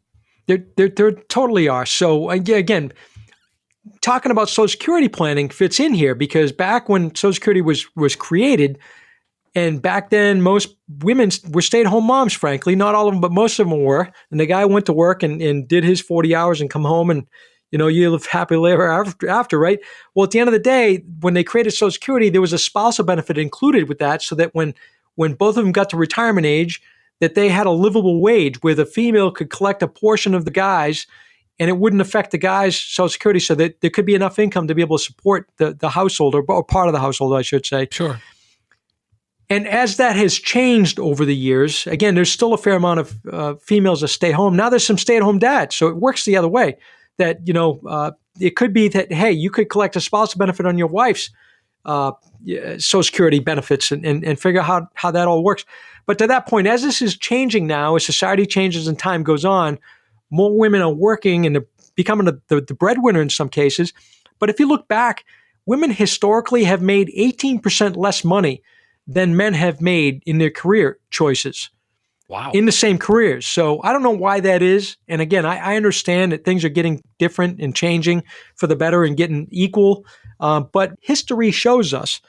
There, 0.45 0.63
there, 0.77 0.89
there 0.89 1.11
totally 1.11 1.67
are. 1.67 1.85
So 1.85 2.29
uh, 2.29 2.33
again, 2.33 2.91
talking 4.01 4.31
about 4.31 4.49
Social 4.49 4.67
Security 4.67 5.07
planning 5.07 5.49
fits 5.49 5.79
in 5.79 5.93
here 5.93 6.13
because 6.13 6.51
back 6.51 6.89
when 6.89 7.15
Social 7.15 7.33
Security 7.33 7.61
was 7.61 7.87
was 7.95 8.15
created, 8.15 8.77
and 9.55 9.81
back 9.81 10.09
then 10.09 10.41
most 10.41 10.75
women 11.01 11.31
were 11.49 11.61
stay 11.61 11.81
at 11.81 11.87
home 11.87 12.05
moms. 12.05 12.33
Frankly, 12.33 12.75
not 12.75 12.95
all 12.95 13.07
of 13.07 13.13
them, 13.13 13.21
but 13.21 13.31
most 13.31 13.59
of 13.59 13.69
them 13.69 13.83
were. 13.83 14.11
And 14.31 14.39
the 14.39 14.45
guy 14.45 14.65
went 14.65 14.85
to 14.87 14.93
work 14.93 15.23
and, 15.23 15.41
and 15.41 15.67
did 15.67 15.83
his 15.83 16.01
forty 16.01 16.35
hours 16.35 16.61
and 16.61 16.69
come 16.69 16.83
home 16.83 17.09
and 17.09 17.27
you 17.71 17.77
know 17.77 17.87
you 17.87 18.09
live 18.09 18.25
happily 18.25 18.71
ever 18.71 18.91
after, 18.91 19.29
after, 19.29 19.59
right? 19.59 19.79
Well, 20.15 20.23
at 20.23 20.31
the 20.31 20.39
end 20.39 20.49
of 20.49 20.53
the 20.53 20.59
day, 20.59 21.03
when 21.21 21.33
they 21.33 21.43
created 21.43 21.71
Social 21.71 21.91
Security, 21.91 22.29
there 22.29 22.41
was 22.41 22.53
a 22.53 22.57
spousal 22.57 23.05
benefit 23.05 23.37
included 23.37 23.89
with 23.89 23.99
that, 23.99 24.21
so 24.21 24.35
that 24.35 24.53
when 24.53 24.73
when 25.15 25.33
both 25.33 25.57
of 25.57 25.63
them 25.63 25.71
got 25.71 25.89
to 25.89 25.97
retirement 25.97 26.45
age, 26.45 26.81
that 27.19 27.35
they 27.35 27.49
had 27.49 27.67
a 27.67 27.71
livable 27.71 28.21
wage 28.21 28.61
where 28.63 28.75
the 28.75 28.85
female 28.85 29.31
could 29.31 29.49
collect 29.49 29.83
a 29.83 29.87
portion 29.87 30.33
of 30.33 30.45
the 30.45 30.51
guys 30.51 31.05
and 31.59 31.69
it 31.69 31.77
wouldn't 31.77 32.01
affect 32.01 32.31
the 32.31 32.37
guy's 32.37 32.79
social 32.79 33.09
security 33.09 33.39
so 33.39 33.53
that 33.55 33.81
there 33.81 33.89
could 33.89 34.05
be 34.05 34.15
enough 34.15 34.39
income 34.39 34.67
to 34.67 34.73
be 34.73 34.81
able 34.81 34.97
to 34.97 35.03
support 35.03 35.49
the, 35.57 35.73
the 35.73 35.89
household 35.89 36.33
or, 36.33 36.43
or 36.47 36.63
part 36.63 36.87
of 36.87 36.93
the 36.93 36.99
household, 36.99 37.35
I 37.35 37.41
should 37.41 37.65
say. 37.65 37.87
Sure. 37.91 38.21
And 39.49 39.67
as 39.67 39.97
that 39.97 40.15
has 40.15 40.35
changed 40.35 40.99
over 40.99 41.25
the 41.25 41.35
years, 41.35 41.87
again, 41.87 42.13
there's 42.13 42.31
still 42.31 42.53
a 42.53 42.57
fair 42.57 42.75
amount 42.75 42.99
of 42.99 43.19
uh, 43.31 43.55
females 43.55 44.01
that 44.01 44.09
stay 44.09 44.31
home. 44.31 44.55
Now 44.55 44.69
there's 44.69 44.85
some 44.85 44.97
stay 44.97 45.17
at 45.17 45.23
home 45.23 45.39
dads. 45.39 45.75
So 45.75 45.87
it 45.87 45.95
works 45.95 46.25
the 46.25 46.37
other 46.37 46.47
way 46.47 46.77
that, 47.17 47.47
you 47.47 47.53
know, 47.53 47.79
uh, 47.87 48.11
it 48.39 48.55
could 48.55 48.73
be 48.73 48.87
that, 48.89 49.11
hey, 49.11 49.31
you 49.31 49.49
could 49.49 49.69
collect 49.69 49.95
a 49.95 50.01
spousal 50.01 50.37
benefit 50.37 50.67
on 50.67 50.77
your 50.77 50.87
wife's 50.87 51.31
uh, 51.85 52.11
social 52.77 53.03
security 53.03 53.39
benefits 53.39 53.91
and, 53.91 54.05
and, 54.05 54.23
and 54.23 54.39
figure 54.39 54.61
out 54.61 54.67
how, 54.67 54.87
how 54.93 55.11
that 55.11 55.27
all 55.27 55.43
works. 55.43 55.65
But 56.05 56.19
to 56.19 56.27
that 56.27 56.47
point, 56.47 56.67
as 56.67 56.83
this 56.83 57.01
is 57.01 57.17
changing 57.17 57.65
now, 57.65 57.95
as 57.95 58.05
society 58.05 58.45
changes 58.45 58.87
and 58.87 58.97
time 58.97 59.23
goes 59.23 59.45
on, 59.45 59.79
more 60.29 60.55
women 60.55 60.81
are 60.81 60.93
working 60.93 61.47
and 61.47 61.65
becoming 61.95 62.25
the, 62.25 62.39
the, 62.49 62.61
the 62.61 62.73
breadwinner 62.75 63.21
in 63.21 63.29
some 63.29 63.49
cases. 63.49 63.93
But 64.37 64.49
if 64.49 64.59
you 64.59 64.67
look 64.67 64.87
back, 64.87 65.25
women 65.65 65.89
historically 65.89 66.65
have 66.65 66.81
made 66.81 67.11
18% 67.17 67.97
less 67.97 68.23
money 68.23 68.61
than 69.09 69.35
men 69.35 69.55
have 69.55 69.81
made 69.81 70.21
in 70.25 70.37
their 70.37 70.51
career 70.51 70.99
choices. 71.09 71.71
Wow. 72.27 72.51
In 72.53 72.65
the 72.65 72.71
same 72.71 72.99
careers. 72.99 73.47
So 73.47 73.81
I 73.83 73.91
don't 73.91 74.03
know 74.03 74.11
why 74.11 74.39
that 74.41 74.61
is. 74.61 74.97
And 75.07 75.19
again, 75.19 75.47
I, 75.47 75.57
I 75.57 75.75
understand 75.75 76.31
that 76.31 76.45
things 76.45 76.63
are 76.63 76.69
getting 76.69 77.01
different 77.17 77.59
and 77.59 77.75
changing 77.75 78.23
for 78.55 78.67
the 78.67 78.75
better 78.75 79.03
and 79.03 79.17
getting 79.17 79.47
equal. 79.49 80.05
Uh, 80.39 80.59
but 80.59 80.93
history 81.01 81.49
shows 81.49 81.91
us 81.91 82.21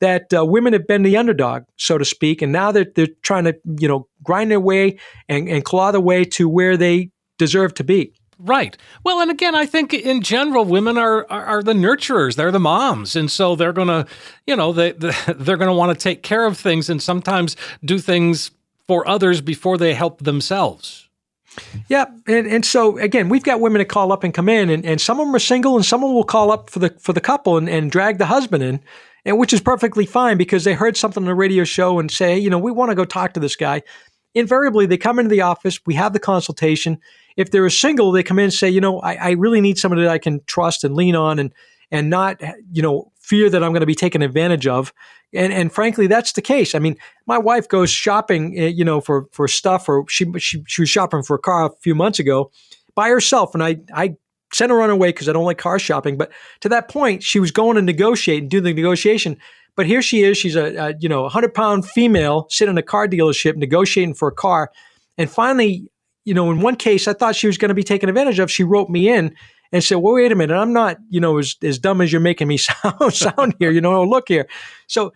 that 0.00 0.34
uh, 0.34 0.44
women 0.44 0.72
have 0.72 0.88
been 0.88 1.04
the 1.04 1.16
underdog, 1.16 1.62
so 1.76 1.96
to 1.98 2.04
speak, 2.04 2.42
and 2.42 2.50
now 2.50 2.72
they're, 2.72 2.90
they're 2.96 3.06
trying 3.22 3.44
to, 3.44 3.54
you 3.78 3.86
know, 3.86 4.08
grind 4.24 4.50
their 4.50 4.58
way 4.58 4.98
and, 5.28 5.48
and 5.48 5.64
claw 5.64 5.92
their 5.92 6.00
way 6.00 6.24
to 6.24 6.48
where 6.48 6.76
they 6.76 7.10
deserve 7.38 7.74
to 7.74 7.84
be. 7.84 8.12
Right. 8.38 8.76
Well, 9.04 9.20
and 9.20 9.30
again, 9.30 9.54
I 9.54 9.66
think 9.66 9.94
in 9.94 10.22
general, 10.22 10.64
women 10.64 10.98
are, 10.98 11.26
are, 11.30 11.44
are 11.44 11.62
the 11.62 11.72
nurturers. 11.72 12.34
They're 12.34 12.50
the 12.50 12.60
moms, 12.60 13.14
and 13.14 13.30
so 13.30 13.54
they're 13.54 13.72
gonna, 13.72 14.06
you 14.46 14.56
know, 14.56 14.72
they, 14.72 14.92
they're 15.36 15.56
gonna 15.56 15.74
want 15.74 15.96
to 15.96 16.02
take 16.02 16.22
care 16.22 16.46
of 16.46 16.58
things 16.58 16.90
and 16.90 17.02
sometimes 17.02 17.56
do 17.84 17.98
things 17.98 18.50
for 18.86 19.06
others 19.08 19.40
before 19.40 19.78
they 19.78 19.94
help 19.94 20.20
themselves. 20.20 21.08
Yeah, 21.88 22.06
and, 22.26 22.46
and 22.46 22.64
so 22.64 22.98
again, 22.98 23.28
we've 23.28 23.44
got 23.44 23.60
women 23.60 23.78
that 23.78 23.84
call 23.86 24.12
up 24.12 24.24
and 24.24 24.34
come 24.34 24.48
in, 24.48 24.70
and, 24.70 24.84
and 24.84 25.00
some 25.00 25.20
of 25.20 25.26
them 25.26 25.34
are 25.34 25.40
single, 25.40 25.76
and 25.76 25.84
some 25.84 26.02
of 26.02 26.08
them 26.08 26.14
will 26.14 26.24
call 26.24 26.50
up 26.50 26.70
for 26.70 26.80
the 26.80 26.90
for 26.98 27.12
the 27.12 27.20
couple 27.20 27.56
and, 27.56 27.68
and 27.68 27.90
drag 27.90 28.18
the 28.18 28.26
husband 28.26 28.62
in, 28.62 28.80
and 29.24 29.38
which 29.38 29.52
is 29.52 29.60
perfectly 29.60 30.06
fine 30.06 30.36
because 30.36 30.64
they 30.64 30.74
heard 30.74 30.96
something 30.96 31.22
on 31.22 31.28
a 31.28 31.34
radio 31.34 31.64
show 31.64 31.98
and 32.00 32.10
say, 32.10 32.36
you 32.36 32.50
know, 32.50 32.58
we 32.58 32.72
want 32.72 32.90
to 32.90 32.96
go 32.96 33.04
talk 33.04 33.34
to 33.34 33.40
this 33.40 33.54
guy. 33.56 33.82
Invariably, 34.34 34.86
they 34.86 34.96
come 34.96 35.20
into 35.20 35.28
the 35.28 35.42
office, 35.42 35.78
we 35.86 35.94
have 35.94 36.12
the 36.12 36.18
consultation. 36.18 36.98
If 37.36 37.50
they're 37.50 37.66
a 37.66 37.70
single, 37.70 38.12
they 38.12 38.22
come 38.22 38.38
in 38.38 38.44
and 38.44 38.52
say, 38.52 38.70
you 38.70 38.80
know, 38.80 39.00
I, 39.00 39.14
I 39.14 39.30
really 39.32 39.60
need 39.60 39.78
somebody 39.78 40.02
that 40.02 40.10
I 40.10 40.18
can 40.18 40.40
trust 40.46 40.84
and 40.84 40.94
lean 40.94 41.16
on 41.16 41.38
and 41.38 41.52
and 41.90 42.10
not, 42.10 42.40
you 42.72 42.82
know, 42.82 43.12
fear 43.20 43.48
that 43.48 43.62
I'm 43.62 43.70
going 43.72 43.80
to 43.80 43.86
be 43.86 43.94
taken 43.94 44.22
advantage 44.22 44.66
of. 44.66 44.92
And 45.32 45.52
and 45.52 45.72
frankly, 45.72 46.06
that's 46.06 46.32
the 46.32 46.42
case. 46.42 46.74
I 46.74 46.78
mean, 46.78 46.96
my 47.26 47.38
wife 47.38 47.68
goes 47.68 47.90
shopping, 47.90 48.58
eh, 48.58 48.66
you 48.68 48.84
know, 48.84 49.00
for 49.00 49.26
for 49.32 49.48
stuff, 49.48 49.88
or 49.88 50.04
she 50.08 50.26
she, 50.38 50.62
she 50.66 50.82
was 50.82 50.90
shopping 50.90 51.22
for 51.22 51.34
a 51.36 51.40
car 51.40 51.66
a 51.66 51.70
few 51.80 51.94
months 51.94 52.18
ago 52.18 52.52
by 52.94 53.08
herself, 53.08 53.54
and 53.54 53.62
I 53.62 53.78
I 53.92 54.16
sent 54.52 54.70
her 54.70 54.80
on 54.80 54.88
her 54.88 54.96
way 54.96 55.08
because 55.08 55.28
I 55.28 55.32
don't 55.32 55.44
like 55.44 55.58
car 55.58 55.78
shopping. 55.80 56.16
But 56.16 56.30
to 56.60 56.68
that 56.68 56.88
point, 56.88 57.24
she 57.24 57.40
was 57.40 57.50
going 57.50 57.74
to 57.74 57.82
negotiate 57.82 58.42
and 58.42 58.50
do 58.50 58.60
the 58.60 58.72
negotiation. 58.72 59.36
But 59.76 59.86
here 59.86 60.02
she 60.02 60.22
is. 60.22 60.38
She's 60.38 60.54
a, 60.54 60.74
a 60.76 60.94
you 61.00 61.08
know 61.08 61.28
hundred 61.28 61.52
pound 61.52 61.84
female 61.88 62.46
sitting 62.50 62.74
in 62.74 62.78
a 62.78 62.82
car 62.82 63.08
dealership 63.08 63.56
negotiating 63.56 64.14
for 64.14 64.28
a 64.28 64.34
car, 64.34 64.70
and 65.18 65.28
finally, 65.28 65.88
you 66.24 66.34
know, 66.34 66.50
in 66.50 66.60
one 66.60 66.76
case, 66.76 67.08
I 67.08 67.14
thought 67.14 67.36
she 67.36 67.46
was 67.46 67.58
going 67.58 67.70
to 67.70 67.74
be 67.74 67.84
taken 67.84 68.08
advantage 68.08 68.38
of. 68.38 68.50
She 68.50 68.64
wrote 68.64 68.90
me 68.90 69.08
in 69.08 69.34
and 69.72 69.84
said, 69.84 69.96
"Well, 69.96 70.14
wait 70.14 70.32
a 70.32 70.36
minute, 70.36 70.56
I'm 70.56 70.72
not 70.72 70.98
you 71.10 71.20
know 71.20 71.38
as 71.38 71.56
as 71.62 71.78
dumb 71.78 72.00
as 72.00 72.12
you're 72.12 72.20
making 72.20 72.48
me 72.48 72.56
sound 72.58 73.14
sound 73.14 73.56
here. 73.58 73.70
You 73.70 73.80
know, 73.80 73.96
oh, 73.96 74.04
look 74.04 74.28
here." 74.28 74.48
So 74.88 75.12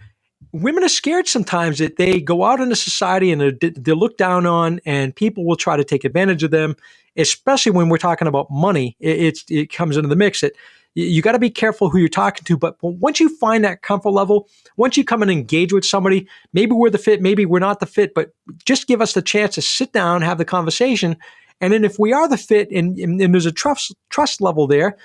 women 0.53 0.85
are 0.85 0.89
scared 0.89 1.29
sometimes 1.29 1.79
that 1.79 1.97
they 1.97 2.21
go 2.21 2.45
out 2.45 2.61
into 2.61 2.77
society 2.77 3.33
and 3.33 3.41
they're, 3.41 3.53
they're 3.77 3.95
looked 3.97 4.19
down 4.19 4.47
on, 4.47 4.81
and 4.87 5.15
people 5.17 5.47
will 5.47 5.57
try 5.57 5.77
to 5.77 5.85
take 5.85 6.05
advantage 6.05 6.43
of 6.45 6.51
them 6.53 6.77
especially 7.17 7.73
when 7.73 7.89
we're 7.89 7.99
talking 7.99 8.29
about 8.29 8.51
money, 8.51 8.97
it, 9.01 9.41
it 9.51 9.73
comes 9.73 9.97
into 9.97 10.09
the 10.09 10.17
mix. 10.17 10.43
It 10.43 10.57
you 10.95 11.23
got 11.23 11.33
to 11.33 11.39
be 11.39 11.51
careful 11.51 11.91
who 11.91 11.99
you're 11.99 12.09
talking 12.09 12.45
to. 12.45 12.57
But 12.57 12.77
once 12.83 13.21
you 13.21 13.29
find 13.37 13.65
that 13.65 13.83
comfort 13.83 14.11
level, 14.11 14.49
once 14.77 14.97
you 14.97 15.05
come 15.05 15.23
and 15.23 15.31
engage 15.31 15.73
with 15.73 15.85
somebody, 15.85 16.29
maybe 16.53 16.73
we're 16.73 16.91
the 16.91 16.99
fit, 16.99 17.23
maybe 17.23 17.47
we're 17.47 17.59
not 17.59 17.81
the 17.81 17.87
fit, 17.87 18.15
but 18.15 18.31
just 18.65 18.87
give 18.87 19.01
us 19.01 19.13
the 19.13 19.23
chance 19.23 19.55
to 19.55 19.63
sit 19.63 19.93
down, 19.93 20.23
have 20.23 20.39
the 20.39 20.45
conversation. 20.45 21.17
And 21.61 21.73
then 21.73 21.85
if 21.85 21.99
we 21.99 22.13
are 22.13 22.29
the 22.29 22.37
fit 22.37 22.71
and, 22.71 22.99
and, 22.99 23.21
and 23.21 23.35
there's 23.35 23.47
a 23.47 23.53
trust 23.53 23.95
trust 24.11 24.41
level 24.41 24.67
there, 24.67 24.97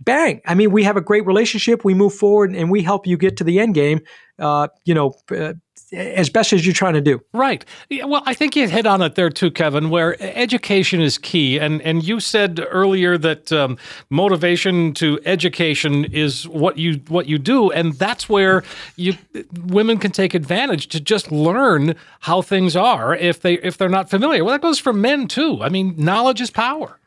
bang. 0.00 0.40
I 0.46 0.54
mean, 0.54 0.72
we 0.72 0.82
have 0.84 0.96
a 0.96 1.02
great 1.02 1.26
relationship. 1.26 1.84
We 1.84 1.94
move 1.94 2.14
forward 2.14 2.54
and 2.54 2.70
we 2.70 2.82
help 2.82 3.06
you 3.06 3.16
get 3.16 3.36
to 3.38 3.44
the 3.44 3.60
end 3.60 3.74
game. 3.74 4.00
Uh, 4.38 4.68
you 4.84 4.94
know, 4.94 5.14
uh, 5.30 5.54
as 5.92 6.30
best 6.30 6.52
as 6.52 6.64
you're 6.64 6.74
trying 6.74 6.94
to 6.94 7.00
do. 7.00 7.20
Right. 7.32 7.64
Well, 7.90 8.22
I 8.26 8.34
think 8.34 8.56
you 8.56 8.68
hit 8.68 8.86
on 8.86 9.02
it 9.02 9.14
there 9.14 9.30
too, 9.30 9.50
Kevin. 9.50 9.90
Where 9.90 10.16
education 10.20 11.00
is 11.00 11.18
key, 11.18 11.58
and 11.58 11.82
and 11.82 12.04
you 12.04 12.20
said 12.20 12.64
earlier 12.70 13.18
that 13.18 13.52
um, 13.52 13.76
motivation 14.08 14.94
to 14.94 15.20
education 15.24 16.04
is 16.06 16.46
what 16.48 16.78
you 16.78 17.00
what 17.08 17.26
you 17.26 17.38
do, 17.38 17.70
and 17.70 17.94
that's 17.94 18.28
where 18.28 18.62
you 18.96 19.14
women 19.66 19.98
can 19.98 20.10
take 20.10 20.34
advantage 20.34 20.88
to 20.88 21.00
just 21.00 21.32
learn 21.32 21.94
how 22.20 22.42
things 22.42 22.76
are 22.76 23.14
if 23.14 23.40
they 23.40 23.54
if 23.54 23.76
they're 23.76 23.88
not 23.88 24.10
familiar. 24.10 24.44
Well, 24.44 24.52
that 24.52 24.62
goes 24.62 24.78
for 24.78 24.92
men 24.92 25.26
too. 25.26 25.62
I 25.62 25.68
mean, 25.68 25.94
knowledge 25.96 26.40
is 26.40 26.50
power. 26.50 26.99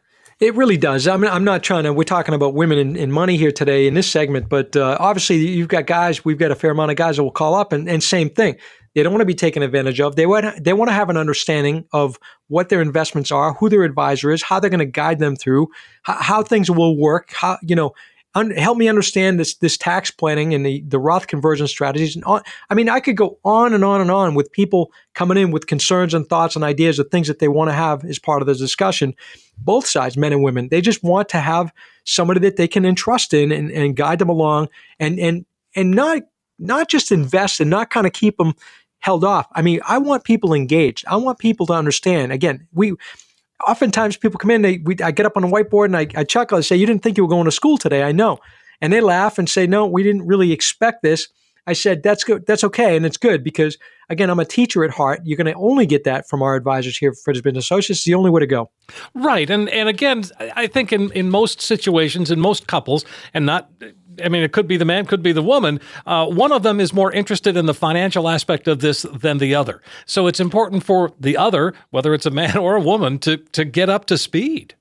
It 0.44 0.56
really 0.56 0.76
does. 0.76 1.08
I 1.08 1.16
mean, 1.16 1.32
I'm 1.32 1.46
not 1.46 1.64
trying 1.64 1.86
to. 1.86 1.94
We're 1.94 2.04
talking 2.04 2.34
about 2.34 2.54
women 2.54 2.78
and, 2.78 2.98
and 2.98 3.14
money 3.14 3.38
here 3.38 3.54
today 3.54 3.88
in 3.88 3.94
this 3.94 4.12
segment, 4.12 4.50
but 4.50 4.76
uh, 4.76 4.98
obviously 5.00 5.38
you've 5.38 5.70
got 5.70 5.86
guys. 5.86 6.26
We've 6.26 6.38
got 6.38 6.52
a 6.52 6.56
fair 6.56 6.72
amount 6.72 6.92
of 6.92 6.98
guys 6.98 7.16
that 7.16 7.24
will 7.24 7.32
call 7.32 7.56
up, 7.56 7.72
and, 7.72 7.88
and 7.88 8.04
same 8.04 8.30
thing. 8.30 8.58
They 8.94 9.04
don't 9.04 9.14
want 9.14 9.22
to 9.22 9.26
be 9.26 9.36
taken 9.36 9.64
advantage 9.64 10.02
of. 10.02 10.18
They 10.18 10.26
want 10.26 10.62
they 10.62 10.74
want 10.74 10.90
to 10.90 10.94
have 10.94 11.10
an 11.10 11.16
understanding 11.16 11.86
of 11.94 12.20
what 12.50 12.68
their 12.68 12.82
investments 12.82 13.32
are, 13.32 13.54
who 13.54 13.70
their 13.70 13.84
advisor 13.84 14.32
is, 14.32 14.44
how 14.44 14.60
they're 14.60 14.70
going 14.70 14.80
to 14.80 14.86
guide 14.86 15.20
them 15.20 15.38
through, 15.38 15.70
how, 16.02 16.16
how 16.16 16.44
things 16.44 16.70
will 16.70 16.98
work. 17.00 17.32
How 17.32 17.58
you 17.64 17.78
know 17.78 17.94
un- 18.36 18.52
help 18.52 18.78
me 18.78 18.88
understand 18.88 19.40
this 19.40 19.56
this 19.56 19.78
tax 19.78 20.12
planning 20.12 20.54
and 20.54 20.66
the 20.66 20.82
the 20.88 21.00
Roth 21.00 21.28
conversion 21.28 21.68
strategies. 21.68 22.16
And 22.16 22.24
on, 22.26 22.42
I 22.70 22.74
mean, 22.74 22.90
I 22.90 23.00
could 23.00 23.18
go 23.18 23.38
on 23.44 23.74
and 23.74 23.84
on 23.84 24.02
and 24.02 24.12
on 24.12 24.36
with 24.36 24.52
people 24.52 24.92
coming 25.14 25.38
in 25.38 25.52
with 25.52 25.68
concerns 25.68 26.14
and 26.14 26.28
thoughts 26.28 26.56
and 26.56 26.64
ideas 26.64 27.00
of 27.00 27.10
things 27.10 27.28
that 27.28 27.40
they 27.40 27.48
want 27.48 27.70
to 27.70 27.74
have 27.74 28.04
as 28.06 28.20
part 28.20 28.42
of 28.42 28.48
the 28.48 28.56
discussion. 28.56 29.16
Both 29.58 29.86
sides, 29.86 30.18
men 30.18 30.34
and 30.34 30.44
women, 30.44 30.70
they 30.70 30.82
just 30.82 31.04
want 31.04 31.30
to 31.30 31.40
have 31.40 31.72
somebody 32.06 32.40
that 32.42 32.58
they 32.58 32.68
can 32.68 32.86
entrust 32.86 33.34
in 33.34 33.52
and, 33.52 33.72
and 33.72 33.96
guide 33.96 34.20
them 34.20 34.30
along, 34.30 34.70
and 35.00 35.20
and 35.20 35.46
and 35.76 35.92
not 35.92 36.24
not 36.60 36.90
just 36.90 37.12
invest 37.12 37.60
and 37.60 37.70
not 37.70 37.90
kind 37.90 38.08
of 38.08 38.14
keep 38.14 38.38
them 38.38 38.54
held 39.00 39.24
off. 39.24 39.48
I 39.52 39.62
mean, 39.62 39.82
I 39.88 39.98
want 39.98 40.24
people 40.24 40.54
engaged. 40.54 41.06
I 41.08 41.18
want 41.18 41.38
people 41.38 41.66
to 41.68 41.74
understand. 41.74 42.32
Again, 42.32 42.68
we 42.74 42.94
oftentimes 43.68 44.18
people 44.18 44.38
come 44.38 44.52
in, 44.52 44.62
they 44.62 44.78
we, 44.80 44.98
I 45.04 45.12
get 45.12 45.26
up 45.26 45.38
on 45.38 45.44
a 45.44 45.48
whiteboard 45.48 45.86
and 45.86 45.98
I, 45.98 46.08
I 46.16 46.24
chuckle. 46.24 46.58
I 46.58 46.62
say, 46.62 46.76
"You 46.76 46.86
didn't 46.86 47.04
think 47.04 47.18
you 47.18 47.24
were 47.24 47.30
going 47.30 47.46
to 47.46 47.52
school 47.52 47.78
today?" 47.78 48.04
I 48.04 48.12
know, 48.12 48.40
and 48.82 48.92
they 48.92 49.02
laugh 49.02 49.38
and 49.38 49.50
say, 49.50 49.68
"No, 49.68 49.86
we 49.86 50.04
didn't 50.04 50.28
really 50.28 50.52
expect 50.52 51.04
this." 51.04 51.28
I 51.66 51.74
said, 51.74 52.04
"That's 52.04 52.24
good. 52.24 52.46
That's 52.46 52.64
okay, 52.64 52.96
and 52.96 53.06
it's 53.06 53.18
good 53.18 53.44
because 53.44 53.78
again, 54.10 54.30
I'm 54.30 54.40
a 54.40 54.46
teacher 54.46 54.84
at 54.84 54.92
heart. 54.92 55.22
You're 55.24 55.38
going 55.38 55.54
to 55.54 55.60
only 55.60 55.86
get 55.86 56.04
that 56.04 56.28
from 56.28 56.42
our 56.42 56.56
advisors 56.56 56.98
here 56.98 57.14
Frisby 57.14 57.50
and 57.50 57.58
Associates. 57.58 58.00
It's 58.00 58.06
the 58.06 58.16
only 58.16 58.30
way 58.30 58.40
to 58.40 58.48
go." 58.48 58.70
Right, 59.14 59.50
and 59.50 59.70
and 59.70 59.90
again, 59.90 60.24
I 60.40 60.68
think 60.68 60.92
in 60.92 61.12
in 61.12 61.30
most 61.30 61.62
situations, 61.62 62.32
in 62.32 62.40
most 62.40 62.68
couples, 62.68 63.06
and 63.34 63.46
not 63.46 63.70
I 64.24 64.30
mean, 64.30 64.44
it 64.44 64.52
could 64.52 64.68
be 64.68 64.78
the 64.78 64.86
man, 64.86 65.06
could 65.06 65.24
be 65.24 65.32
the 65.32 65.42
woman. 65.42 65.80
Uh, 66.06 66.28
one 66.28 66.52
of 66.52 66.64
them 66.64 66.80
is 66.80 66.94
more 66.94 67.12
interested 67.12 67.58
in 67.58 67.66
the 67.66 67.74
financial 67.74 68.30
aspect 68.30 68.68
of 68.68 68.80
this 68.80 69.04
than 69.14 69.38
the 69.38 69.56
other. 69.56 69.82
So 70.06 70.28
it's 70.28 70.40
important 70.40 70.84
for 70.84 71.14
the 71.20 71.38
other, 71.38 71.74
whether 71.92 72.14
it's 72.14 72.26
a 72.26 72.32
man 72.32 72.58
or 72.66 72.76
a 72.76 72.82
woman, 72.82 73.20
to 73.20 73.38
to 73.38 73.66
get 73.66 73.90
up 73.90 74.06
to 74.06 74.18
speed. 74.18 74.76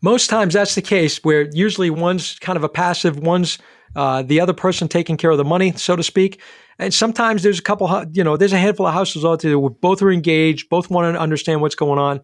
Most 0.00 0.30
times 0.30 0.54
that's 0.54 0.74
the 0.76 0.82
case 0.82 1.22
where 1.24 1.48
usually 1.52 1.90
one's 1.90 2.38
kind 2.38 2.56
of 2.56 2.62
a 2.62 2.68
passive, 2.68 3.18
one's 3.18 3.58
uh, 3.94 4.22
the 4.22 4.40
other 4.40 4.52
person 4.52 4.88
taking 4.88 5.16
care 5.16 5.30
of 5.30 5.38
the 5.38 5.44
money, 5.44 5.72
so 5.72 5.96
to 5.96 6.02
speak. 6.02 6.40
And 6.78 6.92
sometimes 6.92 7.42
there's 7.42 7.58
a 7.58 7.62
couple, 7.62 8.04
you 8.12 8.24
know, 8.24 8.36
there's 8.36 8.52
a 8.52 8.58
handful 8.58 8.86
of 8.86 8.94
houses 8.94 9.24
out 9.24 9.40
there 9.40 9.58
where 9.58 9.70
both 9.70 10.02
are 10.02 10.10
engaged, 10.10 10.68
both 10.68 10.90
want 10.90 11.14
to 11.14 11.20
understand 11.20 11.60
what's 11.60 11.74
going 11.74 11.98
on. 11.98 12.20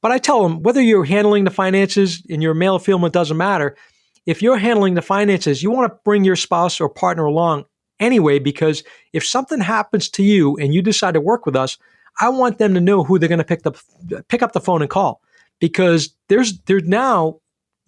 But 0.00 0.12
I 0.12 0.18
tell 0.18 0.42
them 0.42 0.62
whether 0.62 0.80
you're 0.80 1.04
handling 1.04 1.44
the 1.44 1.50
finances 1.50 2.22
in 2.28 2.40
your 2.40 2.54
male 2.54 2.74
or 2.74 2.80
female, 2.80 3.06
it 3.06 3.12
doesn't 3.12 3.36
matter. 3.36 3.76
If 4.26 4.42
you're 4.42 4.58
handling 4.58 4.94
the 4.94 5.02
finances, 5.02 5.62
you 5.62 5.70
want 5.70 5.92
to 5.92 5.98
bring 6.04 6.24
your 6.24 6.36
spouse 6.36 6.80
or 6.80 6.88
partner 6.88 7.24
along 7.24 7.64
anyway, 8.00 8.38
because 8.38 8.82
if 9.12 9.24
something 9.24 9.60
happens 9.60 10.08
to 10.10 10.22
you 10.22 10.56
and 10.56 10.74
you 10.74 10.82
decide 10.82 11.14
to 11.14 11.20
work 11.20 11.46
with 11.46 11.56
us, 11.56 11.78
I 12.20 12.28
want 12.28 12.58
them 12.58 12.74
to 12.74 12.80
know 12.80 13.04
who 13.04 13.18
they're 13.18 13.28
going 13.28 13.38
to 13.38 13.44
pick 13.44 13.66
up, 13.66 13.76
pick 14.28 14.42
up 14.42 14.52
the 14.52 14.60
phone 14.60 14.82
and 14.82 14.90
call 14.90 15.20
because 15.60 16.14
there's 16.28 16.58
there's 16.62 16.84
now 16.84 17.38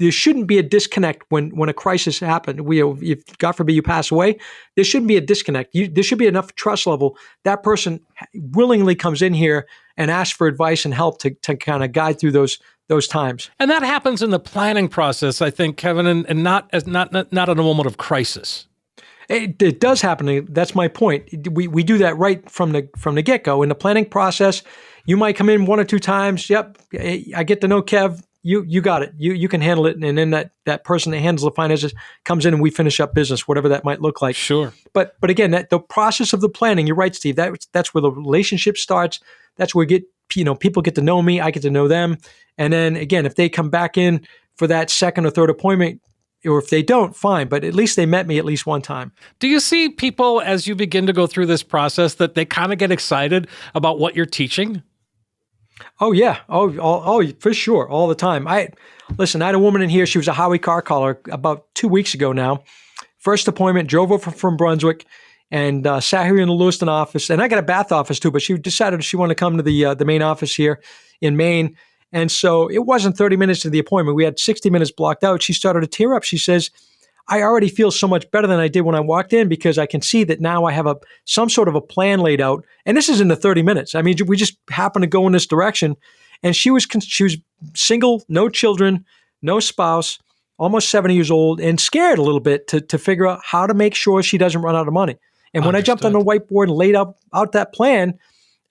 there 0.05 0.13
shouldn't 0.13 0.47
be 0.47 0.59
a 0.59 0.63
disconnect 0.63 1.25
when 1.31 1.49
when 1.57 1.71
a 1.71 1.73
crisis 1.73 2.21
happens. 2.21 2.61
We, 2.61 2.83
if 2.83 3.39
God 3.39 3.53
forbid 3.53 3.73
you 3.73 3.81
pass 3.81 4.11
away, 4.11 4.37
there 4.77 4.85
shouldn't 4.85 5.09
be 5.09 5.17
a 5.17 5.21
disconnect. 5.23 5.75
You, 5.75 5.89
there 5.89 6.05
should 6.05 6.19
be 6.19 6.27
enough 6.27 6.55
trust 6.57 6.87
level. 6.87 7.17
That 7.45 7.63
person 7.63 8.01
willingly 8.35 8.95
comes 8.97 9.23
in 9.23 9.33
here 9.33 9.67
and 9.97 10.11
asks 10.11 10.37
for 10.37 10.47
advice 10.47 10.85
and 10.85 10.93
help 10.93 11.21
to 11.21 11.31
to 11.31 11.57
kind 11.57 11.83
of 11.83 11.93
guide 11.93 12.21
through 12.21 12.33
those 12.33 12.59
those 12.89 13.09
times. 13.09 13.49
And 13.59 13.71
that 13.71 13.83
happens 13.83 14.21
in 14.21 14.29
the 14.29 14.39
planning 14.39 14.89
process, 14.89 15.41
I 15.41 15.49
think, 15.49 15.79
Kevin, 15.79 16.07
and, 16.07 16.29
and 16.29 16.45
not 16.45 16.69
as 16.75 16.87
not, 16.87 17.11
not 17.11 17.33
not 17.33 17.49
in 17.49 17.59
a 17.59 17.63
moment 17.63 17.87
of 17.87 17.97
crisis. 17.97 18.67
It, 19.31 19.63
it 19.63 19.81
does 19.81 20.03
happen. 20.03 20.47
That's 20.53 20.75
my 20.75 20.87
point. 20.89 21.49
We 21.51 21.67
we 21.67 21.83
do 21.83 21.97
that 21.97 22.19
right 22.19 22.47
from 22.51 22.73
the 22.73 22.91
from 22.99 23.15
the 23.15 23.23
get 23.23 23.43
go 23.43 23.63
in 23.63 23.71
the 23.71 23.75
planning 23.75 24.05
process. 24.05 24.63
You 25.07 25.17
might 25.17 25.35
come 25.35 25.49
in 25.49 25.65
one 25.65 25.81
or 25.81 25.85
two 25.85 25.99
times. 25.99 26.51
Yep, 26.51 26.79
eh, 26.93 27.23
I 27.35 27.43
get 27.43 27.63
to 27.63 27.69
know 27.69 27.81
Kev 27.81 28.23
you 28.45 28.63
you 28.69 28.83
got 28.83 29.03
it. 29.03 29.13
You 29.17 29.33
you 29.33 29.49
can 29.49 29.63
handle 29.63 29.87
it, 29.87 29.97
and 29.97 30.17
then 30.17 30.31
that 30.31 30.53
that 30.67 30.85
person 30.85 31.11
that 31.13 31.21
handles 31.21 31.43
the 31.43 31.51
finances 31.51 31.95
comes 32.25 32.45
in, 32.45 32.53
and 32.53 32.63
we 32.63 32.71
finish 32.71 33.01
up 33.01 33.15
business, 33.15 33.49
whatever 33.49 33.71
that 33.71 33.85
might 33.85 34.03
look 34.03 34.21
like. 34.21 34.37
Sure. 34.37 34.73
But 34.93 35.17
but 35.21 35.31
again, 35.31 35.51
that 35.53 35.71
the 35.71 35.81
process 35.81 36.33
of 36.35 36.43
the 36.43 36.49
planning. 36.51 36.87
You're 36.87 36.95
right, 36.95 37.15
Steve. 37.15 37.37
That 37.37 37.67
that's 37.73 37.95
where 37.95 38.03
the 38.03 38.11
relationship 38.11 38.77
starts. 38.77 39.19
That's 39.57 39.75
where 39.75 39.87
get 39.87 40.05
you 40.35 40.45
know 40.45 40.55
people 40.55 40.83
get 40.83 40.95
to 40.97 41.01
know 41.01 41.23
me. 41.23 41.41
I 41.41 41.51
get 41.51 41.63
to 41.63 41.71
know 41.71 41.89
them, 41.89 42.19
and 42.59 42.73
then 42.73 42.97
again, 42.97 43.25
if 43.25 43.35
they 43.35 43.49
come 43.49 43.71
back 43.71 43.97
in 43.97 44.27
for 44.57 44.67
that 44.67 44.91
second 44.91 45.25
or 45.25 45.31
third 45.31 45.49
appointment, 45.49 46.03
or 46.45 46.59
if 46.59 46.69
they 46.69 46.83
don't, 46.83 47.17
fine. 47.17 47.49
But 47.49 47.65
at 47.65 47.75
least 47.75 47.97
they 47.97 48.05
met 48.05 48.27
me 48.27 48.39
at 48.39 48.45
least 48.45 48.67
one 48.67 48.83
time. 48.83 49.11
Do 49.39 49.49
you 49.49 49.59
see 49.59 49.89
people 49.89 50.43
as 50.43 50.67
you 50.67 50.75
begin 50.75 51.07
to 51.07 51.15
go 51.15 51.27
through 51.27 51.47
this 51.47 51.63
process 51.63 52.15
that 52.17 52.35
they 52.35 52.45
kind 52.45 52.73
of 52.73 52.79
get 52.79 52.93
excited 52.93 53.49
about 53.75 53.99
what 53.99 54.15
you're 54.15 54.27
teaching? 54.27 54.83
Oh 56.01 56.13
yeah, 56.13 56.41
oh, 56.49 56.73
oh, 56.79 57.03
oh, 57.05 57.27
for 57.41 57.53
sure, 57.53 57.89
all 57.89 58.07
the 58.07 58.15
time. 58.15 58.47
I 58.47 58.69
listen. 59.19 59.43
I 59.43 59.47
had 59.47 59.55
a 59.55 59.59
woman 59.59 59.83
in 59.83 59.89
here. 59.89 60.07
She 60.07 60.19
was 60.19 60.29
a 60.29 60.33
Howie 60.33 60.59
Carr 60.59 60.83
caller 60.83 61.21
about 61.31 61.67
two 61.75 61.89
weeks 61.89 62.15
ago 62.15 62.33
now. 62.33 62.63
First 63.19 63.49
appointment, 63.49 63.89
drove 63.89 64.13
over 64.13 64.31
from 64.31 64.57
Brunswick, 64.57 65.07
and 65.51 65.87
uh, 65.87 66.01
sat 66.01 66.27
here 66.27 66.39
in 66.39 66.49
the 66.49 66.55
Lewiston 66.55 66.89
office. 66.89 67.31
And 67.31 67.43
I 67.43 67.49
got 67.49 67.59
a 67.59 67.63
Bath 67.63 67.91
office 67.91 68.19
too, 68.19 68.31
but 68.31 68.43
she 68.43 68.57
decided 68.57 69.03
she 69.03 69.17
wanted 69.17 69.35
to 69.35 69.41
come 69.41 69.57
to 69.57 69.63
the 69.63 69.85
uh, 69.85 69.95
the 69.95 70.05
main 70.05 70.23
office 70.23 70.55
here 70.55 70.81
in 71.21 71.37
Maine. 71.37 71.77
And 72.13 72.31
so 72.31 72.71
it 72.71 72.87
wasn't 72.87 73.17
30 73.17 73.37
minutes 73.37 73.61
to 73.63 73.71
the 73.71 73.81
appointment. 73.81 74.15
We 74.15 74.23
had 74.23 74.39
60 74.39 74.71
minutes 74.71 74.93
blocked 74.93 75.25
out. 75.25 75.43
She 75.43 75.53
started 75.53 75.81
to 75.81 75.89
tear 75.89 76.15
up. 76.15 76.23
She 76.23 76.39
says, 76.39 76.71
I 77.29 77.43
already 77.43 77.69
feel 77.69 77.91
so 77.91 78.07
much 78.07 78.31
better 78.31 78.47
than 78.47 78.61
I 78.61 78.69
did 78.69 78.83
when 78.83 78.95
I 78.95 79.01
walked 79.01 79.33
in 79.33 79.49
because 79.49 79.79
I 79.79 79.87
can 79.87 80.03
see 80.03 80.25
that 80.25 80.41
now 80.41 80.65
I 80.65 80.73
have 80.73 80.87
a 80.87 80.97
some 81.25 81.49
sort 81.49 81.69
of 81.69 81.75
a 81.75 81.81
plan 81.81 82.21
laid 82.21 82.41
out. 82.41 82.65
And 82.85 82.97
this 82.97 83.09
is 83.09 83.21
in 83.21 83.29
the 83.29 83.37
30 83.37 83.63
minutes. 83.63 83.95
I 83.95 84.03
mean, 84.03 84.17
we 84.27 84.37
just 84.37 84.59
happen 84.71 85.01
to 85.01 85.09
go 85.09 85.27
in 85.27 85.33
this 85.33 85.47
direction. 85.47 85.97
And 86.43 86.55
she 86.55 86.71
was 86.71 86.87
she 87.01 87.25
was 87.25 87.37
single, 87.75 88.23
no 88.29 88.49
children, 88.49 89.07
no 89.41 89.59
spouse, 89.59 90.19
almost 90.59 90.91
70 90.91 91.15
years 91.15 91.31
old, 91.31 91.61
and 91.61 91.81
scared 91.81 92.19
a 92.19 92.23
little 92.23 92.41
bit 92.41 92.69
to 92.69 92.81
to 92.83 92.99
figure 92.99 93.27
out 93.27 93.41
how 93.43 93.67
to 93.67 93.75
make 93.75 93.95
sure 93.95 94.23
she 94.23 94.39
doesn't 94.39 94.61
run 94.61 94.77
out 94.77 94.87
of 94.87 94.93
money. 94.93 95.17
And 95.55 95.65
when 95.65 95.75
Understood. 95.75 95.85
I 95.85 95.87
jumped 95.87 96.05
on 96.05 96.13
the 96.13 96.19
whiteboard 96.19 96.65
and 96.65 96.73
laid 96.73 96.95
out 96.95 97.17
out 97.33 97.53
that 97.53 97.73
plan, 97.73 98.19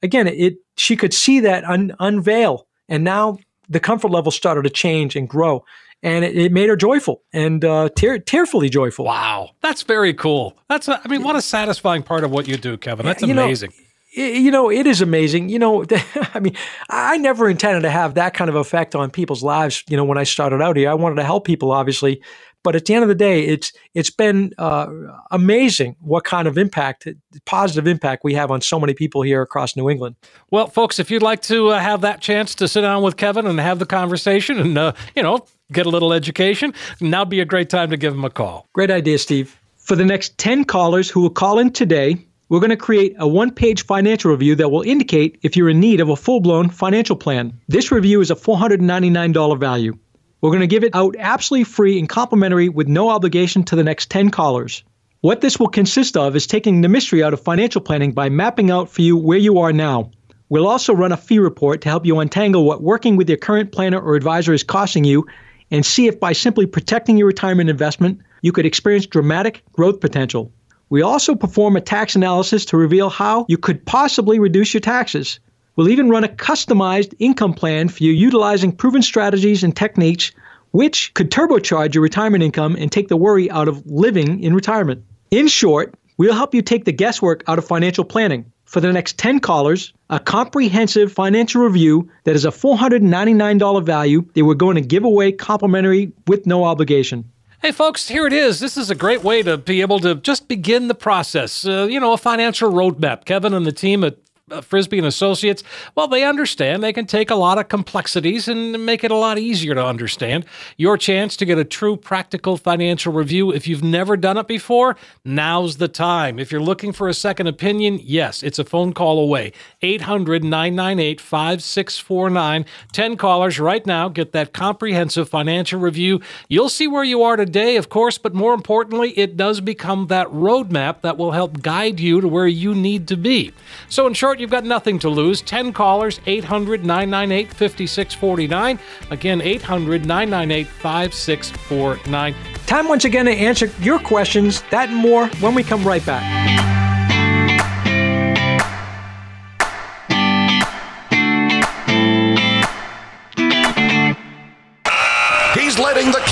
again, 0.03 0.27
it 0.27 0.57
she 0.77 0.95
could 0.95 1.13
see 1.13 1.39
that 1.39 1.63
un, 1.63 1.95
unveil, 1.99 2.67
and 2.87 3.03
now 3.03 3.39
the 3.67 3.79
comfort 3.79 4.11
level 4.11 4.31
started 4.31 4.63
to 4.63 4.69
change 4.69 5.15
and 5.15 5.27
grow 5.27 5.63
and 6.03 6.23
it, 6.25 6.37
it, 6.37 6.51
made 6.51 6.69
her 6.69 6.75
joyful 6.75 7.23
and 7.31 7.63
uh, 7.65 7.89
tear, 7.95 8.19
tearfully 8.19 8.69
joyful. 8.69 9.05
Wow, 9.05 9.51
that's 9.61 9.81
very 9.83 10.13
cool. 10.13 10.55
That's 10.69 10.87
a, 10.87 11.01
I 11.03 11.07
mean, 11.07 11.23
what 11.23 11.35
a 11.35 11.41
satisfying 11.41 12.03
part 12.03 12.23
of 12.23 12.31
what 12.31 12.47
you 12.47 12.57
do, 12.57 12.77
Kevin. 12.77 13.05
That's 13.05 13.23
you 13.23 13.31
amazing. 13.31 13.71
Know, 13.71 13.83
you 14.15 14.51
know, 14.51 14.69
it 14.69 14.85
is 14.85 15.01
amazing. 15.01 15.49
You 15.49 15.57
know, 15.57 15.85
I 16.33 16.39
mean, 16.39 16.55
I 16.89 17.17
never 17.17 17.49
intended 17.49 17.81
to 17.81 17.89
have 17.89 18.13
that 18.15 18.33
kind 18.33 18.49
of 18.49 18.55
effect 18.55 18.93
on 18.93 19.09
people's 19.09 19.41
lives. 19.41 19.83
You 19.87 19.97
know, 19.97 20.03
when 20.03 20.17
I 20.17 20.23
started 20.23 20.61
out 20.61 20.77
here, 20.77 20.89
I 20.89 20.93
wanted 20.93 21.15
to 21.15 21.23
help 21.23 21.45
people, 21.45 21.71
obviously, 21.71 22.21
but 22.63 22.77
at 22.77 22.85
the 22.85 22.93
end 22.93 23.03
of 23.03 23.09
the 23.09 23.15
day, 23.15 23.45
it's 23.45 23.73
it's 23.93 24.09
been 24.09 24.53
uh, 24.57 24.87
amazing 25.31 25.97
what 25.99 26.23
kind 26.23 26.47
of 26.47 26.57
impact, 26.57 27.07
positive 27.45 27.87
impact 27.87 28.23
we 28.23 28.33
have 28.35 28.51
on 28.51 28.61
so 28.61 28.79
many 28.79 28.93
people 28.93 29.21
here 29.21 29.41
across 29.41 29.75
New 29.75 29.89
England. 29.89 30.15
Well, 30.49 30.67
folks, 30.67 30.97
if 30.97 31.11
you'd 31.11 31.21
like 31.21 31.41
to 31.43 31.69
uh, 31.69 31.79
have 31.79 32.01
that 32.01 32.21
chance 32.21 32.55
to 32.55 32.67
sit 32.67 32.81
down 32.81 33.03
with 33.03 33.17
Kevin 33.17 33.45
and 33.45 33.59
have 33.59 33.79
the 33.79 33.85
conversation, 33.85 34.59
and 34.59 34.77
uh, 34.77 34.93
you 35.15 35.21
know, 35.21 35.45
get 35.73 35.85
a 35.85 35.89
little 35.89 36.13
education, 36.13 36.73
now 37.01 37.25
be 37.25 37.39
a 37.39 37.45
great 37.45 37.69
time 37.69 37.89
to 37.89 37.97
give 37.97 38.13
them 38.13 38.23
a 38.23 38.29
call. 38.29 38.67
Great 38.73 38.91
idea, 38.91 39.17
Steve. 39.17 39.59
For 39.77 39.95
the 39.95 40.05
next 40.05 40.37
ten 40.37 40.63
callers 40.63 41.09
who 41.09 41.21
will 41.21 41.29
call 41.29 41.59
in 41.59 41.71
today, 41.71 42.25
we're 42.49 42.59
going 42.59 42.69
to 42.69 42.77
create 42.77 43.15
a 43.17 43.27
one 43.27 43.51
page 43.51 43.83
financial 43.85 44.31
review 44.31 44.55
that 44.55 44.69
will 44.69 44.83
indicate 44.83 45.39
if 45.41 45.57
you're 45.57 45.69
in 45.69 45.79
need 45.79 45.99
of 45.99 46.09
a 46.09 46.15
full 46.15 46.39
blown 46.39 46.69
financial 46.69 47.15
plan. 47.15 47.59
This 47.67 47.91
review 47.91 48.21
is 48.21 48.31
a 48.31 48.35
$499 48.35 49.59
value. 49.59 49.97
We're 50.41 50.51
going 50.51 50.59
to 50.59 50.67
give 50.67 50.83
it 50.83 50.93
out 50.93 51.15
absolutely 51.17 51.63
free 51.63 51.97
and 51.97 52.07
complimentary 52.07 52.69
with 52.69 52.87
no 52.87 53.09
obligation 53.09 53.63
to 53.63 53.75
the 53.75 53.83
next 53.83 54.11
10 54.11 54.29
callers. 54.29 54.83
What 55.21 55.39
this 55.39 55.57
will 55.57 55.69
consist 55.69 56.17
of 56.17 56.35
is 56.35 56.45
taking 56.45 56.81
the 56.81 56.89
mystery 56.89 57.23
out 57.23 57.33
of 57.33 57.39
financial 57.39 57.79
planning 57.79 58.11
by 58.11 58.27
mapping 58.27 58.69
out 58.69 58.89
for 58.89 59.01
you 59.01 59.15
where 59.15 59.37
you 59.37 59.59
are 59.59 59.71
now. 59.71 60.11
We'll 60.49 60.67
also 60.67 60.93
run 60.93 61.13
a 61.13 61.17
fee 61.17 61.39
report 61.39 61.81
to 61.81 61.89
help 61.89 62.05
you 62.05 62.19
untangle 62.19 62.65
what 62.65 62.83
working 62.83 63.15
with 63.15 63.29
your 63.29 63.37
current 63.37 63.71
planner 63.71 63.99
or 63.99 64.15
advisor 64.15 64.53
is 64.53 64.63
costing 64.63 65.05
you 65.05 65.25
and 65.73 65.83
see 65.83 66.07
if 66.07 66.19
by 66.19 66.31
simply 66.31 66.67
protecting 66.67 67.17
your 67.17 67.25
retirement 67.27 67.67
investment, 67.67 68.21
you 68.43 68.51
could 68.51 68.65
experience 68.65 69.07
dramatic 69.07 69.63
growth 69.71 69.99
potential. 69.99 70.53
We 70.89 71.01
also 71.01 71.33
perform 71.33 71.75
a 71.75 71.81
tax 71.81 72.15
analysis 72.15 72.63
to 72.65 72.77
reveal 72.77 73.09
how 73.09 73.47
you 73.49 73.57
could 73.57 73.83
possibly 73.83 74.37
reduce 74.37 74.71
your 74.71 74.81
taxes. 74.81 75.39
We'll 75.75 75.89
even 75.89 76.11
run 76.11 76.23
a 76.23 76.27
customized 76.27 77.15
income 77.17 77.55
plan 77.55 77.89
for 77.89 78.03
you 78.03 78.11
utilizing 78.11 78.71
proven 78.71 79.01
strategies 79.01 79.63
and 79.63 79.75
techniques 79.75 80.31
which 80.69 81.11
could 81.15 81.31
turbocharge 81.31 81.95
your 81.95 82.03
retirement 82.03 82.43
income 82.43 82.75
and 82.77 82.91
take 82.91 83.07
the 83.07 83.17
worry 83.17 83.49
out 83.49 83.67
of 83.67 83.83
living 83.87 84.43
in 84.43 84.53
retirement. 84.53 85.03
In 85.31 85.47
short, 85.47 85.95
we'll 86.17 86.33
help 86.33 86.53
you 86.53 86.61
take 86.61 86.85
the 86.85 86.91
guesswork 86.91 87.43
out 87.47 87.57
of 87.57 87.65
financial 87.65 88.05
planning. 88.05 88.52
For 88.73 88.81
the 88.81 88.91
next 88.91 89.19
10 89.19 89.39
callers, 89.41 89.93
a 90.09 90.19
comprehensive 90.19 91.13
financial 91.13 91.61
review 91.61 92.09
that 92.23 92.35
is 92.35 92.43
a 92.43 92.49
$499 92.49 93.85
value 93.85 94.25
that 94.33 94.43
we're 94.43 94.55
going 94.55 94.73
to 94.73 94.81
give 94.81 95.03
away 95.03 95.31
complimentary 95.31 96.11
with 96.25 96.47
no 96.47 96.63
obligation. 96.63 97.23
Hey, 97.61 97.71
folks, 97.71 98.07
here 98.07 98.25
it 98.25 98.33
is. 98.33 98.59
This 98.59 98.75
is 98.75 98.89
a 98.89 98.95
great 98.95 99.23
way 99.23 99.43
to 99.43 99.59
be 99.59 99.81
able 99.81 99.99
to 99.99 100.15
just 100.15 100.47
begin 100.47 100.87
the 100.87 100.95
process. 100.95 101.67
Uh, 101.67 101.85
you 101.87 101.99
know, 101.99 102.13
a 102.13 102.17
financial 102.17 102.71
roadmap. 102.71 103.25
Kevin 103.25 103.53
and 103.53 103.67
the 103.67 103.71
team 103.71 104.03
at 104.03 104.17
uh, 104.51 104.59
Frisby 104.59 104.97
and 104.97 105.07
Associates, 105.07 105.63
well, 105.95 106.07
they 106.07 106.25
understand 106.25 106.83
they 106.83 106.91
can 106.91 107.05
take 107.05 107.29
a 107.29 107.35
lot 107.35 107.57
of 107.57 107.69
complexities 107.69 108.49
and 108.49 108.85
make 108.85 109.03
it 109.05 109.11
a 109.11 109.15
lot 109.15 109.39
easier 109.39 109.73
to 109.73 109.85
understand. 109.85 110.45
Your 110.75 110.97
chance 110.97 111.37
to 111.37 111.45
get 111.45 111.57
a 111.57 111.63
true 111.63 111.95
practical 111.95 112.57
financial 112.57 113.13
review. 113.13 113.53
If 113.53 113.67
you've 113.67 113.83
never 113.83 114.17
done 114.17 114.37
it 114.37 114.47
before, 114.47 114.97
now's 115.23 115.77
the 115.77 115.87
time. 115.87 116.39
If 116.39 116.51
you're 116.51 116.61
looking 116.61 116.91
for 116.91 117.07
a 117.07 117.13
second 117.13 117.47
opinion, 117.47 118.01
yes, 118.03 118.43
it's 118.43 118.59
a 118.59 118.65
phone 118.65 118.91
call 118.91 119.17
away. 119.17 119.53
800 119.81 120.43
998 120.43 121.21
5649. 121.21 122.65
10 122.91 123.17
callers 123.17 123.59
right 123.59 123.85
now. 123.85 124.09
Get 124.09 124.33
that 124.33 124.51
comprehensive 124.51 125.29
financial 125.29 125.79
review. 125.79 126.19
You'll 126.49 126.67
see 126.67 126.87
where 126.87 127.05
you 127.05 127.23
are 127.23 127.37
today, 127.37 127.77
of 127.77 127.87
course, 127.87 128.17
but 128.17 128.33
more 128.33 128.53
importantly, 128.53 129.11
it 129.11 129.37
does 129.37 129.61
become 129.61 130.07
that 130.07 130.27
roadmap 130.27 131.01
that 131.01 131.17
will 131.17 131.31
help 131.31 131.61
guide 131.61 132.01
you 132.01 132.19
to 132.19 132.27
where 132.27 132.47
you 132.47 132.75
need 132.75 133.07
to 133.07 133.15
be. 133.15 133.53
So, 133.87 134.05
in 134.05 134.13
short, 134.13 134.39
you've 134.43 134.51
got 134.51 134.65
nothing 134.65 134.99
to 134.99 135.09
lose. 135.09 135.41
10 135.41 135.71
callers, 135.71 136.19
800 136.25 136.85
998 136.85 137.47
5649. 137.47 138.79
Again, 139.09 139.41
800 139.41 140.05
998 140.05 140.67
5649. 140.67 142.35
Time 142.67 142.87
once 142.89 143.05
again 143.05 143.25
to 143.25 143.31
answer 143.31 143.71
your 143.79 143.99
questions, 143.99 144.61
that 144.69 144.89
and 144.89 144.97
more 144.97 145.27
when 145.39 145.55
we 145.55 145.63
come 145.63 145.83
right 145.87 146.05
back. 146.05 146.92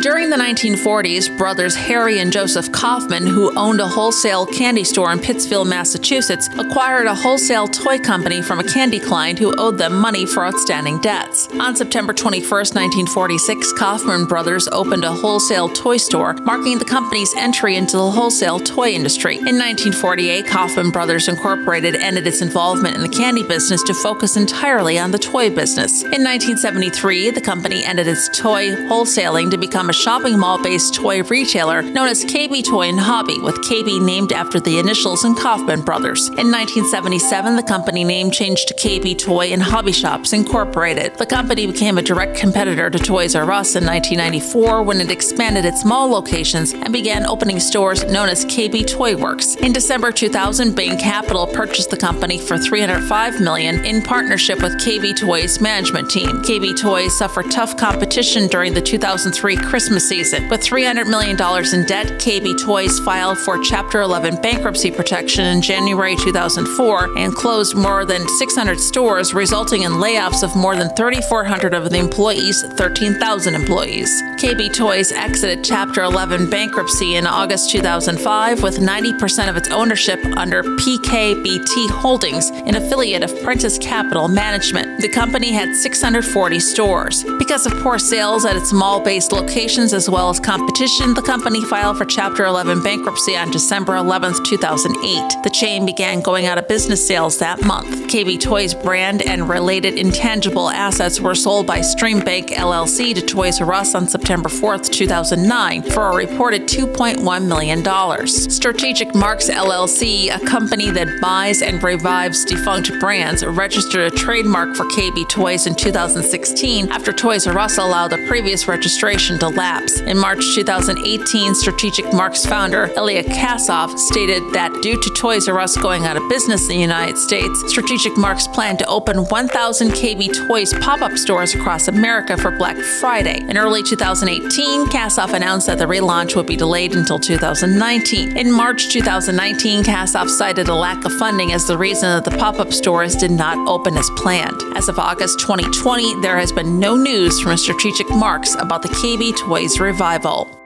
During 0.00 0.30
the 0.30 0.36
1940s, 0.36 1.36
brothers 1.36 1.76
Harry 1.76 2.18
and 2.18 2.32
Joseph 2.32 2.72
Kaufman, 2.72 3.26
who 3.26 3.54
owned 3.58 3.78
a 3.78 3.86
wholesale 3.86 4.46
candy 4.46 4.84
store 4.84 5.12
in 5.12 5.18
Pittsfield, 5.18 5.68
Massachusetts, 5.68 6.48
acquired 6.56 7.06
a 7.06 7.14
wholesale 7.14 7.68
toy 7.68 7.98
company 7.98 8.40
from 8.40 8.58
a 8.58 8.64
candy 8.64 8.98
client 8.98 9.38
who 9.38 9.54
owed 9.58 9.76
them 9.76 9.94
money 9.94 10.24
for 10.24 10.46
outstanding 10.46 10.98
debts. 11.02 11.46
On 11.60 11.76
September 11.76 12.14
21, 12.14 12.40
1946, 12.48 13.72
Kaufman 13.74 14.24
Brothers 14.24 14.66
opened 14.68 15.04
a 15.04 15.12
wholesale 15.12 15.68
toy 15.68 15.98
store, 15.98 16.32
marking 16.40 16.78
the 16.78 16.86
company's 16.86 17.34
entry 17.36 17.76
into 17.76 17.98
the 17.98 18.10
wholesale 18.10 18.60
toy 18.60 18.92
industry. 18.92 19.34
In 19.34 19.58
1948, 19.58 20.46
Kaufman 20.46 20.90
Brothers 20.90 21.28
Incorporated 21.28 21.96
ended 21.96 22.26
its 22.26 22.40
involvement 22.40 22.96
in 22.96 23.02
the 23.02 23.10
candy 23.10 23.46
business 23.46 23.82
to 23.82 23.92
focus 23.92 24.38
entirely 24.38 24.98
on 24.98 25.10
the 25.10 25.18
toy 25.18 25.50
business. 25.50 26.02
In 26.02 26.24
1973, 26.24 27.32
the 27.32 27.42
company 27.42 27.84
ended 27.84 28.08
its 28.08 28.30
toy 28.30 28.70
wholesaling 28.88 29.50
to 29.50 29.58
become 29.58 29.81
a 29.90 29.92
shopping 29.92 30.38
mall 30.38 30.62
based 30.62 30.94
toy 30.94 31.22
retailer 31.22 31.82
known 31.82 32.08
as 32.08 32.24
KB 32.24 32.64
Toy 32.64 32.88
and 32.88 33.00
Hobby, 33.00 33.38
with 33.40 33.56
KB 33.62 34.04
named 34.04 34.32
after 34.32 34.60
the 34.60 34.78
initials 34.78 35.24
in 35.24 35.34
Kaufman 35.34 35.82
Brothers. 35.82 36.28
In 36.28 36.50
1977, 36.50 37.56
the 37.56 37.62
company 37.62 38.04
name 38.04 38.30
changed 38.30 38.68
to 38.68 38.74
KB 38.74 39.18
Toy 39.18 39.52
and 39.52 39.62
Hobby 39.62 39.92
Shops 39.92 40.32
Incorporated. 40.32 41.16
The 41.16 41.26
company 41.26 41.66
became 41.66 41.98
a 41.98 42.02
direct 42.02 42.36
competitor 42.36 42.90
to 42.90 42.98
Toys 42.98 43.34
R 43.34 43.50
Us 43.50 43.74
in 43.74 43.84
1994 43.86 44.82
when 44.82 45.00
it 45.00 45.10
expanded 45.10 45.64
its 45.64 45.84
mall 45.84 46.08
locations 46.08 46.72
and 46.72 46.92
began 46.92 47.26
opening 47.26 47.58
stores 47.58 48.04
known 48.04 48.28
as 48.28 48.44
KB 48.44 48.86
Toy 48.86 49.16
Works. 49.16 49.56
In 49.56 49.72
December 49.72 50.12
2000, 50.12 50.74
Bain 50.76 50.98
Capital 50.98 51.46
purchased 51.46 51.90
the 51.90 51.96
company 51.96 52.38
for 52.38 52.58
305 52.58 53.40
million 53.40 53.84
in 53.84 54.02
partnership 54.02 54.62
with 54.62 54.72
KB 54.74 55.16
Toys 55.18 55.60
management 55.60 56.10
team. 56.10 56.42
KB 56.42 56.78
Toys 56.78 57.16
suffered 57.16 57.50
tough 57.50 57.76
competition 57.76 58.48
during 58.48 58.74
the 58.74 58.80
2003 58.80 59.56
Christmas 59.72 60.06
season. 60.06 60.50
With 60.50 60.60
$300 60.60 61.06
million 61.06 61.30
in 61.30 61.86
debt, 61.86 62.20
KB 62.20 62.62
Toys 62.62 62.98
filed 62.98 63.38
for 63.38 63.58
Chapter 63.58 64.02
11 64.02 64.42
bankruptcy 64.42 64.90
protection 64.90 65.46
in 65.46 65.62
January 65.62 66.14
2004 66.14 67.16
and 67.16 67.34
closed 67.34 67.74
more 67.74 68.04
than 68.04 68.28
600 68.28 68.78
stores, 68.78 69.32
resulting 69.32 69.84
in 69.84 69.92
layoffs 69.92 70.42
of 70.42 70.54
more 70.54 70.76
than 70.76 70.94
3,400 70.94 71.72
of 71.72 71.88
the 71.88 71.96
employees, 71.96 72.62
13,000 72.76 73.54
employees. 73.54 74.31
KB 74.42 74.74
Toys 74.74 75.12
exited 75.12 75.62
Chapter 75.62 76.02
11 76.02 76.50
bankruptcy 76.50 77.14
in 77.14 77.28
August 77.28 77.70
2005 77.70 78.60
with 78.60 78.78
90% 78.78 79.48
of 79.48 79.56
its 79.56 79.68
ownership 79.68 80.18
under 80.36 80.64
PKBT 80.64 81.88
Holdings, 81.90 82.50
an 82.50 82.74
affiliate 82.74 83.22
of 83.22 83.40
Prentice 83.44 83.78
Capital 83.78 84.26
Management. 84.26 85.00
The 85.00 85.08
company 85.08 85.52
had 85.52 85.76
640 85.76 86.58
stores. 86.58 87.22
Because 87.38 87.66
of 87.66 87.72
poor 87.84 88.00
sales 88.00 88.44
at 88.44 88.56
its 88.56 88.72
mall 88.72 89.00
based 89.00 89.30
locations, 89.30 89.94
as 89.94 90.10
well 90.10 90.28
as 90.28 90.40
competition, 90.40 91.14
the 91.14 91.22
company 91.22 91.64
filed 91.66 91.96
for 91.96 92.04
Chapter 92.04 92.44
11 92.44 92.82
bankruptcy 92.82 93.36
on 93.36 93.52
December 93.52 93.94
11, 93.94 94.42
2008. 94.42 95.44
The 95.44 95.50
chain 95.50 95.86
began 95.86 96.20
going 96.20 96.46
out 96.46 96.58
of 96.58 96.66
business 96.66 97.06
sales 97.06 97.38
that 97.38 97.62
month. 97.62 98.10
KB 98.10 98.40
Toys 98.40 98.74
brand 98.74 99.22
and 99.22 99.48
related 99.48 99.94
intangible 99.94 100.68
assets 100.68 101.20
were 101.20 101.36
sold 101.36 101.64
by 101.64 101.78
Streambank 101.78 102.48
LLC 102.48 103.14
to 103.14 103.22
Toys 103.22 103.60
R 103.60 103.72
Us 103.74 103.94
on 103.94 104.08
September 104.08 104.31
4, 104.40 104.78
2009, 104.78 105.82
for 105.82 106.10
a 106.10 106.16
reported 106.16 106.62
$2.1 106.62 107.46
million. 107.46 108.26
Strategic 108.26 109.14
Marks 109.14 109.50
LLC, 109.50 110.34
a 110.34 110.40
company 110.46 110.90
that 110.90 111.20
buys 111.20 111.60
and 111.60 111.82
revives 111.82 112.44
defunct 112.44 112.98
brands, 112.98 113.44
registered 113.44 114.12
a 114.12 114.16
trademark 114.16 114.74
for 114.74 114.84
KB 114.84 115.28
Toys 115.28 115.66
in 115.66 115.74
2016 115.74 116.90
after 116.90 117.12
Toys 117.12 117.46
R 117.46 117.58
Us 117.58 117.76
allowed 117.76 118.08
the 118.08 118.24
previous 118.26 118.66
registration 118.66 119.38
to 119.40 119.48
lapse. 119.48 120.00
In 120.00 120.16
March 120.18 120.42
2018, 120.54 121.54
Strategic 121.54 122.10
Marks 122.14 122.46
founder 122.46 122.90
Ilya 122.96 123.24
Kassoff 123.24 123.98
stated 123.98 124.42
that 124.54 124.72
due 124.82 125.00
to 125.00 125.10
Toys 125.10 125.48
R 125.48 125.58
Us 125.58 125.76
going 125.76 126.06
out 126.06 126.16
of 126.16 126.26
business 126.30 126.62
in 126.62 126.76
the 126.76 126.80
United 126.80 127.18
States, 127.18 127.62
Strategic 127.68 128.16
Marks 128.16 128.46
planned 128.46 128.78
to 128.78 128.86
open 128.86 129.26
1,000 129.26 129.90
KB 129.90 130.48
Toys 130.48 130.72
pop 130.80 131.02
up 131.02 131.12
stores 131.18 131.54
across 131.54 131.88
America 131.88 132.36
for 132.36 132.50
Black 132.50 132.76
Friday. 133.00 133.44
In 133.48 133.58
early 133.58 133.82
2018, 134.22 134.86
Kassoff 134.86 135.32
announced 135.32 135.66
that 135.66 135.78
the 135.78 135.84
relaunch 135.84 136.36
would 136.36 136.46
be 136.46 136.54
delayed 136.54 136.94
until 136.94 137.18
2019. 137.18 138.36
In 138.36 138.52
March 138.52 138.88
2019, 138.88 139.82
Kassoff 139.82 140.28
cited 140.28 140.68
a 140.68 140.74
lack 140.74 141.04
of 141.04 141.12
funding 141.14 141.52
as 141.52 141.66
the 141.66 141.76
reason 141.76 142.08
that 142.08 142.24
the 142.24 142.38
pop 142.38 142.60
up 142.60 142.72
stores 142.72 143.16
did 143.16 143.32
not 143.32 143.58
open 143.66 143.96
as 143.96 144.08
planned. 144.10 144.62
As 144.76 144.88
of 144.88 145.00
August 145.00 145.40
2020, 145.40 146.20
there 146.20 146.38
has 146.38 146.52
been 146.52 146.78
no 146.78 146.94
news 146.94 147.40
from 147.40 147.56
Strategic 147.56 148.08
Marks 148.10 148.54
about 148.54 148.82
the 148.82 148.90
KB 148.90 149.36
Toys 149.36 149.80
revival. 149.80 150.61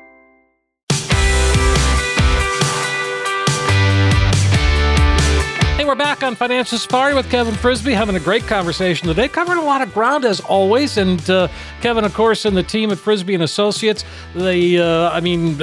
Hey, 5.86 5.90
we're 5.90 5.94
back 5.94 6.24
on 6.24 6.34
Financial 6.34 6.78
Safari 6.78 7.14
with 7.14 7.30
Kevin 7.30 7.54
Frisby, 7.54 7.92
having 7.92 8.16
a 8.16 8.20
great 8.20 8.42
conversation 8.48 9.06
today, 9.06 9.28
covering 9.28 9.60
a 9.60 9.62
lot 9.62 9.82
of 9.82 9.94
ground 9.94 10.24
as 10.24 10.40
always. 10.40 10.96
And 10.96 11.30
uh, 11.30 11.46
Kevin, 11.80 12.02
of 12.02 12.12
course, 12.12 12.44
and 12.44 12.56
the 12.56 12.64
team 12.64 12.90
at 12.90 12.98
Frisby 12.98 13.34
and 13.34 13.44
Associates, 13.44 14.04
they, 14.34 14.78
uh, 14.78 15.10
I 15.10 15.20
mean, 15.20 15.56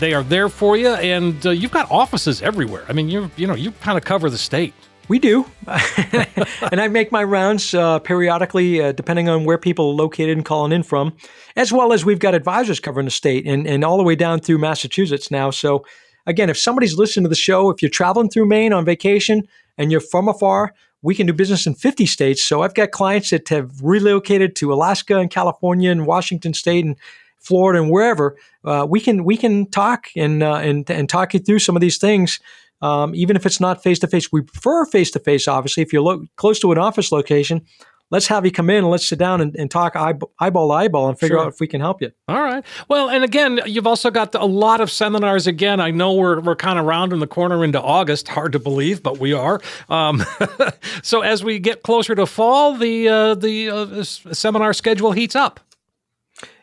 they 0.00 0.12
are 0.12 0.22
there 0.22 0.50
for 0.50 0.76
you, 0.76 0.90
and 0.90 1.46
uh, 1.46 1.50
you've 1.50 1.70
got 1.70 1.90
offices 1.90 2.42
everywhere. 2.42 2.84
I 2.90 2.92
mean, 2.92 3.08
you 3.08 3.30
you 3.38 3.46
know, 3.46 3.54
you 3.54 3.70
kind 3.80 3.96
of 3.96 4.04
cover 4.04 4.28
the 4.28 4.36
state. 4.36 4.74
We 5.08 5.18
do. 5.18 5.46
and 5.66 6.78
I 6.78 6.88
make 6.88 7.10
my 7.10 7.24
rounds 7.24 7.72
uh, 7.72 8.00
periodically, 8.00 8.82
uh, 8.82 8.92
depending 8.92 9.30
on 9.30 9.44
where 9.44 9.56
people 9.56 9.88
are 9.88 9.94
located 9.94 10.36
and 10.36 10.44
calling 10.44 10.72
in 10.72 10.82
from, 10.82 11.16
as 11.56 11.72
well 11.72 11.94
as 11.94 12.04
we've 12.04 12.18
got 12.18 12.34
advisors 12.34 12.80
covering 12.80 13.06
the 13.06 13.10
state 13.10 13.46
and, 13.46 13.66
and 13.66 13.82
all 13.82 13.96
the 13.96 14.02
way 14.02 14.14
down 14.14 14.40
through 14.40 14.58
Massachusetts 14.58 15.30
now. 15.30 15.50
So, 15.50 15.86
again, 16.26 16.50
if 16.50 16.58
somebody's 16.58 16.96
listening 16.96 17.24
to 17.24 17.28
the 17.28 17.34
show, 17.34 17.70
if 17.70 17.82
you're 17.82 17.90
traveling 17.90 18.28
through 18.28 18.46
Maine 18.46 18.72
on 18.72 18.84
vacation 18.84 19.46
and 19.78 19.90
you're 19.90 20.00
from 20.00 20.28
afar, 20.28 20.74
we 21.02 21.14
can 21.14 21.26
do 21.26 21.32
business 21.32 21.66
in 21.66 21.74
50 21.74 22.06
states. 22.06 22.44
So, 22.44 22.62
I've 22.62 22.74
got 22.74 22.90
clients 22.90 23.30
that 23.30 23.48
have 23.48 23.70
relocated 23.82 24.56
to 24.56 24.72
Alaska 24.72 25.18
and 25.18 25.30
California 25.30 25.90
and 25.90 26.06
Washington 26.06 26.54
State 26.54 26.84
and 26.84 26.96
Florida 27.38 27.82
and 27.82 27.90
wherever. 27.90 28.36
Uh, 28.64 28.86
we 28.88 29.00
can 29.00 29.24
we 29.24 29.36
can 29.36 29.66
talk 29.70 30.06
and 30.16 30.42
uh, 30.42 30.54
and 30.56 30.90
and 30.90 31.08
talk 31.08 31.34
you 31.34 31.40
through 31.40 31.58
some 31.58 31.76
of 31.76 31.82
these 31.82 31.98
things 31.98 32.40
um, 32.84 33.14
even 33.14 33.34
if 33.34 33.46
it's 33.46 33.60
not 33.60 33.82
face 33.82 33.98
to 34.00 34.06
face. 34.06 34.30
We 34.30 34.42
prefer 34.42 34.84
face 34.84 35.10
to 35.12 35.18
face, 35.18 35.48
obviously. 35.48 35.82
If 35.82 35.92
you're 35.92 36.02
lo- 36.02 36.26
close 36.36 36.60
to 36.60 36.70
an 36.70 36.78
office 36.78 37.10
location, 37.10 37.64
let's 38.10 38.26
have 38.28 38.44
you 38.44 38.52
come 38.52 38.70
in 38.70 38.78
and 38.78 38.90
let's 38.90 39.06
sit 39.06 39.18
down 39.18 39.40
and, 39.40 39.54
and 39.56 39.70
talk 39.70 39.96
eye- 39.96 40.14
eyeball 40.38 40.68
to 40.68 40.74
eyeball 40.74 41.08
and 41.08 41.18
figure 41.18 41.36
Sure. 41.36 41.46
out 41.46 41.52
if 41.52 41.60
we 41.60 41.66
can 41.66 41.80
help 41.80 42.00
you. 42.02 42.12
All 42.28 42.42
right. 42.42 42.64
Well, 42.88 43.08
and 43.08 43.24
again, 43.24 43.60
you've 43.66 43.86
also 43.86 44.10
got 44.10 44.34
a 44.34 44.44
lot 44.44 44.80
of 44.80 44.90
seminars. 44.90 45.46
Again, 45.46 45.80
I 45.80 45.90
know 45.90 46.14
we're 46.14 46.40
we're 46.40 46.56
kind 46.56 46.78
of 46.78 46.84
rounding 46.84 47.18
the 47.20 47.26
corner 47.26 47.64
into 47.64 47.80
August. 47.80 48.28
Hard 48.28 48.52
to 48.52 48.58
believe, 48.58 49.02
but 49.02 49.18
we 49.18 49.32
are. 49.32 49.60
Um, 49.88 50.22
so 51.02 51.22
as 51.22 51.42
we 51.42 51.58
get 51.58 51.82
closer 51.82 52.14
to 52.14 52.26
fall, 52.26 52.76
the 52.76 53.08
uh, 53.08 53.34
the 53.34 53.70
uh, 53.70 54.02
seminar 54.04 54.72
schedule 54.72 55.12
heats 55.12 55.34
up. 55.34 55.60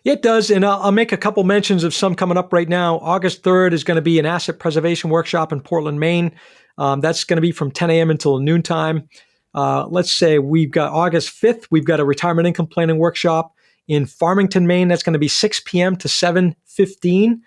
It 0.04 0.22
does, 0.24 0.50
and 0.50 0.66
I'll, 0.66 0.82
I'll 0.82 0.92
make 0.92 1.12
a 1.12 1.18
couple 1.18 1.44
mentions 1.44 1.84
of 1.84 1.94
some 1.94 2.16
coming 2.16 2.38
up 2.38 2.52
right 2.52 2.68
now. 2.68 2.98
August 3.00 3.44
3rd 3.44 3.74
is 3.74 3.84
going 3.84 3.96
to 3.96 4.02
be 4.02 4.18
an 4.18 4.26
asset 4.26 4.58
preservation 4.58 5.10
workshop 5.12 5.52
in 5.54 5.62
Portland, 5.62 6.00
Maine. 6.00 6.32
Um, 6.80 7.02
that's 7.02 7.24
going 7.24 7.38
to 7.38 7.42
be 7.42 7.52
from 7.52 7.70
10 7.70 7.92
a.m. 7.92 8.10
until 8.10 8.40
noontime. 8.40 9.08
Uh, 9.54 9.86
let's 9.88 10.12
say 10.12 10.40
we've 10.40 10.72
got 10.72 10.92
August 10.94 11.30
5th, 11.42 11.68
we've 11.72 11.86
got 11.86 12.00
a 12.00 12.06
retirement 12.06 12.48
income 12.48 12.68
planning 12.68 12.98
workshop 12.98 13.54
in 13.88 14.06
Farmington, 14.06 14.68
Maine. 14.68 14.88
That's 14.88 15.04
going 15.04 15.14
to 15.14 15.20
be 15.20 15.28
6 15.28 15.62
p.m. 15.66 15.96
to 15.98 16.08
7:15. 16.08 17.42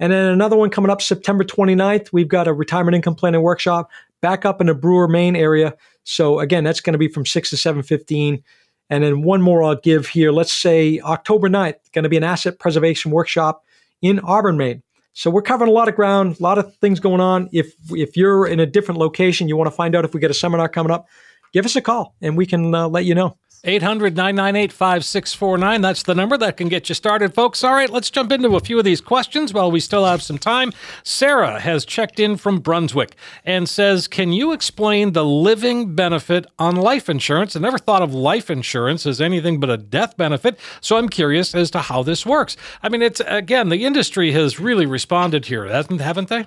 And 0.00 0.12
then 0.12 0.26
another 0.26 0.56
one 0.56 0.70
coming 0.70 0.90
up 0.90 1.02
September 1.02 1.44
29th, 1.44 2.12
we've 2.12 2.28
got 2.28 2.48
a 2.48 2.52
retirement 2.52 2.96
income 2.96 3.14
planning 3.14 3.42
workshop 3.42 3.90
back 4.20 4.44
up 4.44 4.60
in 4.60 4.66
the 4.66 4.74
Brewer, 4.74 5.06
Maine 5.06 5.36
area. 5.36 5.76
So 6.04 6.40
again, 6.40 6.64
that's 6.64 6.80
going 6.80 6.94
to 6.94 6.98
be 6.98 7.08
from 7.08 7.26
6 7.26 7.50
to 7.50 7.56
7:15. 7.56 8.42
And 8.90 9.04
then 9.04 9.22
one 9.22 9.40
more 9.40 9.62
I'll 9.62 9.76
give 9.76 10.06
here. 10.06 10.32
Let's 10.32 10.52
say 10.52 11.00
October 11.00 11.48
9th, 11.48 11.76
going 11.92 12.02
to 12.02 12.08
be 12.08 12.16
an 12.16 12.24
asset 12.24 12.58
preservation 12.58 13.10
workshop 13.10 13.64
in 14.02 14.20
Auburn, 14.20 14.56
Maine. 14.56 14.82
So 15.14 15.30
we're 15.30 15.42
covering 15.42 15.70
a 15.70 15.74
lot 15.74 15.88
of 15.88 15.94
ground, 15.94 16.36
a 16.40 16.42
lot 16.42 16.58
of 16.58 16.74
things 16.76 16.98
going 16.98 17.20
on. 17.20 17.48
If 17.52 17.74
if 17.90 18.16
you're 18.16 18.46
in 18.46 18.60
a 18.60 18.66
different 18.66 18.98
location, 18.98 19.48
you 19.48 19.56
want 19.56 19.68
to 19.68 19.76
find 19.76 19.94
out 19.94 20.04
if 20.04 20.14
we 20.14 20.20
get 20.20 20.30
a 20.30 20.34
seminar 20.34 20.68
coming 20.68 20.90
up, 20.90 21.06
give 21.52 21.64
us 21.64 21.76
a 21.76 21.80
call 21.80 22.14
and 22.20 22.36
we 22.36 22.46
can 22.46 22.74
uh, 22.74 22.88
let 22.88 23.04
you 23.04 23.14
know. 23.14 23.36
800 23.64 24.16
998 24.16 24.72
5649. 24.72 25.80
That's 25.82 26.02
the 26.02 26.16
number 26.16 26.36
that 26.36 26.56
can 26.56 26.68
get 26.68 26.88
you 26.88 26.96
started, 26.96 27.32
folks. 27.32 27.62
All 27.62 27.74
right, 27.74 27.88
let's 27.88 28.10
jump 28.10 28.32
into 28.32 28.56
a 28.56 28.60
few 28.60 28.76
of 28.76 28.84
these 28.84 29.00
questions 29.00 29.52
while 29.52 29.70
we 29.70 29.78
still 29.78 30.04
have 30.04 30.20
some 30.20 30.38
time. 30.38 30.72
Sarah 31.04 31.60
has 31.60 31.84
checked 31.84 32.18
in 32.18 32.36
from 32.36 32.58
Brunswick 32.58 33.14
and 33.44 33.68
says, 33.68 34.08
Can 34.08 34.32
you 34.32 34.52
explain 34.52 35.12
the 35.12 35.24
living 35.24 35.94
benefit 35.94 36.46
on 36.58 36.74
life 36.74 37.08
insurance? 37.08 37.54
I 37.54 37.60
never 37.60 37.78
thought 37.78 38.02
of 38.02 38.12
life 38.12 38.50
insurance 38.50 39.06
as 39.06 39.20
anything 39.20 39.60
but 39.60 39.70
a 39.70 39.76
death 39.76 40.16
benefit, 40.16 40.58
so 40.80 40.96
I'm 40.96 41.08
curious 41.08 41.54
as 41.54 41.70
to 41.70 41.82
how 41.82 42.02
this 42.02 42.26
works. 42.26 42.56
I 42.82 42.88
mean, 42.88 43.02
it's 43.02 43.22
again, 43.26 43.68
the 43.68 43.84
industry 43.84 44.32
has 44.32 44.58
really 44.58 44.86
responded 44.86 45.46
here, 45.46 45.66
hasn't, 45.66 46.00
haven't 46.00 46.30
they? 46.30 46.46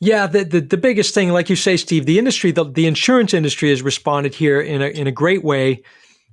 Yeah, 0.00 0.26
the, 0.26 0.44
the, 0.44 0.60
the 0.62 0.76
biggest 0.78 1.14
thing, 1.14 1.28
like 1.28 1.50
you 1.50 1.56
say, 1.56 1.76
Steve, 1.76 2.06
the 2.06 2.18
industry, 2.18 2.52
the, 2.52 2.64
the 2.64 2.86
insurance 2.86 3.34
industry 3.34 3.68
has 3.68 3.82
responded 3.82 4.34
here 4.34 4.58
in 4.60 4.80
a 4.80 4.86
in 4.86 5.06
a 5.06 5.12
great 5.12 5.44
way. 5.44 5.82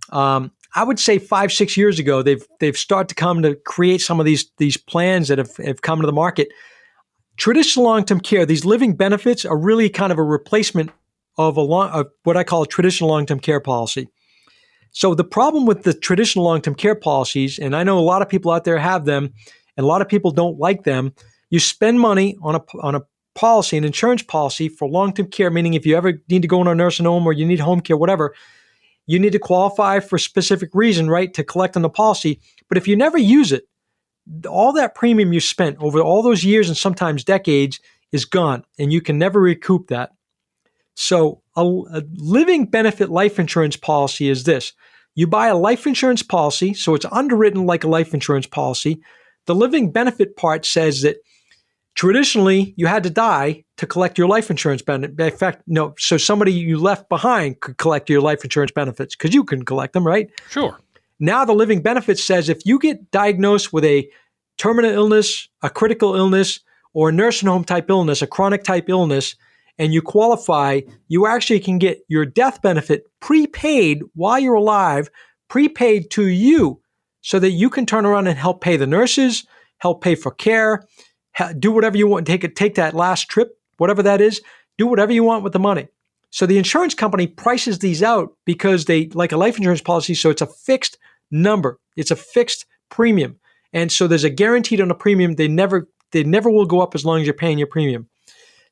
Um, 0.09 0.51
I 0.73 0.83
would 0.83 0.99
say 0.99 1.19
five 1.19 1.51
six 1.51 1.75
years 1.75 1.99
ago, 1.99 2.21
they've 2.21 2.45
they've 2.61 2.77
started 2.77 3.09
to 3.09 3.15
come 3.15 3.41
to 3.41 3.55
create 3.55 3.99
some 3.99 4.21
of 4.21 4.25
these 4.25 4.49
these 4.57 4.77
plans 4.77 5.27
that 5.27 5.37
have, 5.37 5.55
have 5.57 5.81
come 5.81 5.99
to 5.99 6.07
the 6.07 6.13
market. 6.13 6.47
Traditional 7.35 7.85
long 7.85 8.05
term 8.05 8.21
care, 8.21 8.45
these 8.45 8.63
living 8.63 8.95
benefits 8.95 9.43
are 9.43 9.57
really 9.57 9.89
kind 9.89 10.13
of 10.13 10.17
a 10.17 10.23
replacement 10.23 10.91
of 11.37 11.57
a 11.57 11.61
long 11.61 11.89
of 11.89 12.07
what 12.23 12.37
I 12.37 12.45
call 12.45 12.63
a 12.63 12.67
traditional 12.67 13.09
long 13.09 13.25
term 13.25 13.39
care 13.39 13.59
policy. 13.59 14.07
So 14.91 15.13
the 15.13 15.25
problem 15.25 15.65
with 15.65 15.83
the 15.83 15.93
traditional 15.93 16.45
long 16.45 16.61
term 16.61 16.73
care 16.73 16.95
policies, 16.95 17.59
and 17.59 17.75
I 17.75 17.83
know 17.83 17.99
a 17.99 18.01
lot 18.01 18.21
of 18.21 18.29
people 18.29 18.51
out 18.51 18.63
there 18.63 18.77
have 18.77 19.03
them, 19.03 19.33
and 19.75 19.83
a 19.83 19.87
lot 19.87 20.01
of 20.01 20.07
people 20.07 20.31
don't 20.31 20.57
like 20.57 20.83
them. 20.85 21.13
You 21.49 21.59
spend 21.59 21.99
money 21.99 22.37
on 22.41 22.55
a 22.55 22.61
on 22.81 22.95
a 22.95 23.01
policy, 23.37 23.77
an 23.77 23.85
insurance 23.85 24.23
policy 24.23 24.67
for 24.67 24.89
long 24.89 25.13
term 25.13 25.27
care, 25.27 25.49
meaning 25.51 25.75
if 25.75 25.85
you 25.85 25.95
ever 25.95 26.21
need 26.27 26.41
to 26.41 26.47
go 26.47 26.59
in 26.59 26.67
a 26.67 26.75
nursing 26.75 27.05
home 27.05 27.25
or 27.25 27.31
you 27.31 27.45
need 27.45 27.59
home 27.59 27.79
care, 27.79 27.95
whatever, 27.95 28.33
you 29.05 29.19
need 29.19 29.31
to 29.31 29.39
qualify 29.39 29.99
for 29.99 30.17
a 30.17 30.19
specific 30.19 30.71
reason, 30.73 31.09
right, 31.09 31.33
to 31.35 31.43
collect 31.43 31.75
on 31.75 31.83
the 31.83 31.89
policy. 31.89 32.41
But 32.67 32.77
if 32.77 32.87
you 32.87 32.97
never 32.97 33.17
use 33.17 33.51
it, 33.53 33.67
all 34.49 34.73
that 34.73 34.95
premium 34.95 35.31
you 35.31 35.39
spent 35.39 35.77
over 35.79 36.01
all 36.01 36.21
those 36.21 36.43
years 36.43 36.67
and 36.67 36.75
sometimes 36.75 37.23
decades 37.23 37.79
is 38.11 38.25
gone, 38.25 38.65
and 38.79 38.91
you 38.91 39.01
can 39.01 39.17
never 39.17 39.39
recoup 39.39 39.87
that. 39.87 40.11
So, 40.95 41.43
a, 41.55 41.61
a 41.61 42.03
living 42.15 42.65
benefit 42.65 43.09
life 43.09 43.39
insurance 43.39 43.77
policy 43.77 44.29
is 44.29 44.43
this 44.43 44.73
you 45.15 45.27
buy 45.27 45.47
a 45.47 45.57
life 45.57 45.85
insurance 45.85 46.23
policy, 46.23 46.73
so 46.73 46.95
it's 46.95 47.05
underwritten 47.11 47.65
like 47.65 47.83
a 47.83 47.89
life 47.89 48.13
insurance 48.13 48.47
policy. 48.47 48.99
The 49.45 49.55
living 49.55 49.91
benefit 49.91 50.35
part 50.35 50.65
says 50.65 51.03
that 51.03 51.17
Traditionally, 51.97 52.75
you 52.77 52.85
had 52.85 53.01
to 53.03 53.09
die 53.09 53.63
to 53.77 53.87
collect 53.87 54.19
your 54.19 54.27
life 54.27 54.51
insurance 54.51 54.83
benefit. 54.83 55.19
In 55.19 55.35
fact, 55.35 55.63
no, 55.65 55.95
so 55.97 56.15
somebody 56.15 56.53
you 56.53 56.77
left 56.77 57.09
behind 57.09 57.59
could 57.61 57.79
collect 57.79 58.07
your 58.07 58.21
life 58.21 58.43
insurance 58.43 58.71
benefits 58.71 59.15
because 59.15 59.33
you 59.33 59.43
can 59.43 59.65
collect 59.65 59.93
them, 59.93 60.05
right? 60.05 60.29
Sure. 60.47 60.77
Now 61.19 61.43
the 61.43 61.55
living 61.55 61.81
benefits 61.81 62.23
says 62.23 62.49
if 62.49 62.63
you 62.67 62.77
get 62.77 63.09
diagnosed 63.09 63.73
with 63.73 63.83
a 63.83 64.07
terminal 64.59 64.91
illness, 64.91 65.49
a 65.63 65.71
critical 65.71 66.15
illness, 66.15 66.59
or 66.93 67.09
a 67.09 67.11
nursing 67.11 67.49
home 67.49 67.63
type 67.63 67.89
illness, 67.89 68.21
a 68.21 68.27
chronic 68.27 68.63
type 68.63 68.89
illness, 68.89 69.35
and 69.79 69.91
you 69.91 70.03
qualify, 70.03 70.81
you 71.07 71.25
actually 71.25 71.59
can 71.59 71.79
get 71.79 72.01
your 72.09 72.27
death 72.27 72.61
benefit 72.61 73.05
prepaid 73.21 74.03
while 74.13 74.37
you're 74.37 74.53
alive, 74.53 75.09
prepaid 75.47 76.11
to 76.11 76.27
you, 76.27 76.79
so 77.21 77.39
that 77.39 77.51
you 77.51 77.71
can 77.71 77.87
turn 77.87 78.05
around 78.05 78.27
and 78.27 78.37
help 78.37 78.61
pay 78.61 78.77
the 78.77 78.85
nurses, 78.85 79.47
help 79.79 80.03
pay 80.03 80.13
for 80.13 80.29
care, 80.29 80.83
do 81.59 81.71
whatever 81.71 81.97
you 81.97 82.07
want. 82.07 82.27
Take 82.27 82.43
it, 82.43 82.55
take 82.55 82.75
that 82.75 82.93
last 82.93 83.29
trip, 83.29 83.57
whatever 83.77 84.03
that 84.03 84.21
is. 84.21 84.41
Do 84.77 84.87
whatever 84.87 85.11
you 85.11 85.23
want 85.23 85.43
with 85.43 85.53
the 85.53 85.59
money. 85.59 85.87
So 86.29 86.45
the 86.45 86.57
insurance 86.57 86.93
company 86.93 87.27
prices 87.27 87.79
these 87.79 88.03
out 88.03 88.35
because 88.45 88.85
they 88.85 89.07
like 89.09 89.31
a 89.31 89.37
life 89.37 89.57
insurance 89.57 89.81
policy. 89.81 90.13
So 90.13 90.29
it's 90.29 90.41
a 90.41 90.47
fixed 90.47 90.97
number. 91.31 91.79
It's 91.95 92.11
a 92.11 92.15
fixed 92.15 92.65
premium, 92.89 93.39
and 93.73 93.91
so 93.91 94.07
there's 94.07 94.23
a 94.23 94.29
guaranteed 94.29 94.81
on 94.81 94.91
a 94.91 94.95
premium. 94.95 95.33
They 95.35 95.47
never 95.47 95.87
they 96.11 96.23
never 96.23 96.49
will 96.49 96.65
go 96.65 96.81
up 96.81 96.95
as 96.95 97.05
long 97.05 97.21
as 97.21 97.25
you're 97.25 97.33
paying 97.33 97.57
your 97.57 97.67
premium. 97.67 98.07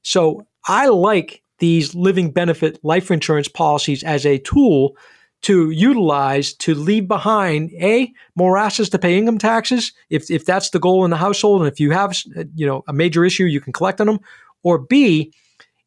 So 0.03 0.45
I 0.67 0.87
like 0.87 1.41
these 1.59 1.95
living 1.95 2.31
benefit 2.31 2.79
life 2.83 3.09
insurance 3.11 3.47
policies 3.47 4.03
as 4.03 4.25
a 4.25 4.37
tool 4.39 4.95
to 5.41 5.69
utilize 5.69 6.53
to 6.53 6.73
leave 6.73 7.07
behind 7.07 7.71
a 7.73 8.11
more 8.35 8.57
assets 8.57 8.89
to 8.89 8.99
pay 8.99 9.17
income 9.17 9.37
taxes 9.37 9.93
if, 10.09 10.29
if 10.31 10.45
that's 10.45 10.71
the 10.71 10.79
goal 10.79 11.05
in 11.05 11.11
the 11.11 11.17
household 11.17 11.61
and 11.61 11.71
if 11.71 11.79
you 11.79 11.91
have 11.91 12.15
you 12.55 12.65
know 12.65 12.83
a 12.87 12.93
major 12.93 13.23
issue 13.23 13.45
you 13.45 13.61
can 13.61 13.73
collect 13.73 14.01
on 14.01 14.07
them 14.07 14.19
or 14.63 14.79
b 14.79 15.31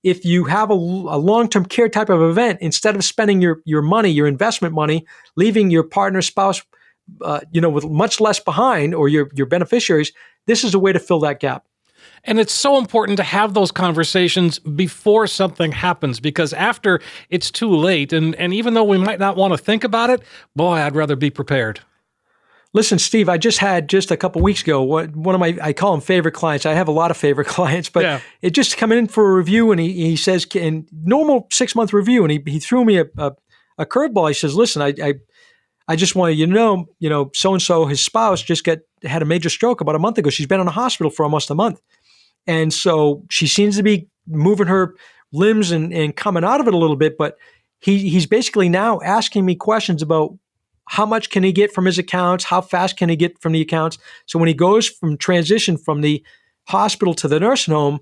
if 0.05 0.25
you 0.25 0.45
have 0.45 0.71
a, 0.71 0.75
a 0.75 1.19
long-term 1.19 1.67
care 1.67 1.89
type 1.89 2.09
of 2.09 2.23
event 2.23 2.59
instead 2.61 2.95
of 2.95 3.05
spending 3.05 3.41
your, 3.41 3.61
your 3.65 3.83
money 3.83 4.11
your 4.11 4.27
investment 4.27 4.75
money 4.75 5.05
leaving 5.37 5.71
your 5.71 5.83
partner 5.83 6.23
spouse 6.23 6.63
uh, 7.23 7.41
you 7.51 7.61
know 7.61 7.71
with 7.71 7.85
much 7.85 8.21
less 8.21 8.39
behind 8.39 8.95
or 8.95 9.09
your, 9.09 9.29
your 9.35 9.47
beneficiaries 9.47 10.13
this 10.47 10.63
is 10.63 10.75
a 10.75 10.79
way 10.79 10.93
to 10.93 11.01
fill 11.01 11.21
that 11.21 11.41
gap 11.41 11.65
and 12.25 12.39
it's 12.39 12.53
so 12.53 12.79
important 12.79 13.17
to 13.19 13.23
have 13.23 13.55
those 13.55 13.71
conversations 13.71 14.59
before 14.59 15.27
something 15.27 15.73
happens 15.73 16.21
because 16.21 16.53
after 16.53 17.01
it's 17.31 17.51
too 17.51 17.75
late, 17.75 18.13
and, 18.13 18.35
and 18.37 18.53
even 18.55 18.75
though 18.75 18.85
we 18.85 18.99
might 18.99 19.19
not 19.19 19.37
want 19.37 19.53
to 19.53 19.59
think 19.59 19.85
about 19.85 20.11
it, 20.11 20.23
boy, 20.55 20.75
I'd 20.75 20.95
rather 20.95 21.17
be 21.17 21.31
prepared. 21.31 21.81
Listen, 22.75 22.99
Steve, 22.99 23.29
I 23.31 23.39
just 23.39 23.59
had 23.59 23.89
just 23.89 24.11
a 24.11 24.17
couple 24.17 24.43
weeks 24.43 24.63
ago 24.63 24.83
one 24.83 25.35
of 25.35 25.41
my 25.41 25.59
I 25.63 25.73
call 25.73 25.93
them 25.93 26.03
favorite 26.03 26.33
clients. 26.33 26.67
I 26.67 26.75
have 26.75 26.89
a 26.89 26.93
lot 26.93 27.11
of 27.11 27.17
favorite 27.17 27.47
clients, 27.49 27.89
but 27.89 28.03
yeah. 28.03 28.21
it 28.43 28.51
just 28.51 28.77
come 28.77 28.93
in 28.93 29.09
for 29.09 29.33
a 29.33 29.35
review, 29.35 29.73
and 29.73 29.81
he, 29.81 29.93
he 29.93 30.17
says, 30.17 30.45
in 30.55 30.87
normal 30.93 31.47
six 31.51 31.75
month 31.75 31.93
review, 31.93 32.25
and 32.25 32.31
he, 32.31 32.43
he 32.47 32.59
threw 32.59 32.85
me 32.85 32.99
a, 32.99 33.07
a, 33.17 33.33
a 33.79 33.87
curveball. 33.87 34.29
He 34.29 34.35
says, 34.35 34.55
listen, 34.55 34.83
I, 34.83 34.93
I 35.03 35.15
I 35.89 35.97
just 35.97 36.15
wanted 36.15 36.35
you 36.35 36.47
to 36.47 36.53
know, 36.53 36.87
you 36.99 37.09
know, 37.09 37.31
so 37.35 37.55
and 37.55 37.63
so, 37.63 37.87
his 37.87 38.05
spouse 38.05 38.43
just 38.43 38.63
get 38.63 38.83
had 39.03 39.23
a 39.23 39.25
major 39.25 39.49
stroke 39.49 39.81
about 39.81 39.95
a 39.95 39.99
month 39.99 40.19
ago. 40.19 40.29
She's 40.29 40.47
been 40.47 40.61
in 40.61 40.67
the 40.67 40.73
hospital 40.73 41.11
for 41.11 41.25
almost 41.25 41.51
a 41.51 41.55
month. 41.55 41.81
And 42.47 42.73
so 42.73 43.25
she 43.31 43.47
seems 43.47 43.77
to 43.77 43.83
be 43.83 44.09
moving 44.27 44.67
her 44.67 44.95
limbs 45.33 45.71
and, 45.71 45.93
and 45.93 46.17
coming 46.17 46.45
out 46.45 46.61
of 46.61 46.69
it 46.69 46.75
a 46.75 46.79
little 46.79 46.97
bit. 46.97 47.19
But 47.19 47.37
he, 47.81 48.09
he's 48.09 48.27
basically 48.27 48.69
now 48.69 49.01
asking 49.03 49.45
me 49.45 49.55
questions 49.55 50.03
about 50.03 50.37
how 50.87 51.05
much 51.05 51.31
can 51.31 51.43
he 51.43 51.53
get 51.53 51.73
from 51.73 51.85
his 51.85 51.99
accounts? 51.99 52.45
How 52.45 52.61
fast 52.61 52.97
can 52.97 53.09
he 53.09 53.17
get 53.17 53.39
from 53.41 53.53
the 53.53 53.61
accounts? 53.61 53.99
So 54.27 54.39
when 54.39 54.49
he 54.49 54.55
goes 54.55 54.89
from 54.89 55.19
transition 55.19 55.77
from 55.77 56.01
the 56.01 56.25
hospital 56.67 57.15
to 57.15 57.29
the 57.29 57.39
nursing 57.39 57.75
home, 57.75 58.01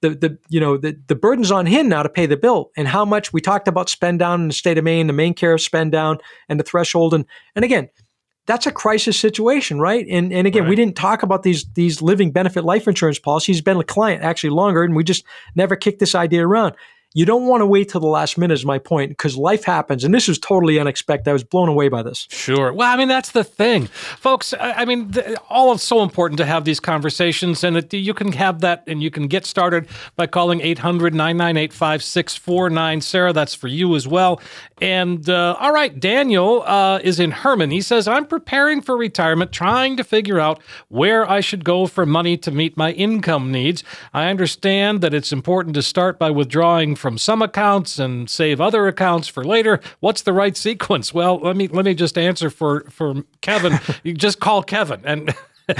the, 0.00 0.10
the 0.10 0.38
you 0.50 0.60
know 0.60 0.76
the, 0.76 0.98
the 1.06 1.14
burden's 1.14 1.50
on 1.50 1.64
him 1.64 1.88
now 1.88 2.02
to 2.02 2.10
pay 2.10 2.26
the 2.26 2.36
bill 2.36 2.70
and 2.76 2.86
how 2.86 3.06
much 3.06 3.32
we 3.32 3.40
talked 3.40 3.68
about 3.68 3.88
spend 3.88 4.18
down 4.18 4.42
in 4.42 4.48
the 4.48 4.54
state 4.54 4.76
of 4.76 4.84
Maine, 4.84 5.06
the 5.06 5.14
MaineCare 5.14 5.58
spend 5.58 5.92
down 5.92 6.18
and 6.48 6.60
the 6.60 6.64
threshold 6.64 7.14
and 7.14 7.24
and 7.56 7.64
again 7.64 7.88
that's 8.46 8.66
a 8.66 8.72
crisis 8.72 9.18
situation, 9.18 9.80
right? 9.80 10.06
And 10.08 10.32
and 10.32 10.46
again, 10.46 10.62
right. 10.62 10.68
we 10.68 10.76
didn't 10.76 10.96
talk 10.96 11.22
about 11.22 11.42
these 11.42 11.64
these 11.74 12.02
living 12.02 12.30
benefit 12.30 12.64
life 12.64 12.86
insurance 12.86 13.18
policies. 13.18 13.56
He's 13.56 13.62
been 13.62 13.78
a 13.78 13.84
client 13.84 14.22
actually 14.22 14.50
longer, 14.50 14.82
and 14.84 14.94
we 14.94 15.04
just 15.04 15.24
never 15.54 15.76
kicked 15.76 15.98
this 16.00 16.14
idea 16.14 16.46
around. 16.46 16.74
You 17.14 17.24
don't 17.24 17.46
want 17.46 17.60
to 17.60 17.66
wait 17.66 17.88
till 17.88 18.00
the 18.00 18.08
last 18.08 18.36
minute, 18.36 18.54
is 18.54 18.64
my 18.64 18.78
point, 18.78 19.10
because 19.10 19.36
life 19.36 19.64
happens. 19.64 20.02
And 20.02 20.12
this 20.12 20.26
was 20.26 20.36
totally 20.36 20.80
unexpected. 20.80 21.30
I 21.30 21.32
was 21.32 21.44
blown 21.44 21.68
away 21.68 21.88
by 21.88 22.02
this. 22.02 22.26
Sure. 22.30 22.72
Well, 22.72 22.92
I 22.92 22.96
mean, 22.96 23.06
that's 23.06 23.30
the 23.30 23.44
thing. 23.44 23.86
Folks, 23.86 24.52
I 24.58 24.84
mean, 24.84 25.12
the, 25.12 25.40
all 25.48 25.72
it's 25.72 25.84
so 25.84 26.02
important 26.02 26.38
to 26.38 26.44
have 26.44 26.64
these 26.64 26.80
conversations. 26.80 27.62
And 27.62 27.76
it, 27.76 27.94
you 27.94 28.14
can 28.14 28.32
have 28.32 28.60
that 28.62 28.82
and 28.88 29.00
you 29.00 29.12
can 29.12 29.28
get 29.28 29.46
started 29.46 29.86
by 30.16 30.26
calling 30.26 30.60
800 30.60 31.14
998 31.14 31.72
5649. 31.72 33.00
Sarah, 33.00 33.32
that's 33.32 33.54
for 33.54 33.68
you 33.68 33.94
as 33.94 34.08
well. 34.08 34.40
And 34.80 35.30
uh, 35.30 35.56
all 35.60 35.72
right, 35.72 35.98
Daniel 35.98 36.62
uh, 36.66 36.98
is 36.98 37.20
in 37.20 37.30
Hermon. 37.30 37.70
He 37.70 37.80
says, 37.80 38.08
I'm 38.08 38.26
preparing 38.26 38.82
for 38.82 38.96
retirement, 38.96 39.52
trying 39.52 39.96
to 39.96 40.04
figure 40.04 40.40
out 40.40 40.60
where 40.88 41.30
I 41.30 41.40
should 41.40 41.64
go 41.64 41.86
for 41.86 42.04
money 42.04 42.36
to 42.38 42.50
meet 42.50 42.76
my 42.76 42.90
income 42.92 43.52
needs. 43.52 43.84
I 44.12 44.28
understand 44.28 45.00
that 45.00 45.14
it's 45.14 45.32
important 45.32 45.74
to 45.76 45.82
start 45.82 46.18
by 46.18 46.30
withdrawing 46.30 46.96
from 47.04 47.18
some 47.18 47.42
accounts 47.42 47.98
and 47.98 48.30
save 48.30 48.62
other 48.62 48.88
accounts 48.88 49.28
for 49.28 49.44
later. 49.44 49.78
What's 50.00 50.22
the 50.22 50.32
right 50.32 50.56
sequence? 50.56 51.12
Well, 51.12 51.36
let 51.36 51.54
me 51.54 51.68
let 51.68 51.84
me 51.84 51.92
just 51.92 52.16
answer 52.16 52.48
for 52.48 52.86
for 52.88 53.16
Kevin. 53.42 53.78
you 54.02 54.14
just 54.14 54.40
call 54.40 54.62
Kevin 54.62 55.02
and. 55.04 55.34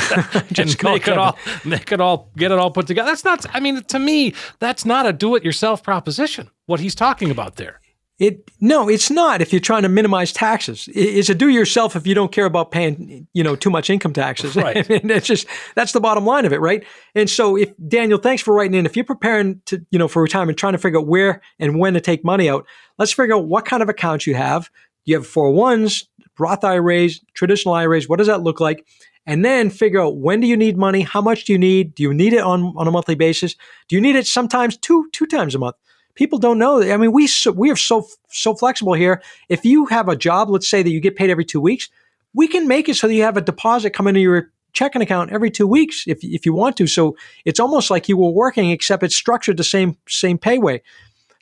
just 0.53 0.83
make 0.83 1.03
Kevin. 1.03 1.13
it 1.13 1.19
all 1.19 1.39
make 1.65 1.93
it 1.93 2.01
all 2.01 2.31
get 2.39 2.51
it 2.51 2.59
all 2.59 2.71
put 2.71 2.87
together. 2.87 3.11
That's 3.11 3.25
not 3.25 3.45
I 3.55 3.61
mean 3.61 3.83
to 3.85 3.99
me 3.99 4.35
that's 4.59 4.85
not 4.85 5.07
a 5.07 5.13
do 5.15 5.35
it 5.35 5.45
yourself 5.45 5.83
proposition. 5.83 6.51
What 6.67 6.81
he's 6.81 6.95
talking 6.95 7.31
about 7.31 7.57
there. 7.57 7.81
It 8.21 8.49
no, 8.61 8.89
it's 8.89 9.11
not. 9.11 9.41
If 9.41 9.53
you're 9.53 9.61
trying 9.61 9.83
to 9.83 9.89
minimize 9.89 10.33
taxes, 10.33 10.89
it's 10.95 11.29
a 11.29 11.35
do 11.35 11.49
yourself 11.49 11.97
if 11.97 12.07
you 12.07 12.15
don't 12.15 12.31
care 12.31 12.45
about 12.45 12.71
paying, 12.71 13.27
you 13.33 13.43
know, 13.43 13.57
too 13.57 13.71
much 13.71 13.91
income 13.91 14.13
taxes. 14.13 14.55
Right. 14.65 14.87
it's 14.89 15.27
just 15.27 15.47
that's 15.75 15.93
the 15.93 16.01
bottom 16.01 16.25
line 16.25 16.45
of 16.45 16.53
it, 16.53 16.61
right? 16.61 16.85
And 17.17 17.29
so, 17.29 17.57
if 17.57 17.73
Daniel, 17.89 18.19
thanks 18.19 18.41
for 18.41 18.55
writing 18.55 18.75
in. 18.75 18.87
If 18.87 18.95
you're 18.95 19.05
preparing 19.05 19.61
to, 19.67 19.85
you 19.91 19.99
know, 19.99 20.07
for 20.07 20.23
retirement, 20.23 20.59
trying 20.59 20.75
to 20.75 20.79
figure 20.79 21.01
out 21.01 21.09
where 21.09 21.43
and 21.59 21.79
when 21.79 21.95
to 21.95 22.01
take 22.01 22.25
money 22.25 22.49
out, 22.49 22.67
let's 22.99 23.13
figure 23.13 23.35
out 23.35 23.47
what 23.47 23.65
kind 23.65 23.83
of 23.83 23.89
accounts 23.89 24.27
you 24.29 24.37
have. 24.37 24.71
Do 25.05 25.13
you 25.13 25.17
have 25.17 25.27
four 25.27 25.51
ones, 25.51 26.09
Roth 26.39 26.65
IRAs, 26.65 27.21
traditional 27.35 27.75
IRAs. 27.75 28.09
What 28.09 28.19
does 28.19 28.29
that 28.29 28.43
look 28.43 28.61
like? 28.61 28.87
And 29.27 29.45
then 29.45 29.71
figure 29.71 30.01
out 30.01 30.19
when 30.19 30.41
do 30.41 30.47
you 30.47 30.57
need 30.57 30.77
money? 30.77 31.03
How 31.03 31.21
much 31.21 31.45
do 31.45 31.53
you 31.53 31.59
need? 31.59 31.95
Do 31.95 32.03
you 32.03 32.13
need 32.13 32.33
it 32.33 32.41
on, 32.41 32.75
on 32.77 32.87
a 32.87 32.91
monthly 32.91 33.15
basis? 33.15 33.57
Do 33.89 33.97
you 33.97 34.01
need 34.01 34.17
it 34.17 34.27
sometimes 34.27 34.77
two 34.77 35.09
two 35.13 35.27
times 35.27 35.55
a 35.55 35.59
month? 35.59 35.77
People 36.15 36.39
don't 36.39 36.59
know. 36.59 36.83
I 36.83 36.97
mean, 36.97 37.13
we 37.13 37.27
so, 37.27 37.53
we 37.53 37.71
are 37.71 37.77
so 37.77 38.07
so 38.31 38.55
flexible 38.55 38.95
here. 38.95 39.23
If 39.49 39.65
you 39.65 39.87
have 39.87 40.09
a 40.09 40.17
job, 40.17 40.51
let's 40.51 40.69
say 40.69 40.83
that 40.83 40.91
you 40.91 41.01
get 41.01 41.17
paid 41.17 41.31
every 41.31 41.45
two 41.45 41.61
weeks, 41.61 41.89
we 42.33 42.49
can 42.49 42.69
make 42.69 42.89
it 42.89 42.97
so 42.97 43.07
that 43.07 43.15
you 43.15 43.23
have 43.23 43.37
a 43.37 43.43
deposit 43.43 43.91
come 43.91 44.07
into 44.07 44.21
your 44.21 44.51
checking 44.73 45.03
account 45.03 45.31
every 45.31 45.51
two 45.51 45.67
weeks 45.67 46.05
if 46.07 46.19
if 46.23 46.45
you 46.45 46.53
want 46.53 46.77
to. 46.77 46.87
So 46.87 47.17
it's 47.45 47.61
almost 47.61 47.91
like 47.91 48.09
you 48.09 48.17
were 48.17 48.31
working, 48.31 48.71
except 48.71 49.03
it's 49.03 49.17
structured 49.17 49.57
the 49.57 49.65
same 49.65 49.97
same 50.09 50.39
pay 50.39 50.59
way. 50.59 50.83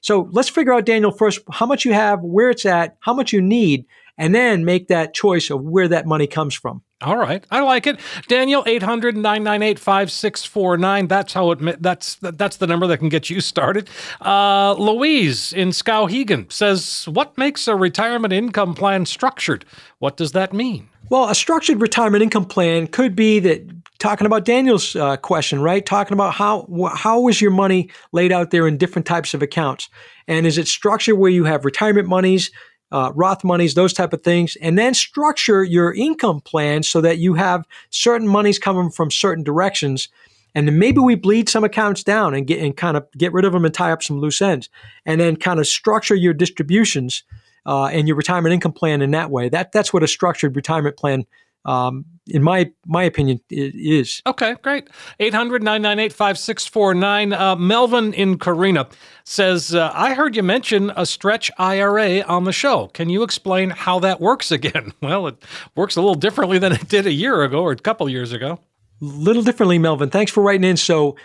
So 0.00 0.28
let's 0.32 0.48
figure 0.48 0.72
out, 0.72 0.84
Daniel, 0.84 1.12
first 1.12 1.40
how 1.50 1.66
much 1.66 1.84
you 1.84 1.92
have, 1.92 2.20
where 2.22 2.50
it's 2.50 2.66
at, 2.66 2.96
how 3.00 3.14
much 3.14 3.32
you 3.32 3.40
need, 3.40 3.86
and 4.18 4.34
then 4.34 4.64
make 4.64 4.88
that 4.88 5.14
choice 5.14 5.48
of 5.48 5.62
where 5.62 5.88
that 5.88 6.06
money 6.06 6.26
comes 6.26 6.54
from. 6.54 6.82
All 7.03 7.16
right. 7.16 7.44
I 7.50 7.61
like 7.61 7.88
it. 7.88 7.98
Daniel 8.28 8.62
800-998-5649. 8.64 11.09
That's 11.09 11.32
how 11.32 11.50
it 11.50 11.82
that's 11.82 12.14
that's 12.16 12.59
the 12.59 12.66
number 12.66 12.86
that 12.86 12.98
can 12.98 13.09
get 13.09 13.28
you 13.28 13.40
started. 13.40 13.90
Uh, 14.20 14.74
Louise 14.74 15.53
in 15.53 15.70
Skowhegan 15.70 16.53
says, 16.53 17.09
"What 17.09 17.36
makes 17.36 17.66
a 17.66 17.74
retirement 17.74 18.32
income 18.32 18.74
plan 18.74 19.07
structured? 19.07 19.64
What 19.98 20.16
does 20.16 20.30
that 20.32 20.53
mean?" 20.53 20.88
Well, 21.11 21.28
a 21.28 21.34
structured 21.34 21.80
retirement 21.80 22.22
income 22.22 22.46
plan 22.46 22.86
could 22.86 23.16
be 23.16 23.40
that 23.40 23.68
talking 23.98 24.26
about 24.26 24.44
Daniel's 24.44 24.96
uh, 24.96 25.16
question, 25.16 25.61
right? 25.61 25.84
Talking 25.84 26.14
about 26.14 26.34
how 26.34 26.66
how 26.94 27.28
is 27.28 27.40
your 27.40 27.50
money 27.50 27.90
laid 28.12 28.32
out 28.32 28.50
there 28.50 28.66
in 28.66 28.76
different 28.76 29.07
types 29.07 29.34
of 29.34 29.42
accounts, 29.42 29.88
and 30.26 30.46
is 30.46 30.57
it 30.57 30.68
structured 30.68 31.18
where 31.18 31.30
you 31.30 31.44
have 31.44 31.64
retirement 31.64 32.09
monies, 32.09 32.50
uh, 32.93 33.11
Roth 33.14 33.43
monies, 33.43 33.74
those 33.74 33.93
type 33.93 34.12
of 34.12 34.22
things, 34.22 34.57
and 34.57 34.78
then 34.78 34.95
structure 34.95 35.64
your 35.64 35.93
income 35.95 36.40
plan 36.40 36.82
so 36.82 37.01
that 37.01 37.18
you 37.18 37.34
have 37.34 37.66
certain 37.90 38.28
monies 38.28 38.59
coming 38.59 38.90
from 38.90 39.11
certain 39.11 39.43
directions. 39.43 40.09
And 40.55 40.68
then 40.68 40.78
maybe 40.78 41.01
we 41.01 41.14
bleed 41.14 41.49
some 41.49 41.64
accounts 41.64 42.05
down 42.05 42.34
and 42.34 42.47
get 42.47 42.61
and 42.61 42.76
kind 42.76 42.97
of 42.97 43.11
get 43.16 43.32
rid 43.32 43.47
of 43.47 43.53
them 43.53 43.64
and 43.64 43.72
tie 43.72 43.90
up 43.90 44.03
some 44.03 44.20
loose 44.20 44.43
ends, 44.43 44.68
and 45.07 45.20
then 45.20 45.36
kind 45.36 45.59
of 45.59 45.66
structure 45.66 46.14
your 46.14 46.34
distributions 46.34 47.24
uh, 47.64 47.86
and 47.86 48.07
your 48.07 48.16
retirement 48.16 48.53
income 48.53 48.72
plan 48.72 49.01
in 49.01 49.11
that 49.12 49.30
way. 49.30 49.49
That 49.49 49.72
that's 49.72 49.93
what 49.93 50.03
a 50.03 50.09
structured 50.09 50.55
retirement 50.55 50.97
plan 50.97 51.24
um, 51.64 52.04
in 52.28 52.42
my 52.42 52.70
my 52.86 53.02
opinion, 53.02 53.40
it 53.50 53.74
is. 53.74 54.22
Okay, 54.26 54.54
great. 54.62 54.88
800 55.18 55.62
998 55.62 56.12
5649. 56.12 57.32
Uh, 57.32 57.56
Melvin 57.56 58.12
in 58.14 58.38
Corinna 58.38 58.88
says, 59.24 59.74
uh, 59.74 59.90
I 59.94 60.14
heard 60.14 60.36
you 60.36 60.42
mention 60.42 60.92
a 60.96 61.04
stretch 61.04 61.50
IRA 61.58 62.20
on 62.22 62.44
the 62.44 62.52
show. 62.52 62.88
Can 62.88 63.08
you 63.08 63.22
explain 63.22 63.70
how 63.70 63.98
that 64.00 64.20
works 64.20 64.50
again? 64.50 64.92
Well, 65.02 65.26
it 65.26 65.44
works 65.74 65.96
a 65.96 66.00
little 66.00 66.14
differently 66.14 66.58
than 66.58 66.72
it 66.72 66.88
did 66.88 67.06
a 67.06 67.12
year 67.12 67.42
ago 67.42 67.62
or 67.62 67.72
a 67.72 67.76
couple 67.76 68.08
years 68.08 68.32
ago. 68.32 68.60
Little 69.00 69.42
differently, 69.42 69.78
Melvin. 69.78 70.10
Thanks 70.10 70.30
for 70.30 70.42
writing 70.42 70.64
in. 70.64 70.76
So, 70.76 71.16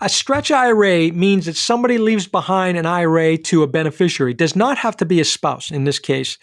a 0.00 0.08
stretch 0.10 0.50
IRA 0.50 1.10
means 1.12 1.46
that 1.46 1.56
somebody 1.56 1.96
leaves 1.96 2.26
behind 2.26 2.76
an 2.76 2.84
IRA 2.84 3.38
to 3.38 3.62
a 3.62 3.66
beneficiary. 3.66 4.32
It 4.32 4.38
does 4.38 4.54
not 4.54 4.76
have 4.78 4.98
to 4.98 5.06
be 5.06 5.18
a 5.20 5.24
spouse 5.24 5.70
in 5.70 5.84
this 5.84 5.98
case. 5.98 6.36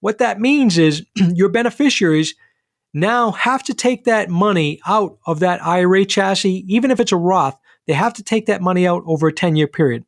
What 0.00 0.18
that 0.18 0.38
means 0.38 0.76
is 0.76 1.06
your 1.16 1.48
beneficiaries 1.48 2.34
now 2.94 3.30
have 3.32 3.62
to 3.64 3.74
take 3.74 4.04
that 4.04 4.28
money 4.28 4.80
out 4.86 5.18
of 5.26 5.40
that 5.40 5.64
IRA 5.64 6.04
chassis, 6.04 6.64
even 6.68 6.90
if 6.90 7.00
it's 7.00 7.12
a 7.12 7.16
Roth, 7.16 7.58
they 7.86 7.92
have 7.94 8.14
to 8.14 8.22
take 8.22 8.46
that 8.46 8.62
money 8.62 8.86
out 8.86 9.02
over 9.06 9.28
a 9.28 9.32
10 9.32 9.56
year 9.56 9.66
period. 9.66 10.04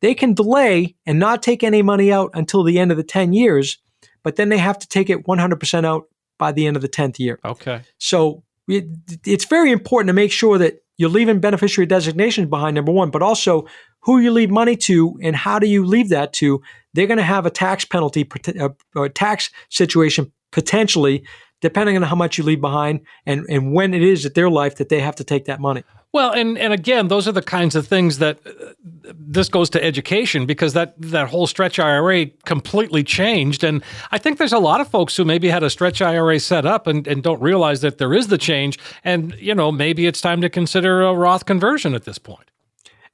They 0.00 0.14
can 0.14 0.34
delay 0.34 0.96
and 1.06 1.18
not 1.18 1.42
take 1.42 1.62
any 1.62 1.82
money 1.82 2.12
out 2.12 2.30
until 2.34 2.62
the 2.62 2.78
end 2.78 2.90
of 2.90 2.96
the 2.96 3.04
10 3.04 3.32
years, 3.32 3.78
but 4.22 4.36
then 4.36 4.48
they 4.48 4.58
have 4.58 4.78
to 4.80 4.88
take 4.88 5.08
it 5.08 5.24
100% 5.24 5.84
out 5.84 6.08
by 6.38 6.52
the 6.52 6.66
end 6.66 6.76
of 6.76 6.82
the 6.82 6.88
10th 6.88 7.18
year. 7.18 7.38
Okay. 7.44 7.80
So 7.98 8.42
it, 8.68 8.84
it's 9.24 9.44
very 9.44 9.70
important 9.70 10.08
to 10.08 10.12
make 10.12 10.32
sure 10.32 10.58
that 10.58 10.80
you're 10.96 11.10
leaving 11.10 11.40
beneficiary 11.40 11.86
designations 11.86 12.48
behind, 12.48 12.74
number 12.74 12.92
one, 12.92 13.10
but 13.10 13.22
also 13.22 13.66
who 14.00 14.18
you 14.18 14.30
leave 14.30 14.50
money 14.50 14.76
to 14.76 15.18
and 15.22 15.34
how 15.34 15.58
do 15.58 15.66
you 15.66 15.84
leave 15.84 16.10
that 16.10 16.32
to. 16.34 16.60
They're 16.92 17.06
going 17.06 17.18
to 17.18 17.24
have 17.24 17.46
a 17.46 17.50
tax 17.50 17.84
penalty, 17.84 18.28
a 18.58 18.70
uh, 18.94 19.08
tax 19.14 19.50
situation 19.70 20.32
potentially 20.52 21.24
depending 21.64 21.96
on 21.96 22.02
how 22.02 22.14
much 22.14 22.36
you 22.36 22.44
leave 22.44 22.60
behind 22.60 23.00
and, 23.24 23.46
and 23.48 23.72
when 23.72 23.94
it 23.94 24.02
is 24.02 24.26
at 24.26 24.34
their 24.34 24.50
life 24.50 24.76
that 24.76 24.90
they 24.90 25.00
have 25.00 25.16
to 25.16 25.24
take 25.24 25.46
that 25.46 25.60
money. 25.60 25.82
Well, 26.12 26.30
and, 26.30 26.58
and 26.58 26.74
again, 26.74 27.08
those 27.08 27.26
are 27.26 27.32
the 27.32 27.40
kinds 27.40 27.74
of 27.74 27.86
things 27.86 28.18
that 28.18 28.38
uh, 28.46 28.74
this 29.18 29.48
goes 29.48 29.70
to 29.70 29.82
education 29.82 30.44
because 30.44 30.74
that, 30.74 30.92
that 30.98 31.28
whole 31.28 31.46
stretch 31.46 31.78
IRA 31.78 32.26
completely 32.44 33.02
changed. 33.02 33.64
And 33.64 33.82
I 34.12 34.18
think 34.18 34.36
there's 34.36 34.52
a 34.52 34.58
lot 34.58 34.82
of 34.82 34.88
folks 34.88 35.16
who 35.16 35.24
maybe 35.24 35.48
had 35.48 35.62
a 35.62 35.70
stretch 35.70 36.02
IRA 36.02 36.38
set 36.38 36.66
up 36.66 36.86
and, 36.86 37.06
and 37.06 37.22
don't 37.22 37.40
realize 37.40 37.80
that 37.80 37.96
there 37.96 38.12
is 38.12 38.28
the 38.28 38.36
change. 38.36 38.78
And, 39.02 39.34
you 39.38 39.54
know, 39.54 39.72
maybe 39.72 40.06
it's 40.06 40.20
time 40.20 40.42
to 40.42 40.50
consider 40.50 41.00
a 41.00 41.14
Roth 41.14 41.46
conversion 41.46 41.94
at 41.94 42.04
this 42.04 42.18
point. 42.18 42.50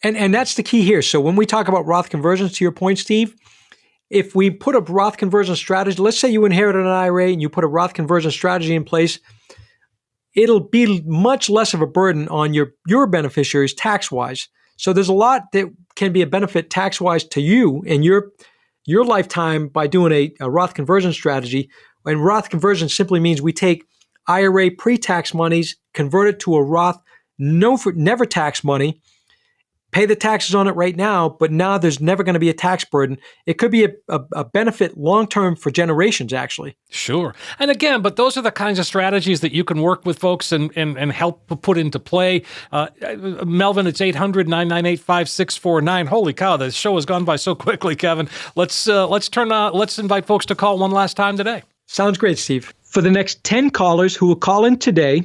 And, 0.03 0.16
and 0.16 0.34
that's 0.34 0.57
the 0.57 0.64
key 0.64 0.82
here. 0.82 1.03
So 1.03 1.20
when 1.20 1.36
we 1.36 1.46
talk 1.46 1.68
about 1.68 1.86
Roth 1.86 2.11
conversions, 2.11 2.55
to 2.55 2.64
your 2.64 2.72
point, 2.72 2.98
Steve, 2.98 3.36
if 4.11 4.34
we 4.34 4.50
put 4.50 4.74
a 4.74 4.80
Roth 4.80 5.16
conversion 5.16 5.56
strategy, 5.56 6.02
let's 6.02 6.18
say 6.18 6.28
you 6.28 6.44
inherited 6.44 6.80
an 6.80 6.88
IRA 6.88 7.28
and 7.28 7.40
you 7.40 7.48
put 7.48 7.64
a 7.64 7.68
Roth 7.68 7.94
conversion 7.94 8.30
strategy 8.30 8.74
in 8.74 8.84
place, 8.84 9.20
it'll 10.34 10.61
be 10.68 11.02
much 11.06 11.48
less 11.48 11.72
of 11.72 11.80
a 11.80 11.86
burden 11.86 12.28
on 12.28 12.52
your 12.52 12.72
your 12.86 13.06
beneficiaries 13.06 13.72
tax 13.72 14.11
wise. 14.11 14.48
So 14.76 14.92
there's 14.92 15.08
a 15.08 15.14
lot 15.14 15.52
that 15.52 15.66
can 15.94 16.12
be 16.12 16.22
a 16.22 16.26
benefit 16.26 16.70
tax 16.70 17.00
wise 17.00 17.24
to 17.24 17.40
you 17.40 17.82
and 17.86 18.04
your 18.04 18.32
your 18.84 19.04
lifetime 19.04 19.68
by 19.68 19.86
doing 19.86 20.12
a, 20.12 20.32
a 20.40 20.50
Roth 20.50 20.74
conversion 20.74 21.12
strategy. 21.12 21.70
And 22.04 22.24
Roth 22.24 22.50
conversion 22.50 22.88
simply 22.88 23.20
means 23.20 23.40
we 23.40 23.52
take 23.52 23.84
IRA 24.26 24.70
pre-tax 24.70 25.34
monies, 25.34 25.76
convert 25.94 26.28
it 26.28 26.40
to 26.40 26.56
a 26.56 26.62
Roth 26.62 26.98
no 27.38 27.76
for, 27.76 27.92
never 27.92 28.26
tax 28.26 28.62
money, 28.62 29.00
pay 29.91 30.07
the 30.07 30.16
taxes 30.16 30.55
on 30.55 30.68
it 30.68 30.72
right 30.72 30.97
now, 30.97 31.28
but 31.28 31.51
now 31.51 31.78
there's 31.78 32.01
never 32.01 32.22
going 32.22 32.34
to 32.34 32.41
be 32.41 32.49
a 32.49 32.55
tax 32.55 32.84
burden. 32.84 33.18
It 33.47 33.55
could 33.55 33.70
be 33.70 33.84
a, 33.84 33.91
a, 34.09 34.20
a 34.34 34.45
benefit 34.45 34.97
long 34.97 35.26
term 35.26 35.57
for 35.57 35.70
generations, 35.70 36.32
actually. 36.32 36.76
Sure. 36.91 37.34
And 37.59 37.70
again, 37.70 38.03
but 38.03 38.16
those 38.16 38.36
are 38.36 38.43
the 38.43 38.51
kinds 38.51 38.78
of 38.78 38.86
strategies 38.86 39.41
that 39.41 39.53
you 39.53 39.64
can 39.64 39.80
work 39.80 40.05
with 40.05 40.18
folks 40.18 40.53
and, 40.53 40.70
and, 40.76 40.99
and 40.99 41.12
help 41.12 41.47
put 41.62 41.78
into 41.78 41.99
play. 41.99 42.43
Uh, 42.72 42.88
Melvin, 43.45 43.86
it's 43.86 44.01
800 44.01 44.49
998 44.49 45.01
5649. 45.01 46.07
Holy 46.07 46.32
cow, 46.32 46.57
the 46.57 46.70
show 46.70 46.95
has 46.95 47.07
gone 47.07 47.24
by 47.24 47.36
so 47.36 47.55
quickly, 47.55 47.97
Kevin. 47.97 48.28
Let's, 48.57 48.88
uh, 48.88 49.09
let's, 49.09 49.28
turn, 49.28 49.53
uh, 49.53 49.70
let's 49.72 49.99
invite 49.99 50.26
folks 50.26 50.47
to 50.47 50.55
call 50.55 50.78
one 50.78 50.91
last 50.91 51.16
time 51.16 51.36
today. 51.36 51.62
Sounds 51.86 52.18
great, 52.18 52.38
Steve. 52.38 52.72
For 52.82 53.01
the 53.01 53.11
next 53.11 53.43
10 53.45 53.70
callers 53.70 54.14
who 54.14 54.26
will 54.26 54.36
call 54.36 54.64
in 54.64 54.78
today, 54.78 55.24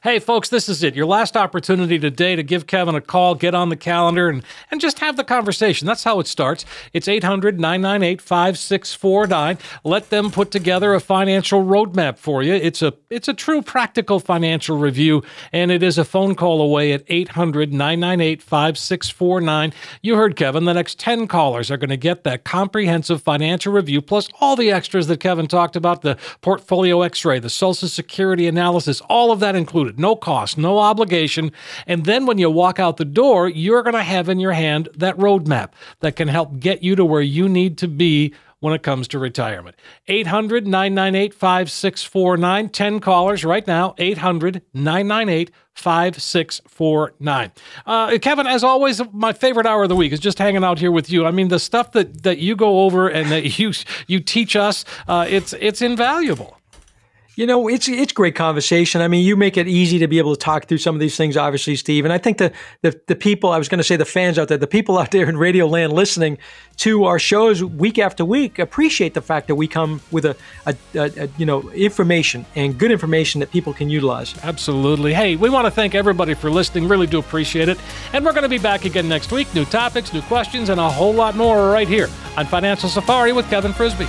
Hey, 0.00 0.20
folks, 0.20 0.48
this 0.48 0.68
is 0.68 0.84
it. 0.84 0.94
Your 0.94 1.06
last 1.06 1.36
opportunity 1.36 1.98
today 1.98 2.36
to 2.36 2.44
give 2.44 2.68
Kevin 2.68 2.94
a 2.94 3.00
call, 3.00 3.34
get 3.34 3.52
on 3.52 3.68
the 3.68 3.74
calendar, 3.74 4.28
and, 4.28 4.44
and 4.70 4.80
just 4.80 5.00
have 5.00 5.16
the 5.16 5.24
conversation. 5.24 5.88
That's 5.88 6.04
how 6.04 6.20
it 6.20 6.28
starts. 6.28 6.64
It's 6.92 7.08
800 7.08 7.58
998 7.58 8.22
5649. 8.22 9.58
Let 9.82 10.10
them 10.10 10.30
put 10.30 10.52
together 10.52 10.94
a 10.94 11.00
financial 11.00 11.64
roadmap 11.64 12.16
for 12.16 12.44
you. 12.44 12.54
It's 12.54 12.80
a, 12.80 12.94
it's 13.10 13.26
a 13.26 13.34
true 13.34 13.60
practical 13.60 14.20
financial 14.20 14.78
review, 14.78 15.24
and 15.52 15.72
it 15.72 15.82
is 15.82 15.98
a 15.98 16.04
phone 16.04 16.36
call 16.36 16.62
away 16.62 16.92
at 16.92 17.02
800 17.08 17.72
998 17.72 18.40
5649. 18.40 19.72
You 20.00 20.14
heard 20.14 20.36
Kevin. 20.36 20.64
The 20.64 20.74
next 20.74 21.00
10 21.00 21.26
callers 21.26 21.72
are 21.72 21.76
going 21.76 21.90
to 21.90 21.96
get 21.96 22.22
that 22.22 22.44
comprehensive 22.44 23.20
financial 23.20 23.72
review, 23.72 24.00
plus 24.00 24.28
all 24.40 24.54
the 24.54 24.70
extras 24.70 25.08
that 25.08 25.18
Kevin 25.18 25.48
talked 25.48 25.74
about 25.74 26.02
the 26.02 26.16
portfolio 26.40 27.02
x 27.02 27.24
ray, 27.24 27.40
the 27.40 27.50
Social 27.50 27.88
Security 27.88 28.46
analysis, 28.46 29.00
all 29.08 29.32
of 29.32 29.40
that 29.40 29.56
included 29.56 29.87
included, 29.88 30.00
no 30.00 30.16
cost, 30.16 30.58
no 30.58 30.78
obligation. 30.78 31.52
And 31.86 32.04
then 32.04 32.26
when 32.26 32.38
you 32.38 32.50
walk 32.50 32.78
out 32.78 32.96
the 32.96 33.04
door, 33.04 33.48
you're 33.48 33.82
going 33.82 33.94
to 33.94 34.02
have 34.02 34.28
in 34.28 34.40
your 34.40 34.52
hand 34.52 34.88
that 34.96 35.16
roadmap 35.16 35.70
that 36.00 36.16
can 36.16 36.28
help 36.28 36.60
get 36.60 36.82
you 36.82 36.96
to 36.96 37.04
where 37.04 37.22
you 37.22 37.48
need 37.48 37.78
to 37.78 37.88
be 37.88 38.34
when 38.60 38.74
it 38.74 38.82
comes 38.82 39.06
to 39.06 39.20
retirement. 39.20 39.76
800 40.08 40.66
998 40.66 41.32
5649. 41.32 42.68
10 42.70 43.00
callers 43.00 43.44
right 43.44 43.66
now. 43.66 43.94
800 43.98 44.62
998 44.74 45.50
5649. 45.74 47.52
Uh, 47.86 48.18
Kevin, 48.18 48.48
as 48.48 48.64
always, 48.64 49.00
my 49.12 49.32
favorite 49.32 49.64
hour 49.64 49.84
of 49.84 49.88
the 49.88 49.94
week 49.94 50.12
is 50.12 50.18
just 50.18 50.38
hanging 50.38 50.64
out 50.64 50.80
here 50.80 50.90
with 50.90 51.08
you. 51.08 51.24
I 51.24 51.30
mean, 51.30 51.48
the 51.48 51.60
stuff 51.60 51.92
that, 51.92 52.24
that 52.24 52.38
you 52.38 52.56
go 52.56 52.80
over 52.80 53.08
and 53.08 53.30
that 53.30 53.58
you 53.60 53.72
you 54.08 54.18
teach 54.18 54.56
us, 54.56 54.84
uh, 55.06 55.24
it's 55.28 55.52
it's 55.60 55.80
invaluable. 55.80 56.57
You 57.38 57.46
know, 57.46 57.68
it's 57.68 57.88
it's 57.88 58.12
great 58.12 58.34
conversation. 58.34 59.00
I 59.00 59.06
mean, 59.06 59.24
you 59.24 59.36
make 59.36 59.56
it 59.56 59.68
easy 59.68 60.00
to 60.00 60.08
be 60.08 60.18
able 60.18 60.34
to 60.34 60.40
talk 60.40 60.64
through 60.64 60.78
some 60.78 60.96
of 60.96 61.00
these 61.00 61.16
things, 61.16 61.36
obviously, 61.36 61.76
Steve. 61.76 62.04
And 62.04 62.12
I 62.12 62.18
think 62.18 62.38
the 62.38 62.50
the, 62.82 63.00
the 63.06 63.14
people, 63.14 63.52
I 63.52 63.58
was 63.58 63.68
going 63.68 63.78
to 63.78 63.84
say 63.84 63.94
the 63.94 64.04
fans 64.04 64.40
out 64.40 64.48
there, 64.48 64.58
the 64.58 64.66
people 64.66 64.98
out 64.98 65.12
there 65.12 65.28
in 65.28 65.36
Radio 65.36 65.68
Land 65.68 65.92
listening 65.92 66.38
to 66.78 67.04
our 67.04 67.20
shows 67.20 67.62
week 67.62 67.96
after 67.96 68.24
week 68.24 68.58
appreciate 68.58 69.14
the 69.14 69.22
fact 69.22 69.46
that 69.46 69.54
we 69.54 69.68
come 69.68 70.00
with 70.10 70.24
a, 70.24 70.36
a, 70.66 70.74
a, 70.96 71.10
a 71.16 71.28
you 71.38 71.46
know 71.46 71.70
information 71.70 72.44
and 72.56 72.76
good 72.76 72.90
information 72.90 73.38
that 73.38 73.52
people 73.52 73.72
can 73.72 73.88
utilize. 73.88 74.34
Absolutely. 74.42 75.14
Hey, 75.14 75.36
we 75.36 75.48
want 75.48 75.64
to 75.64 75.70
thank 75.70 75.94
everybody 75.94 76.34
for 76.34 76.50
listening. 76.50 76.88
Really 76.88 77.06
do 77.06 77.20
appreciate 77.20 77.68
it. 77.68 77.78
And 78.12 78.24
we're 78.24 78.32
going 78.32 78.42
to 78.42 78.48
be 78.48 78.58
back 78.58 78.84
again 78.84 79.08
next 79.08 79.30
week. 79.30 79.54
New 79.54 79.64
topics, 79.64 80.12
new 80.12 80.22
questions, 80.22 80.70
and 80.70 80.80
a 80.80 80.90
whole 80.90 81.14
lot 81.14 81.36
more 81.36 81.70
right 81.70 81.86
here 81.86 82.08
on 82.36 82.46
Financial 82.46 82.88
Safari 82.88 83.32
with 83.32 83.48
Kevin 83.48 83.72
Frisby. 83.72 84.08